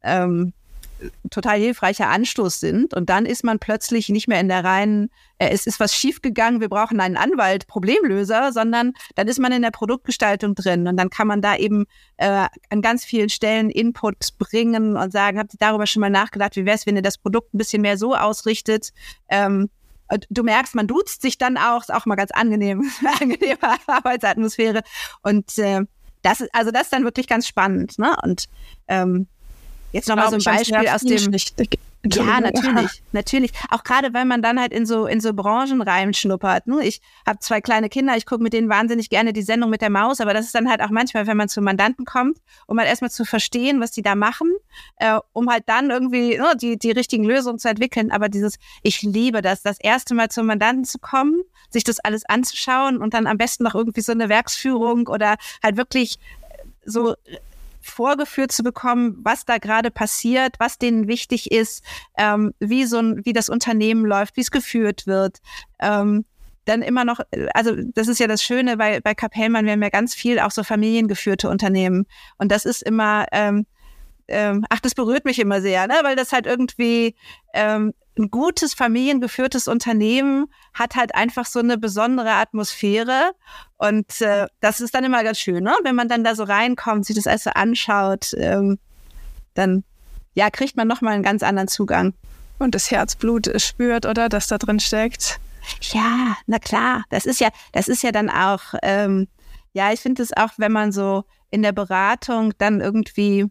ähm, 0.02 0.52
total 1.30 1.58
hilfreicher 1.58 2.08
Anstoß 2.08 2.60
sind. 2.60 2.94
Und 2.94 3.10
dann 3.10 3.26
ist 3.26 3.44
man 3.44 3.58
plötzlich 3.58 4.08
nicht 4.08 4.28
mehr 4.28 4.40
in 4.40 4.48
der 4.48 4.64
reinen, 4.64 5.10
äh, 5.38 5.48
es 5.50 5.66
ist 5.66 5.80
was 5.80 5.94
schiefgegangen, 5.94 6.60
wir 6.60 6.68
brauchen 6.68 7.00
einen 7.00 7.16
Anwalt, 7.16 7.66
Problemlöser, 7.66 8.52
sondern 8.52 8.92
dann 9.14 9.28
ist 9.28 9.38
man 9.38 9.52
in 9.52 9.62
der 9.62 9.70
Produktgestaltung 9.70 10.54
drin. 10.54 10.86
Und 10.88 10.96
dann 10.96 11.10
kann 11.10 11.26
man 11.26 11.42
da 11.42 11.56
eben 11.56 11.86
äh, 12.16 12.46
an 12.70 12.82
ganz 12.82 13.04
vielen 13.04 13.28
Stellen 13.28 13.70
Input 13.70 14.38
bringen 14.38 14.96
und 14.96 15.12
sagen, 15.12 15.38
habt 15.38 15.54
ihr 15.54 15.58
darüber 15.58 15.86
schon 15.86 16.00
mal 16.00 16.10
nachgedacht, 16.10 16.56
wie 16.56 16.64
wäre 16.64 16.76
es, 16.76 16.86
wenn 16.86 16.96
ihr 16.96 17.02
das 17.02 17.18
Produkt 17.18 17.54
ein 17.54 17.58
bisschen 17.58 17.82
mehr 17.82 17.98
so 17.98 18.14
ausrichtet? 18.14 18.92
Ähm, 19.28 19.68
du 20.30 20.42
merkst, 20.42 20.74
man 20.74 20.86
duzt 20.86 21.22
sich 21.22 21.38
dann 21.38 21.56
auch, 21.56 21.80
ist 21.80 21.92
auch 21.92 22.06
mal 22.06 22.14
ganz 22.14 22.30
angenehm, 22.30 22.90
angenehme 23.20 23.58
Arbeitsatmosphäre. 23.86 24.82
Und 25.22 25.58
äh, 25.58 25.82
das 26.22 26.40
ist, 26.40 26.54
also 26.54 26.70
das 26.70 26.84
ist 26.84 26.92
dann 26.92 27.04
wirklich 27.04 27.26
ganz 27.26 27.46
spannend. 27.46 27.98
Ne? 27.98 28.16
Und 28.22 28.46
ähm, 28.88 29.28
Jetzt 29.96 30.08
nochmal 30.08 30.28
so 30.28 30.36
ein 30.36 30.42
Beispiel 30.42 30.88
aus 30.88 31.00
dem. 31.00 31.32
Ja, 32.12 32.40
natürlich, 32.40 33.02
natürlich. 33.12 33.52
Auch 33.70 33.82
gerade, 33.82 34.12
weil 34.14 34.26
man 34.26 34.42
dann 34.42 34.60
halt 34.60 34.72
in 34.72 34.86
so 34.86 35.06
in 35.06 35.20
so 35.20 35.32
Branchen 35.32 35.80
reinschnuppert. 35.80 36.66
Ne? 36.66 36.84
Ich 36.84 37.00
habe 37.26 37.38
zwei 37.40 37.60
kleine 37.60 37.88
Kinder, 37.88 38.16
ich 38.16 38.26
gucke 38.26 38.42
mit 38.42 38.52
denen 38.52 38.68
wahnsinnig 38.68 39.08
gerne 39.10 39.32
die 39.32 39.42
Sendung 39.42 39.70
mit 39.70 39.80
der 39.80 39.90
Maus, 39.90 40.20
aber 40.20 40.34
das 40.34 40.46
ist 40.46 40.54
dann 40.54 40.68
halt 40.68 40.82
auch 40.82 40.90
manchmal, 40.90 41.26
wenn 41.26 41.36
man 41.36 41.48
zu 41.48 41.60
Mandanten 41.62 42.04
kommt, 42.04 42.38
um 42.66 42.78
halt 42.78 42.88
erstmal 42.88 43.10
zu 43.10 43.24
verstehen, 43.24 43.80
was 43.80 43.90
die 43.90 44.02
da 44.02 44.14
machen, 44.14 44.52
äh, 44.96 45.18
um 45.32 45.48
halt 45.50 45.64
dann 45.66 45.90
irgendwie 45.90 46.36
ne, 46.36 46.52
die 46.60 46.78
die 46.78 46.90
richtigen 46.90 47.24
Lösungen 47.24 47.58
zu 47.58 47.68
entwickeln. 47.68 48.10
Aber 48.10 48.28
dieses, 48.28 48.56
ich 48.82 49.02
liebe 49.02 49.42
das, 49.42 49.62
das 49.62 49.80
erste 49.80 50.14
Mal 50.14 50.28
zum 50.28 50.46
Mandanten 50.46 50.84
zu 50.84 50.98
kommen, 50.98 51.42
sich 51.70 51.84
das 51.84 51.98
alles 52.00 52.24
anzuschauen 52.26 52.98
und 52.98 53.14
dann 53.14 53.26
am 53.26 53.38
besten 53.38 53.64
noch 53.64 53.74
irgendwie 53.74 54.02
so 54.02 54.12
eine 54.12 54.28
Werksführung 54.28 55.08
oder 55.08 55.36
halt 55.62 55.76
wirklich 55.76 56.18
so 56.84 57.16
vorgeführt 57.86 58.52
zu 58.52 58.62
bekommen, 58.62 59.18
was 59.22 59.44
da 59.44 59.58
gerade 59.58 59.90
passiert, 59.90 60.56
was 60.58 60.78
denen 60.78 61.08
wichtig 61.08 61.50
ist, 61.50 61.84
ähm, 62.18 62.52
wie 62.58 62.84
so 62.84 62.98
ein, 62.98 63.24
wie 63.24 63.32
das 63.32 63.48
Unternehmen 63.48 64.04
läuft, 64.04 64.36
wie 64.36 64.42
es 64.42 64.50
geführt 64.50 65.06
wird. 65.06 65.38
Ähm, 65.80 66.24
dann 66.64 66.82
immer 66.82 67.04
noch, 67.04 67.20
also 67.54 67.76
das 67.94 68.08
ist 68.08 68.18
ja 68.18 68.26
das 68.26 68.42
Schöne 68.42 68.76
bei, 68.76 69.00
bei 69.00 69.14
Kapellmann, 69.14 69.64
wir 69.64 69.72
haben 69.72 69.82
ja 69.82 69.88
ganz 69.88 70.14
viel 70.14 70.40
auch 70.40 70.50
so 70.50 70.64
familiengeführte 70.64 71.48
Unternehmen. 71.48 72.06
Und 72.38 72.50
das 72.50 72.64
ist 72.64 72.82
immer, 72.82 73.26
ähm, 73.32 73.66
ähm, 74.28 74.64
ach, 74.70 74.80
das 74.80 74.94
berührt 74.94 75.24
mich 75.24 75.38
immer 75.38 75.60
sehr, 75.60 75.86
ne? 75.86 75.94
weil 76.02 76.16
das 76.16 76.32
halt 76.32 76.46
irgendwie 76.46 77.14
ähm, 77.54 77.94
ein 78.18 78.30
gutes 78.30 78.74
familiengeführtes 78.74 79.68
Unternehmen 79.68 80.46
hat 80.74 80.96
halt 80.96 81.14
einfach 81.14 81.46
so 81.46 81.58
eine 81.58 81.78
besondere 81.78 82.32
Atmosphäre 82.32 83.32
und 83.76 84.20
äh, 84.20 84.46
das 84.60 84.80
ist 84.80 84.94
dann 84.94 85.04
immer 85.04 85.22
ganz 85.22 85.38
schön, 85.38 85.64
ne? 85.64 85.74
wenn 85.84 85.94
man 85.94 86.08
dann 86.08 86.24
da 86.24 86.34
so 86.34 86.44
reinkommt, 86.44 87.06
sich 87.06 87.16
das 87.16 87.26
alles 87.26 87.44
so 87.44 87.50
anschaut, 87.50 88.34
ähm, 88.36 88.78
dann 89.54 89.84
ja 90.34 90.50
kriegt 90.50 90.76
man 90.76 90.88
noch 90.88 91.00
mal 91.00 91.12
einen 91.12 91.22
ganz 91.22 91.42
anderen 91.42 91.68
Zugang 91.68 92.14
und 92.58 92.74
das 92.74 92.90
Herzblut 92.90 93.50
spürt, 93.60 94.06
oder, 94.06 94.28
das 94.28 94.48
da 94.48 94.58
drin 94.58 94.80
steckt. 94.80 95.38
Ja, 95.80 96.36
na 96.46 96.58
klar, 96.58 97.04
das 97.10 97.26
ist 97.26 97.40
ja, 97.40 97.48
das 97.72 97.88
ist 97.88 98.02
ja 98.02 98.12
dann 98.12 98.30
auch, 98.30 98.74
ähm, 98.82 99.28
ja, 99.72 99.92
ich 99.92 100.00
finde 100.00 100.22
es 100.22 100.34
auch, 100.36 100.50
wenn 100.56 100.72
man 100.72 100.92
so 100.92 101.24
in 101.50 101.62
der 101.62 101.72
Beratung 101.72 102.54
dann 102.58 102.80
irgendwie 102.80 103.46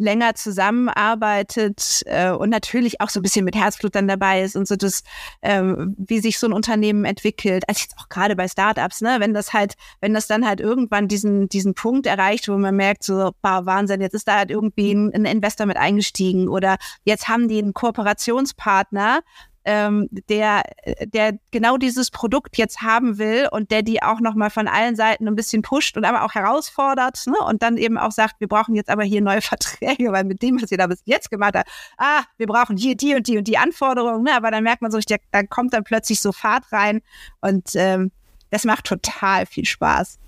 länger 0.00 0.34
zusammenarbeitet 0.34 2.02
äh, 2.06 2.30
und 2.30 2.48
natürlich 2.48 3.00
auch 3.00 3.10
so 3.10 3.20
ein 3.20 3.22
bisschen 3.22 3.44
mit 3.44 3.54
Herzblut 3.54 3.94
dann 3.94 4.08
dabei 4.08 4.42
ist 4.42 4.56
und 4.56 4.66
so 4.66 4.74
das, 4.74 5.02
ähm, 5.42 5.94
wie 5.98 6.20
sich 6.20 6.38
so 6.38 6.46
ein 6.46 6.52
Unternehmen 6.52 7.04
entwickelt. 7.04 7.64
Also 7.68 7.82
jetzt 7.82 7.96
auch 7.98 8.08
gerade 8.08 8.34
bei 8.34 8.48
Startups, 8.48 9.02
ne, 9.02 9.16
wenn 9.20 9.34
das 9.34 9.52
halt, 9.52 9.74
wenn 10.00 10.14
das 10.14 10.26
dann 10.26 10.46
halt 10.46 10.60
irgendwann 10.60 11.06
diesen, 11.06 11.48
diesen 11.48 11.74
Punkt 11.74 12.06
erreicht, 12.06 12.48
wo 12.48 12.56
man 12.56 12.74
merkt, 12.74 13.04
so, 13.04 13.32
boah, 13.42 13.66
Wahnsinn, 13.66 14.00
jetzt 14.00 14.14
ist 14.14 14.26
da 14.26 14.38
halt 14.38 14.50
irgendwie 14.50 14.92
ein, 14.92 15.12
ein 15.14 15.26
Investor 15.26 15.66
mit 15.66 15.76
eingestiegen 15.76 16.48
oder 16.48 16.76
jetzt 17.04 17.28
haben 17.28 17.48
die 17.48 17.58
einen 17.58 17.74
Kooperationspartner, 17.74 19.20
ähm, 19.64 20.08
der, 20.28 20.62
der 21.04 21.38
genau 21.50 21.76
dieses 21.76 22.10
Produkt 22.10 22.56
jetzt 22.56 22.80
haben 22.80 23.18
will 23.18 23.48
und 23.50 23.70
der 23.70 23.82
die 23.82 24.02
auch 24.02 24.20
nochmal 24.20 24.50
von 24.50 24.68
allen 24.68 24.96
Seiten 24.96 25.28
ein 25.28 25.36
bisschen 25.36 25.62
pusht 25.62 25.96
und 25.96 26.04
aber 26.04 26.24
auch 26.24 26.34
herausfordert 26.34 27.26
ne? 27.26 27.38
und 27.46 27.62
dann 27.62 27.76
eben 27.76 27.98
auch 27.98 28.12
sagt, 28.12 28.40
wir 28.40 28.48
brauchen 28.48 28.74
jetzt 28.74 28.88
aber 28.88 29.04
hier 29.04 29.20
neue 29.20 29.42
Verträge, 29.42 30.12
weil 30.12 30.24
mit 30.24 30.42
dem, 30.42 30.60
was 30.62 30.70
ihr 30.70 30.78
da 30.78 30.86
bis 30.86 31.02
jetzt 31.04 31.30
gemacht 31.30 31.54
habt, 31.54 31.68
ah, 31.98 32.22
wir 32.38 32.46
brauchen 32.46 32.76
hier 32.76 32.96
die 32.96 33.14
und 33.14 33.26
die 33.26 33.36
und 33.36 33.44
die 33.44 33.58
Anforderungen, 33.58 34.22
ne? 34.22 34.34
aber 34.34 34.50
dann 34.50 34.64
merkt 34.64 34.82
man 34.82 34.90
so, 34.90 34.98
da 35.30 35.42
kommt 35.44 35.74
dann 35.74 35.84
plötzlich 35.84 36.20
so 36.20 36.32
Fahrt 36.32 36.72
rein 36.72 37.02
und 37.40 37.70
ähm, 37.74 38.10
das 38.50 38.64
macht 38.64 38.84
total 38.84 39.46
viel 39.46 39.64
Spaß. 39.64 40.18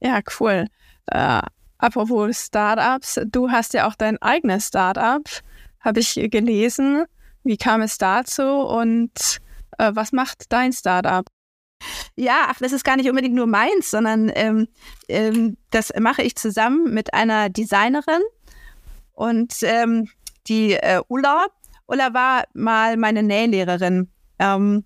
Ja, 0.00 0.20
cool. 0.40 0.66
Äh, 1.06 1.42
apropos 1.78 2.46
Startups, 2.46 3.20
du 3.26 3.50
hast 3.50 3.74
ja 3.74 3.86
auch 3.86 3.94
dein 3.94 4.20
eigenes 4.22 4.68
Startup, 4.68 5.22
habe 5.80 6.00
ich 6.00 6.14
gelesen. 6.30 7.04
Wie 7.44 7.56
kam 7.56 7.82
es 7.82 7.98
dazu 7.98 8.42
und 8.42 9.40
äh, 9.78 9.92
was 9.94 10.12
macht 10.12 10.46
dein 10.50 10.72
Startup? 10.72 11.26
Ja, 12.16 12.46
ach, 12.48 12.58
das 12.60 12.72
ist 12.72 12.84
gar 12.84 12.96
nicht 12.96 13.08
unbedingt 13.08 13.34
nur 13.34 13.46
meins, 13.46 13.90
sondern 13.90 14.32
ähm, 14.34 14.68
ähm, 15.08 15.56
das 15.70 15.92
mache 15.98 16.22
ich 16.22 16.36
zusammen 16.36 16.94
mit 16.94 17.12
einer 17.12 17.50
Designerin 17.50 18.22
und 19.12 19.54
ähm, 19.62 20.08
die 20.46 20.72
äh, 20.72 21.00
Ulla. 21.08 21.46
Ulla 21.86 22.14
war 22.14 22.44
mal 22.54 22.96
meine 22.96 23.22
Nählehrerin. 23.22 24.10
Ähm, 24.38 24.84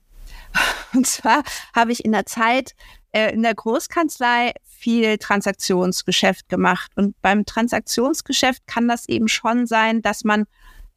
und 0.92 1.06
zwar 1.06 1.42
habe 1.74 1.92
ich 1.92 2.04
in 2.04 2.12
der 2.12 2.26
Zeit 2.26 2.74
äh, 3.12 3.32
in 3.32 3.42
der 3.42 3.54
Großkanzlei 3.54 4.52
viel 4.64 5.18
Transaktionsgeschäft 5.18 6.48
gemacht. 6.48 6.90
Und 6.96 7.20
beim 7.22 7.44
Transaktionsgeschäft 7.44 8.66
kann 8.66 8.88
das 8.88 9.09
eben 9.09 9.28
schon 9.28 9.66
sein, 9.66 10.02
dass 10.02 10.24
man 10.24 10.46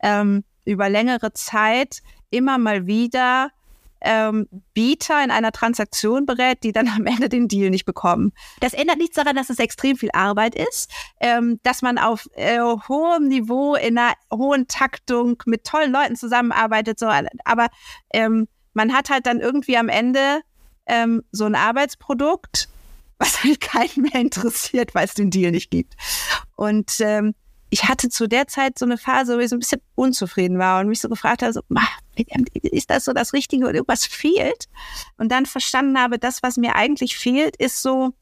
ähm, 0.02 0.44
über 0.66 0.90
längere 0.90 1.34
Zeit 1.34 2.02
immer 2.30 2.58
mal 2.58 2.88
wieder 2.88 3.52
ähm, 4.02 4.48
Bieter 4.74 5.24
in 5.24 5.32
einer 5.32 5.52
Transaktion 5.52 6.26
berät, 6.26 6.64
die 6.64 6.72
dann 6.72 6.88
am 6.90 7.06
Ende 7.06 7.30
den 7.30 7.48
Deal 7.48 7.70
nicht 7.70 7.86
bekommen. 7.86 8.34
Das 8.60 8.74
ändert 8.74 8.98
nichts 8.98 9.16
daran, 9.16 9.36
dass 9.36 9.50
es 9.50 9.60
extrem 9.60 9.96
viel 9.96 10.10
Arbeit 10.14 10.56
ist, 10.56 10.92
ähm, 11.20 11.60
dass 11.64 11.82
man 11.82 11.98
auf 11.98 12.28
äh, 12.34 12.60
hohem 12.60 13.28
Niveau 13.28 13.76
in 13.76 13.98
einer 13.98 14.14
hohen 14.34 14.68
Taktung 14.68 15.42
mit 15.46 15.66
tollen 15.66 15.92
Leuten 15.92 16.16
zusammenarbeitet. 16.16 17.00
So, 17.00 17.08
aber 17.46 17.68
ähm, 18.12 18.48
man 18.74 18.94
hat 18.94 19.10
halt 19.10 19.26
dann 19.26 19.40
irgendwie 19.40 19.78
am 19.78 19.90
Ende 19.90 20.42
ähm, 20.88 21.24
so 21.32 21.46
ein 21.46 21.56
Arbeitsprodukt, 21.56 22.70
was 23.20 23.44
halt 23.44 23.62
keinen 23.62 24.04
mehr 24.12 24.22
interessiert, 24.22 24.96
weil 24.96 25.06
es 25.06 25.14
den 25.14 25.30
Deal 25.30 25.52
nicht 25.52 25.70
gibt. 25.70 25.96
Und 26.56 27.00
ähm, 27.00 27.36
ich 27.72 27.88
hatte 27.88 28.10
zu 28.10 28.28
der 28.28 28.48
Zeit 28.48 28.78
so 28.78 28.86
eine 28.86 28.98
Phase, 28.98 29.38
wo 29.38 29.40
ich 29.40 29.50
so 29.50 29.56
ein 29.56 29.60
bisschen 29.60 29.82
unzufrieden 29.96 30.60
war 30.60 30.82
und 30.82 30.90
mich 30.90 31.00
so 31.00 31.08
gefragt 31.08 31.42
habe, 31.42 31.54
so, 31.54 31.62
ist 32.62 32.90
das 32.90 33.06
so 33.06 33.14
das 33.14 33.32
Richtige 33.32 33.64
oder 33.64 33.76
irgendwas 33.76 34.06
fehlt? 34.06 34.66
Und 35.18 35.32
dann 35.32 35.46
verstanden 35.46 35.98
habe, 35.98 36.20
das, 36.20 36.44
was 36.44 36.58
mir 36.58 36.76
eigentlich 36.76 37.18
fehlt, 37.18 37.56
ist 37.56 37.82
so, 37.82 38.14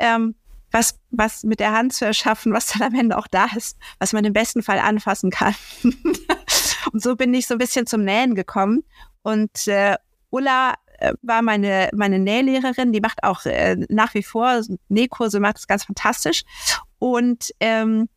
ähm, 0.00 0.34
was, 0.72 0.98
was 1.10 1.44
mit 1.44 1.60
der 1.60 1.72
Hand 1.72 1.92
zu 1.92 2.06
erschaffen, 2.06 2.54
was 2.54 2.66
dann 2.66 2.82
am 2.82 2.98
Ende 2.98 3.18
auch 3.18 3.26
da 3.26 3.46
ist, 3.54 3.76
was 3.98 4.14
man 4.14 4.24
im 4.24 4.32
besten 4.32 4.62
Fall 4.62 4.78
anfassen 4.78 5.30
kann. 5.30 5.54
und 6.92 7.02
so 7.02 7.14
bin 7.14 7.34
ich 7.34 7.46
so 7.46 7.54
ein 7.54 7.58
bisschen 7.58 7.86
zum 7.86 8.04
Nähen 8.04 8.34
gekommen. 8.34 8.84
Und 9.22 9.68
äh, 9.68 9.96
Ulla 10.30 10.74
äh, 10.98 11.12
war 11.20 11.42
meine, 11.42 11.90
meine 11.94 12.18
Nählehrerin, 12.18 12.92
die 12.92 13.02
macht 13.02 13.22
auch 13.22 13.44
äh, 13.44 13.76
nach 13.90 14.14
wie 14.14 14.22
vor 14.22 14.62
Nähkurse, 14.88 15.40
macht 15.40 15.56
das 15.56 15.66
ganz 15.66 15.84
fantastisch. 15.84 16.44
Und 16.98 17.50
ähm, 17.60 18.08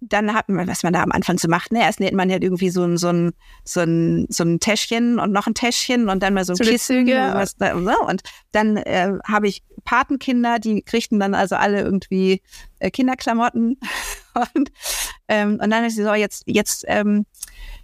dann 0.00 0.32
hat 0.32 0.48
man, 0.48 0.68
was 0.68 0.82
man 0.82 0.92
da 0.92 1.02
am 1.02 1.12
Anfang 1.12 1.38
so 1.38 1.48
macht, 1.48 1.72
ne? 1.72 1.82
Erst 1.82 2.00
näht 2.00 2.14
man 2.14 2.30
ja 2.30 2.38
irgendwie 2.40 2.70
so 2.70 2.84
ein, 2.84 2.96
so 2.96 3.08
ein, 3.08 3.32
so 3.64 3.80
ein, 3.80 4.26
so 4.28 4.44
ein 4.44 4.60
Täschchen 4.60 5.18
und 5.18 5.32
noch 5.32 5.46
ein 5.46 5.54
Täschchen 5.54 6.08
und 6.08 6.22
dann 6.22 6.34
mal 6.34 6.44
so 6.44 6.52
ein 6.52 6.56
so 6.56 6.64
Kissen. 6.64 7.06
Was 7.34 7.56
da, 7.56 7.74
und 7.74 8.22
dann 8.52 8.76
äh, 8.76 9.12
habe 9.26 9.48
ich 9.48 9.64
Patenkinder, 9.84 10.58
die 10.58 10.82
kriegten 10.82 11.18
dann 11.18 11.34
also 11.34 11.56
alle 11.56 11.80
irgendwie 11.80 12.42
äh, 12.78 12.90
Kinderklamotten. 12.90 13.80
und, 14.54 14.70
ähm, 15.26 15.58
und 15.62 15.70
dann 15.70 15.84
ist 15.84 15.96
sie 15.96 16.04
so, 16.04 16.14
jetzt, 16.14 16.44
jetzt, 16.46 16.84
ähm, 16.86 17.26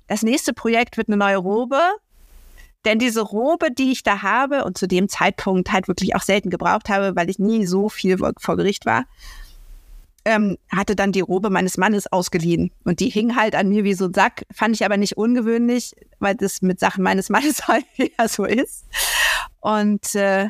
das 0.07 0.23
nächste 0.23 0.53
Projekt 0.53 0.97
wird 0.97 1.09
eine 1.09 1.17
neue 1.17 1.39
Robe. 1.39 1.81
Denn 2.85 2.99
diese 2.99 3.23
Robe, 3.23 3.71
die 3.71 3.93
ich 3.93 4.03
da 4.03 4.21
habe 4.21 4.65
und 4.65 4.77
zu 4.77 4.87
dem 4.87 5.09
Zeitpunkt 5.09 5.73
halt 5.73 5.89
wirklich 5.89 6.15
auch 6.15 6.23
selten 6.23 6.51
gebraucht 6.51 6.91
habe, 6.91 7.17
weil 7.17 7.31
ich 7.31 7.39
nie 7.39 7.65
so 7.65 7.89
viel 7.89 8.19
vor 8.19 8.57
Gericht 8.57 8.85
war, 8.85 9.07
ähm, 10.25 10.57
hatte 10.71 10.97
dann 10.97 11.13
die 11.13 11.21
Robe 11.21 11.51
meines 11.51 11.77
Mannes 11.77 12.11
ausgeliehen. 12.11 12.71
Und 12.85 13.01
die 13.01 13.11
hing 13.11 13.37
halt 13.37 13.55
an 13.55 13.69
mir 13.69 13.85
wie 13.85 13.95
so 13.95 14.07
ein 14.07 14.15
Sack. 14.15 14.45
Fand 14.53 14.75
ich 14.75 14.85
aber 14.85 14.97
nicht 14.97 15.17
ungewöhnlich, 15.17 15.95
weil 16.19 16.35
das 16.35 16.63
mit 16.63 16.81
Sachen 16.81 17.03
meines 17.03 17.29
Mannes 17.29 17.69
häufiger 17.69 18.29
so 18.29 18.45
ist. 18.45 18.87
Und 19.61 20.15
äh, 20.15 20.49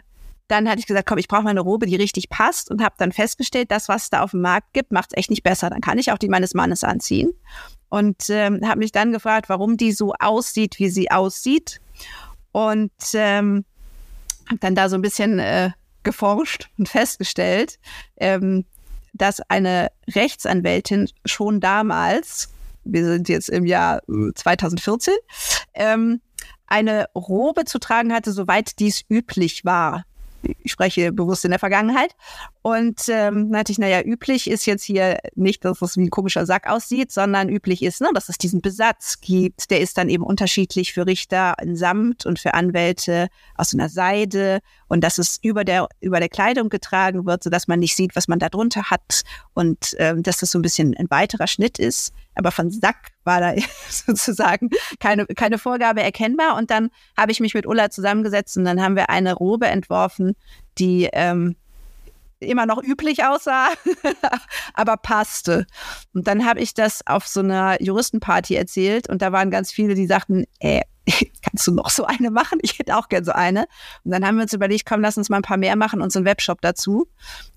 dann 0.48 0.68
hatte 0.68 0.78
ich 0.78 0.86
gesagt, 0.86 1.08
komm, 1.08 1.18
ich 1.18 1.28
brauche 1.28 1.42
mal 1.42 1.50
eine 1.50 1.60
Robe, 1.60 1.86
die 1.86 1.96
richtig 1.96 2.28
passt 2.28 2.70
und 2.70 2.82
habe 2.82 2.94
dann 2.98 3.12
festgestellt, 3.12 3.70
das, 3.70 3.88
was 3.88 4.04
es 4.04 4.10
da 4.10 4.22
auf 4.22 4.32
dem 4.32 4.42
Markt 4.42 4.72
gibt, 4.72 4.92
macht 4.92 5.10
es 5.12 5.18
echt 5.18 5.30
nicht 5.30 5.42
besser. 5.42 5.70
Dann 5.70 5.80
kann 5.80 5.98
ich 5.98 6.12
auch 6.12 6.18
die 6.18 6.28
meines 6.28 6.54
Mannes 6.54 6.84
anziehen. 6.84 7.32
Und 7.88 8.28
ähm, 8.28 8.60
habe 8.66 8.80
mich 8.80 8.92
dann 8.92 9.12
gefragt, 9.12 9.48
warum 9.48 9.76
die 9.76 9.92
so 9.92 10.14
aussieht, 10.18 10.78
wie 10.78 10.88
sie 10.88 11.10
aussieht. 11.10 11.80
Und 12.52 12.92
ähm, 13.14 13.64
habe 14.46 14.58
dann 14.60 14.74
da 14.74 14.88
so 14.88 14.96
ein 14.96 15.02
bisschen 15.02 15.38
äh, 15.38 15.70
geforscht 16.02 16.70
und 16.78 16.88
festgestellt, 16.88 17.78
ähm, 18.16 18.64
dass 19.14 19.40
eine 19.48 19.90
Rechtsanwältin 20.14 21.08
schon 21.24 21.60
damals, 21.60 22.50
wir 22.84 23.04
sind 23.04 23.28
jetzt 23.28 23.48
im 23.48 23.64
Jahr 23.64 24.02
2014, 24.34 25.14
ähm, 25.72 26.20
eine 26.66 27.06
Robe 27.14 27.64
zu 27.64 27.78
tragen 27.78 28.12
hatte, 28.12 28.32
soweit 28.32 28.78
dies 28.78 29.02
üblich 29.08 29.64
war 29.64 30.04
ich 30.44 30.72
spreche 30.72 31.12
bewusst 31.12 31.44
in 31.44 31.50
der 31.50 31.58
Vergangenheit. 31.58 32.14
Und 32.62 33.02
ähm, 33.08 33.50
dann 33.50 33.60
hatte 33.60 33.72
ich, 33.72 33.78
naja, 33.78 34.02
üblich 34.02 34.48
ist 34.48 34.66
jetzt 34.66 34.84
hier 34.84 35.18
nicht, 35.34 35.64
dass 35.64 35.82
es 35.82 35.96
wie 35.96 36.02
ein 36.02 36.10
komischer 36.10 36.46
Sack 36.46 36.68
aussieht, 36.68 37.12
sondern 37.12 37.48
üblich 37.48 37.82
ist, 37.82 38.00
ne, 38.00 38.08
dass 38.14 38.28
es 38.28 38.38
diesen 38.38 38.60
Besatz 38.60 39.20
gibt. 39.20 39.70
Der 39.70 39.80
ist 39.80 39.98
dann 39.98 40.08
eben 40.08 40.24
unterschiedlich 40.24 40.92
für 40.92 41.06
Richter 41.06 41.54
in 41.60 41.76
Samt 41.76 42.26
und 42.26 42.38
für 42.38 42.54
Anwälte 42.54 43.28
aus 43.56 43.74
einer 43.74 43.88
Seide 43.88 44.60
und 44.88 45.02
dass 45.02 45.18
es 45.18 45.38
über 45.42 45.64
der, 45.64 45.88
über 46.00 46.20
der 46.20 46.28
Kleidung 46.28 46.68
getragen 46.68 47.26
wird, 47.26 47.42
sodass 47.42 47.68
man 47.68 47.80
nicht 47.80 47.96
sieht, 47.96 48.16
was 48.16 48.28
man 48.28 48.38
da 48.38 48.48
drunter 48.48 48.90
hat 48.90 49.22
und 49.54 49.94
ähm, 49.98 50.22
dass 50.22 50.38
das 50.38 50.50
so 50.50 50.58
ein 50.58 50.62
bisschen 50.62 50.96
ein 50.96 51.10
weiterer 51.10 51.46
Schnitt 51.46 51.78
ist. 51.78 52.14
Aber 52.34 52.50
von 52.50 52.70
Sack 52.70 53.12
war 53.24 53.40
da 53.40 53.54
sozusagen 53.88 54.70
keine, 55.00 55.26
keine 55.26 55.58
Vorgabe 55.58 56.02
erkennbar. 56.02 56.56
Und 56.56 56.70
dann 56.70 56.90
habe 57.16 57.32
ich 57.32 57.40
mich 57.40 57.54
mit 57.54 57.66
Ulla 57.66 57.90
zusammengesetzt 57.90 58.56
und 58.56 58.64
dann 58.64 58.82
haben 58.82 58.96
wir 58.96 59.10
eine 59.10 59.34
Robe 59.34 59.66
entworfen, 59.66 60.34
die 60.78 61.08
ähm, 61.12 61.56
immer 62.40 62.66
noch 62.66 62.82
üblich 62.82 63.24
aussah, 63.24 63.68
aber 64.74 64.96
passte. 64.96 65.66
Und 66.12 66.26
dann 66.26 66.44
habe 66.44 66.60
ich 66.60 66.74
das 66.74 67.06
auf 67.06 67.26
so 67.26 67.40
einer 67.40 67.80
Juristenparty 67.82 68.54
erzählt 68.54 69.08
und 69.08 69.22
da 69.22 69.32
waren 69.32 69.50
ganz 69.50 69.72
viele, 69.72 69.94
die 69.94 70.06
sagten, 70.06 70.44
ey, 70.60 70.82
kannst 71.42 71.66
du 71.66 71.72
noch 71.72 71.90
so 71.90 72.04
eine 72.04 72.30
machen? 72.30 72.58
Ich 72.62 72.78
hätte 72.78 72.96
auch 72.96 73.08
gern 73.08 73.24
so 73.24 73.32
eine. 73.32 73.66
Und 74.04 74.10
dann 74.10 74.26
haben 74.26 74.36
wir 74.36 74.42
uns 74.42 74.52
überlegt, 74.52 74.86
komm, 74.86 75.00
lass 75.00 75.16
uns 75.16 75.28
mal 75.28 75.36
ein 75.36 75.42
paar 75.42 75.56
mehr 75.56 75.76
machen 75.76 76.00
und 76.00 76.12
so 76.12 76.18
einen 76.18 76.26
Webshop 76.26 76.60
dazu. 76.60 77.06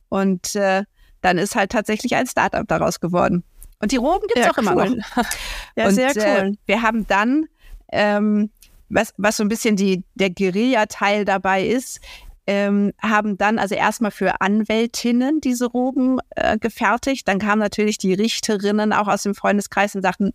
Und 0.10 0.56
äh, 0.56 0.84
dann 1.22 1.38
ist 1.38 1.56
halt 1.56 1.72
tatsächlich 1.72 2.16
ein 2.16 2.28
Startup 2.28 2.68
daraus 2.68 3.00
geworden. 3.00 3.44
Und 3.80 3.92
die 3.92 3.98
Roben 3.98 4.26
gibt 4.28 4.40
es 4.40 4.46
ja, 4.46 4.52
auch 4.52 4.58
cool. 4.58 4.64
immer 4.64 4.86
noch. 4.90 5.18
ja, 5.76 5.88
und, 5.88 5.96
sehr 5.96 6.16
äh, 6.16 6.42
cool. 6.42 6.48
Äh, 6.50 6.58
wir 6.66 6.82
haben 6.82 7.06
dann, 7.08 7.46
ähm, 7.92 8.50
was, 8.90 9.14
was 9.18 9.38
so 9.38 9.44
ein 9.44 9.50
bisschen 9.50 9.76
die, 9.76 10.04
der 10.16 10.30
Guerilla-Teil 10.30 11.26
dabei 11.26 11.66
ist, 11.66 12.00
ähm, 12.48 12.94
haben 13.02 13.38
dann 13.38 13.60
also 13.60 13.76
erstmal 13.76 14.12
für 14.12 14.40
Anwältinnen 14.40 15.42
diese 15.42 15.66
Roben 15.66 16.20
äh, 16.36 16.58
gefertigt. 16.58 17.28
Dann 17.28 17.40
kamen 17.40 17.60
natürlich 17.60 17.98
die 17.98 18.14
Richterinnen 18.14 18.94
auch 18.94 19.08
aus 19.08 19.24
dem 19.24 19.36
Freundeskreis 19.36 19.96
und 19.96 20.02
sagten, 20.02 20.34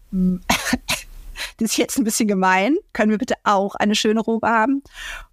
das 1.58 1.70
ist 1.72 1.76
jetzt 1.76 1.98
ein 1.98 2.04
bisschen 2.04 2.28
gemein, 2.28 2.76
können 2.92 3.10
wir 3.10 3.18
bitte 3.18 3.34
auch 3.44 3.74
eine 3.74 3.94
schöne 3.94 4.20
Robe 4.20 4.48
haben? 4.48 4.82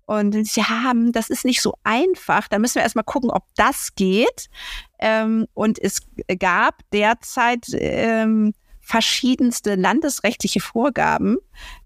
Und 0.05 0.55
ja, 0.55 0.91
das 1.12 1.30
ist 1.30 1.45
nicht 1.45 1.62
so 1.62 1.76
einfach. 1.84 2.47
Da 2.47 2.57
müssen 2.57 2.76
wir 2.76 2.82
erstmal 2.82 3.03
gucken, 3.03 3.30
ob 3.30 3.43
das 3.55 3.93
geht. 3.93 4.49
Ähm, 4.97 5.45
und 5.53 5.78
es 5.78 6.01
gab 6.39 6.80
derzeit 6.91 7.66
ähm, 7.74 8.55
verschiedenste 8.89 9.75
landesrechtliche 9.75 10.59
Vorgaben, 10.59 11.37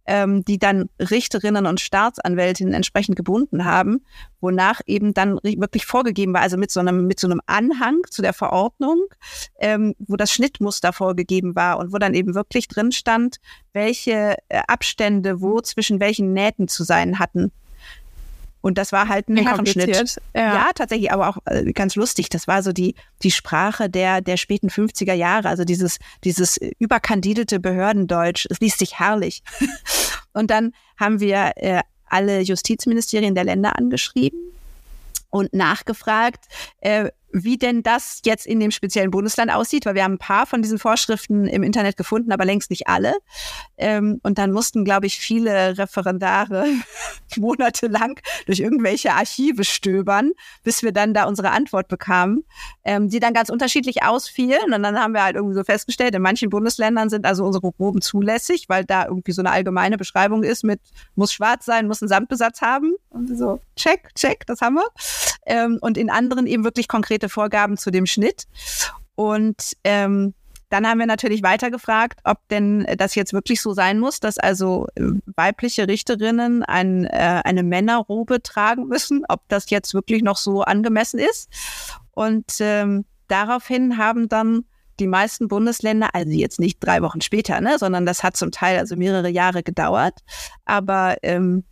ähm, 0.06 0.45
die 0.45 0.58
dann 0.58 0.89
Richterinnen 0.97 1.66
und 1.66 1.82
Staatsanwältinnen 1.82 2.74
entsprechend 2.74 3.18
gebunden 3.18 3.66
haben, 3.66 4.06
wonach 4.39 4.80
eben 4.86 5.14
dann 5.14 5.38
wirklich 5.43 5.86
vorgegeben 5.86 6.34
war, 6.34 6.39
also 6.39 6.56
mit 6.56 6.72
so 6.72 6.80
einem, 6.80 7.06
mit 7.06 7.20
so 7.20 7.28
einem 7.28 7.41
Anhang 7.45 7.97
zu 8.10 8.22
der 8.22 8.32
Verordnung, 8.32 9.01
ähm, 9.60 9.95
wo 9.99 10.16
das 10.16 10.32
Schnittmuster 10.32 10.93
vorgegeben 10.93 11.58
war 11.58 11.78
und 11.78 11.91
wo 11.91 11.97
dann 11.97 12.14
eben 12.14 12.36
wirklich 12.36 12.70
drin 12.70 12.93
stand, 12.93 13.36
welche 13.74 14.38
äh, 14.47 14.62
Abstände 14.68 15.41
wo 15.41 15.60
zwischen 15.60 15.99
welchen 15.99 16.32
Nähten 16.32 16.70
zu 16.70 16.86
sein 16.86 17.20
hatten. 17.20 17.51
Und 18.64 18.78
das 18.78 18.93
war 18.93 19.09
halt 19.09 19.28
ein 19.28 19.36
Herrenschnitt. 19.36 20.16
Ja. 20.34 20.41
ja. 20.41 20.70
tatsächlich, 20.74 21.11
aber 21.11 21.28
auch 21.28 21.38
äh, 21.43 21.74
ganz 21.74 21.95
lustig. 21.95 22.30
Das 22.30 22.47
war 22.47 22.64
so 22.64 22.72
die, 22.72 22.95
die 23.22 23.30
Sprache 23.30 23.89
der, 23.89 24.22
der 24.22 24.38
späten 24.38 24.70
50er 24.70 25.14
Jahre. 25.14 25.49
Also 25.49 25.66
dieses, 25.66 25.97
dieses 26.24 26.57
überkandidelte 26.80 27.59
Behördendeutsch. 27.59 28.47
Es 28.49 28.61
liest 28.61 28.80
sich 28.80 28.99
herrlich. 28.99 29.43
Und 30.34 30.49
dann 30.49 30.72
haben 30.97 31.20
wir 31.20 31.51
äh, 31.57 31.82
alle 32.05 32.39
Justizministerien 32.39 33.36
der 33.36 33.43
Länder 33.43 33.78
angeschrieben 33.78 34.39
und 35.30 35.51
nachgefragt, 35.51 36.45
äh, 36.80 37.09
wie 37.34 37.58
denn 37.58 37.82
das 37.84 38.22
jetzt 38.26 38.46
in 38.46 38.60
dem 38.60 38.72
speziellen 38.72 39.12
Bundesland 39.12 39.52
aussieht, 39.52 39.86
weil 39.86 39.96
wir 39.96 40.04
haben 40.04 40.14
ein 40.14 40.20
paar 40.20 40.46
von 40.46 40.62
diesen 40.62 40.78
Vorschriften 40.78 41.48
im 41.48 41.64
Internet 41.64 41.98
gefunden, 41.98 42.32
aber 42.32 42.46
längst 42.46 42.70
nicht 42.70 42.88
alle. 42.88 43.16
Ähm, 43.78 44.20
und 44.24 44.38
dann 44.38 44.52
mussten, 44.52 44.86
glaube 44.86 45.08
ich, 45.08 45.18
viele 45.20 45.78
Referendare 45.78 46.66
monatelang 47.38 48.20
durch 48.46 48.60
irgendwelche 48.60 49.14
Archive 49.14 49.64
stöbern, 49.64 50.32
bis 50.64 50.84
wir 50.84 50.92
dann 50.92 51.14
da 51.14 51.26
unsere 51.26 51.52
Antwort 51.52 51.88
bekamen, 51.88 52.46
ähm, 52.84 53.10
die 53.10 53.20
dann 53.20 53.34
ganz 53.34 53.50
unterschiedlich 53.50 54.04
ausfielen. 54.04 54.74
Und 54.74 54.84
dann 54.84 55.00
haben 55.00 55.14
wir 55.14 55.24
halt 55.24 55.36
irgendwie 55.36 55.56
so 55.56 55.64
festgestellt, 55.64 56.14
in 56.14 56.22
manchen 56.22 56.52
Bundesländern 56.52 57.10
sind 57.10 57.26
also 57.26 57.44
unsere 57.44 57.72
Proben 57.72 58.02
zulässig, 58.02 58.66
weil 58.70 58.86
da 58.86 59.06
irgendwie 59.08 59.32
so 59.32 59.42
eine 59.42 59.52
allgemeine 59.52 59.98
Beschreibung 59.98 60.44
ist 60.44 60.64
mit 60.64 60.80
muss 61.16 61.34
schwarz 61.34 61.66
sein, 61.66 61.88
muss 61.88 62.02
einen 62.02 62.10
Samtbesatz 62.10 62.62
haben. 62.62 62.94
Und 63.10 63.36
so, 63.38 63.60
check, 63.76 64.14
check, 64.16 64.46
das 64.46 64.62
haben 64.62 64.76
wir. 64.76 64.88
Ähm, 65.46 65.80
und 65.82 65.98
in 65.98 66.10
anderen 66.10 66.46
eben 66.48 66.64
wirklich 66.64 66.88
konkrete 67.24 67.30
Vorgaben 67.30 67.78
zu 67.78 67.92
dem 67.92 68.06
Schnitt. 68.06 68.46
Und 69.16 69.74
ähm, 69.84 70.34
dann 70.70 70.88
haben 70.88 71.00
wir 71.00 71.06
natürlich 71.06 71.44
weiter 71.44 71.70
gefragt, 71.70 72.20
ob 72.24 72.38
denn 72.50 72.86
das 72.98 73.16
jetzt 73.16 73.32
wirklich 73.32 73.62
so 73.62 73.74
sein 73.74 74.00
muss, 74.00 74.20
dass 74.20 74.40
also 74.40 74.88
äh, 74.96 75.04
weibliche 75.36 75.88
Richterinnen 75.88 76.64
ein, 76.64 77.06
äh, 77.06 77.42
eine 77.44 77.64
Männerrobe 77.64 78.42
tragen 78.42 78.88
müssen, 78.88 79.24
ob 79.30 79.42
das 79.50 79.70
jetzt 79.70 79.94
wirklich 79.94 80.24
noch 80.24 80.38
so 80.38 80.64
angemessen 80.64 81.20
ist. 81.20 81.50
Und 82.12 82.56
ähm, 82.60 83.06
daraufhin 83.28 83.98
haben 83.98 84.28
dann 84.30 84.66
die 85.00 85.08
meisten 85.08 85.48
Bundesländer, 85.48 86.10
also 86.14 86.32
jetzt 86.32 86.60
nicht 86.60 86.80
drei 86.80 87.02
Wochen 87.02 87.22
später, 87.22 87.62
ne, 87.62 87.78
sondern 87.78 88.06
das 88.06 88.24
hat 88.24 88.38
zum 88.38 88.52
Teil 88.52 88.78
also 88.78 88.96
mehrere 88.96 89.30
Jahre 89.30 89.64
gedauert, 89.64 90.20
aber 90.66 91.18
ähm, 91.24 91.64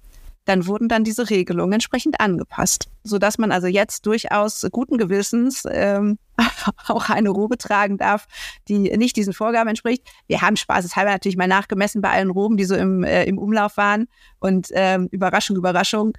dann 0.45 0.65
wurden 0.65 0.89
dann 0.89 1.03
diese 1.03 1.29
Regelungen 1.29 1.73
entsprechend 1.73 2.19
angepasst, 2.19 2.89
so 3.03 3.19
dass 3.19 3.37
man 3.37 3.51
also 3.51 3.67
jetzt 3.67 4.05
durchaus 4.05 4.65
guten 4.71 4.97
Gewissens 4.97 5.63
ähm, 5.69 6.17
auch 6.87 7.09
eine 7.09 7.29
Robe 7.29 7.57
tragen 7.57 7.97
darf, 7.97 8.27
die 8.67 8.95
nicht 8.97 9.15
diesen 9.15 9.33
Vorgaben 9.33 9.69
entspricht. 9.69 10.03
Wir 10.27 10.41
haben 10.41 10.55
spaßeshalber 10.55 11.11
natürlich 11.11 11.37
mal 11.37 11.47
nachgemessen 11.47 12.01
bei 12.01 12.09
allen 12.09 12.31
Roben, 12.31 12.57
die 12.57 12.65
so 12.65 12.75
im, 12.75 13.03
äh, 13.03 13.23
im 13.25 13.37
Umlauf 13.37 13.77
waren 13.77 14.07
und 14.39 14.69
ähm, 14.73 15.07
Überraschung, 15.11 15.57
Überraschung, 15.57 16.17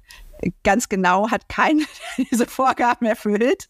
ganz 0.63 0.89
genau 0.89 1.29
hat 1.29 1.49
keiner 1.49 1.83
diese 2.31 2.45
Vorgaben 2.45 3.05
erfüllt. 3.05 3.69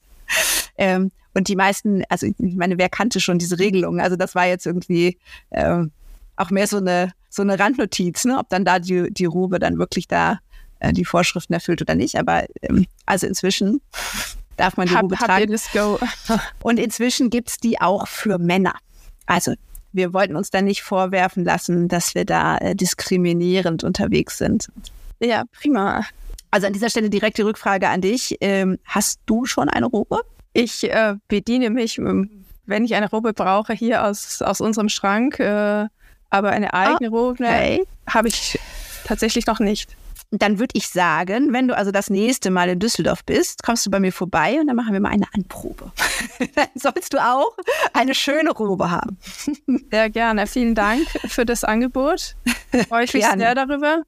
Ähm, 0.78 1.12
und 1.34 1.48
die 1.48 1.56
meisten, 1.56 2.04
also 2.10 2.28
ich 2.28 2.36
meine, 2.38 2.78
wer 2.78 2.90
kannte 2.90 3.20
schon 3.20 3.40
diese 3.40 3.58
Regelungen? 3.58 4.00
Also 4.00 4.16
das 4.16 4.36
war 4.36 4.46
jetzt 4.46 4.66
irgendwie 4.66 5.18
ähm, 5.52 5.92
auch 6.36 6.52
mehr 6.52 6.68
so 6.68 6.78
eine 6.78 7.12
so 7.34 7.42
eine 7.42 7.58
Randnotiz, 7.58 8.26
ne? 8.26 8.38
ob 8.38 8.50
dann 8.50 8.64
da 8.64 8.78
die, 8.78 9.12
die 9.12 9.26
Robe 9.26 9.58
dann 9.58 9.80
wirklich 9.80 10.08
da 10.08 10.40
äh, 10.80 10.94
die 10.94 11.04
Vorschriften 11.04 11.54
erfüllt 11.54 11.82
oder 11.82 11.96
nicht. 11.96 12.16
Aber 12.16 12.46
ähm, 12.62 12.86
also 13.08 13.26
inzwischen 13.26 13.82
darf 14.56 14.78
man 14.78 14.88
die 14.88 14.94
Robe 14.94 15.16
tragen. 15.16 15.48
This 15.48 15.68
go. 15.74 16.00
Und 16.62 16.80
inzwischen 16.80 17.32
gibt's 17.32 17.58
die 17.58 17.82
auch 17.82 18.08
für 18.08 18.38
Männer. 18.38 18.76
Also 19.26 19.56
wir 19.94 20.14
wollten 20.14 20.36
uns 20.36 20.52
da 20.52 20.62
nicht 20.62 20.84
vorwerfen 20.84 21.44
lassen, 21.44 21.88
dass 21.88 22.14
wir 22.14 22.26
da 22.26 22.58
äh, 22.58 22.76
diskriminierend 22.76 23.84
unterwegs 23.84 24.38
sind. 24.38 24.68
Ja, 25.20 25.44
prima. 25.60 26.06
Also 26.52 26.68
an 26.68 26.74
dieser 26.74 26.92
Stelle 26.92 27.10
direkt 27.10 27.40
die 27.40 27.44
Rückfrage 27.44 27.90
an 27.90 28.02
dich. 28.02 28.38
Ähm, 28.42 28.78
hast 28.86 29.22
du 29.26 29.46
schon 29.46 29.70
eine 29.70 29.88
Robe? 29.88 30.22
Ich 30.54 30.84
äh, 30.84 31.16
bediene 31.28 31.72
mich, 31.72 31.98
ähm, 31.98 32.46
wenn 32.68 32.86
ich 32.86 32.94
eine 32.94 33.10
Robe 33.10 33.34
brauche, 33.34 33.74
hier 33.74 34.06
aus, 34.06 34.44
aus 34.44 34.62
unserem 34.62 34.90
Schrank. 34.90 35.40
Äh, 35.40 35.88
aber 36.34 36.50
eine 36.50 36.74
eigene 36.74 37.12
oh, 37.12 37.28
Robe 37.28 37.44
okay. 37.44 37.86
habe 38.10 38.28
ich 38.28 38.60
tatsächlich 39.06 39.46
noch 39.46 39.60
nicht. 39.60 39.96
Dann 40.32 40.58
würde 40.58 40.72
ich 40.74 40.88
sagen, 40.88 41.54
wenn 41.54 41.68
du 41.68 41.78
also 41.78 41.92
das 41.92 42.10
nächste 42.10 42.50
Mal 42.50 42.70
in 42.70 42.80
Düsseldorf 42.80 43.24
bist, 43.24 43.62
kommst 43.62 43.86
du 43.86 43.92
bei 43.92 44.00
mir 44.00 44.12
vorbei 44.12 44.58
und 44.60 44.66
dann 44.66 44.76
machen 44.76 44.94
wir 44.94 45.00
mal 45.00 45.12
eine 45.12 45.28
Anprobe. 45.36 45.92
dann 46.56 46.70
sollst 46.74 47.14
du 47.14 47.20
auch 47.20 47.56
eine 47.94 48.16
schöne 48.16 48.50
Robe 48.50 48.90
haben. 48.90 49.20
Sehr 49.92 50.10
gerne. 50.10 50.48
Vielen 50.48 50.74
Dank 50.74 51.08
für 51.28 51.46
das 51.46 51.64
Angebot. 51.64 52.36
Freue 52.90 53.04
ich 53.04 53.14
mich 53.14 53.26
sehr 53.26 53.54
darüber. 53.54 54.02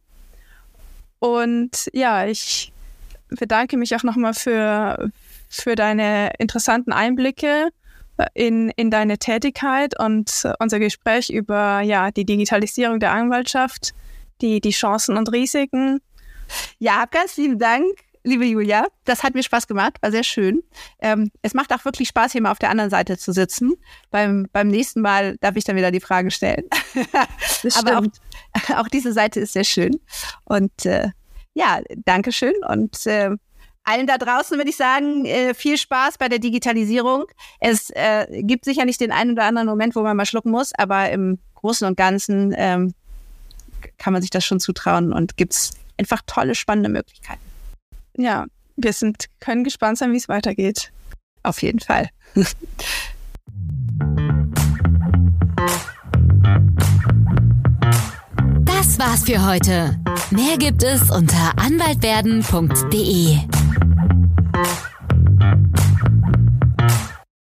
Und 1.20 1.92
ja, 1.94 2.26
ich 2.26 2.74
bedanke 3.30 3.78
mich 3.78 3.96
auch 3.96 4.04
nochmal 4.04 4.34
für, 4.34 5.12
für 5.48 5.76
deine 5.76 6.32
interessanten 6.40 6.92
Einblicke 6.92 7.70
in, 8.34 8.70
in 8.70 8.92
deine 8.92 9.18
Tätigkeit 9.18 10.00
und 10.00 10.44
unser 10.60 10.80
Gespräch 10.80 11.30
über 11.30 11.82
ja, 11.82 12.12
die 12.12 12.26
Digitalisierung 12.26 13.00
der 13.00 13.12
Anwaltschaft, 13.12 13.94
die, 14.42 14.62
die 14.62 14.72
Chancen 14.72 15.18
und 15.18 15.32
Risiken. 15.32 16.02
Ja, 16.80 17.06
ganz 17.10 17.38
lieben 17.38 17.60
Dank, 17.60 17.86
liebe 18.24 18.46
Julia. 18.46 18.88
Das 19.06 19.24
hat 19.24 19.34
mir 19.34 19.44
Spaß 19.44 19.68
gemacht, 19.68 19.98
war 20.02 20.12
sehr 20.12 20.24
schön. 20.24 20.64
Ähm, 21.00 21.32
es 21.42 21.54
macht 21.54 21.74
auch 21.74 21.86
wirklich 21.86 22.10
Spaß, 22.10 22.34
hier 22.34 22.42
mal 22.42 22.52
auf 22.52 22.60
der 22.60 22.70
anderen 22.70 22.90
Seite 22.90 23.18
zu 23.18 23.32
sitzen. 23.32 23.74
Beim, 24.12 24.48
beim 24.52 24.68
nächsten 24.68 25.02
Mal 25.02 25.38
darf 25.38 25.56
ich 25.56 25.64
dann 25.64 25.76
wieder 25.76 25.92
die 25.92 26.00
Frage 26.00 26.32
stellen. 26.32 26.64
Aber 27.76 28.00
auch, 28.00 28.06
auch, 28.78 28.88
diese 28.88 29.14
Seite 29.14 29.40
ist 29.40 29.54
sehr 29.54 29.64
schön. 29.64 30.00
Und 30.46 30.86
äh, 30.86 31.10
ja, 31.54 31.80
Dankeschön 32.04 32.54
und 32.68 33.06
äh, 33.06 33.32
allen 33.86 34.08
da 34.08 34.18
draußen 34.18 34.58
würde 34.58 34.70
ich 34.70 34.76
sagen, 34.76 35.26
äh, 35.26 35.54
viel 35.54 35.78
Spaß 35.78 36.18
bei 36.18 36.28
der 36.28 36.40
Digitalisierung. 36.40 37.26
Es 37.60 37.90
äh, 37.92 38.44
gibt 38.44 38.66
sicher 38.66 38.84
nicht 38.84 39.00
den 39.00 39.12
einen 39.12 39.32
oder 39.32 39.46
anderen 39.46 39.68
Moment, 39.68 39.96
wo 39.96 40.02
man 40.02 40.18
mal 40.18 40.26
schlucken 40.26 40.52
muss, 40.52 40.74
aber 40.78 41.10
im 41.12 41.40
Großen 41.54 41.88
und 41.88 41.96
Ganzen 41.96 42.54
ähm, 42.58 42.94
kann 43.98 44.14
man 44.14 44.22
sich 44.22 44.32
das 44.32 44.44
schon 44.44 44.60
zutrauen 44.60 45.14
und 45.14 45.38
gibt 45.38 45.54
es 45.54 45.72
einfach 45.98 46.22
tolle, 46.26 46.56
spannende 46.56 46.90
Möglichkeiten. 46.90 47.42
Ja, 48.18 48.46
wir 48.76 48.94
sind, 48.94 49.26
können 49.40 49.64
gespannt 49.64 49.98
sein, 49.98 50.12
wie 50.12 50.18
es 50.18 50.28
weitergeht. 50.28 50.92
Auf 51.44 51.62
jeden 51.62 51.80
Fall. 51.80 52.10
Das 58.66 59.00
war's 59.00 59.24
für 59.24 59.46
heute. 59.46 60.00
Mehr 60.32 60.58
gibt 60.58 60.84
es 60.84 61.12
unter 61.12 61.54
anwaltwerden.de. 61.58 63.65
Thank 64.56 64.90
you. 64.90 64.95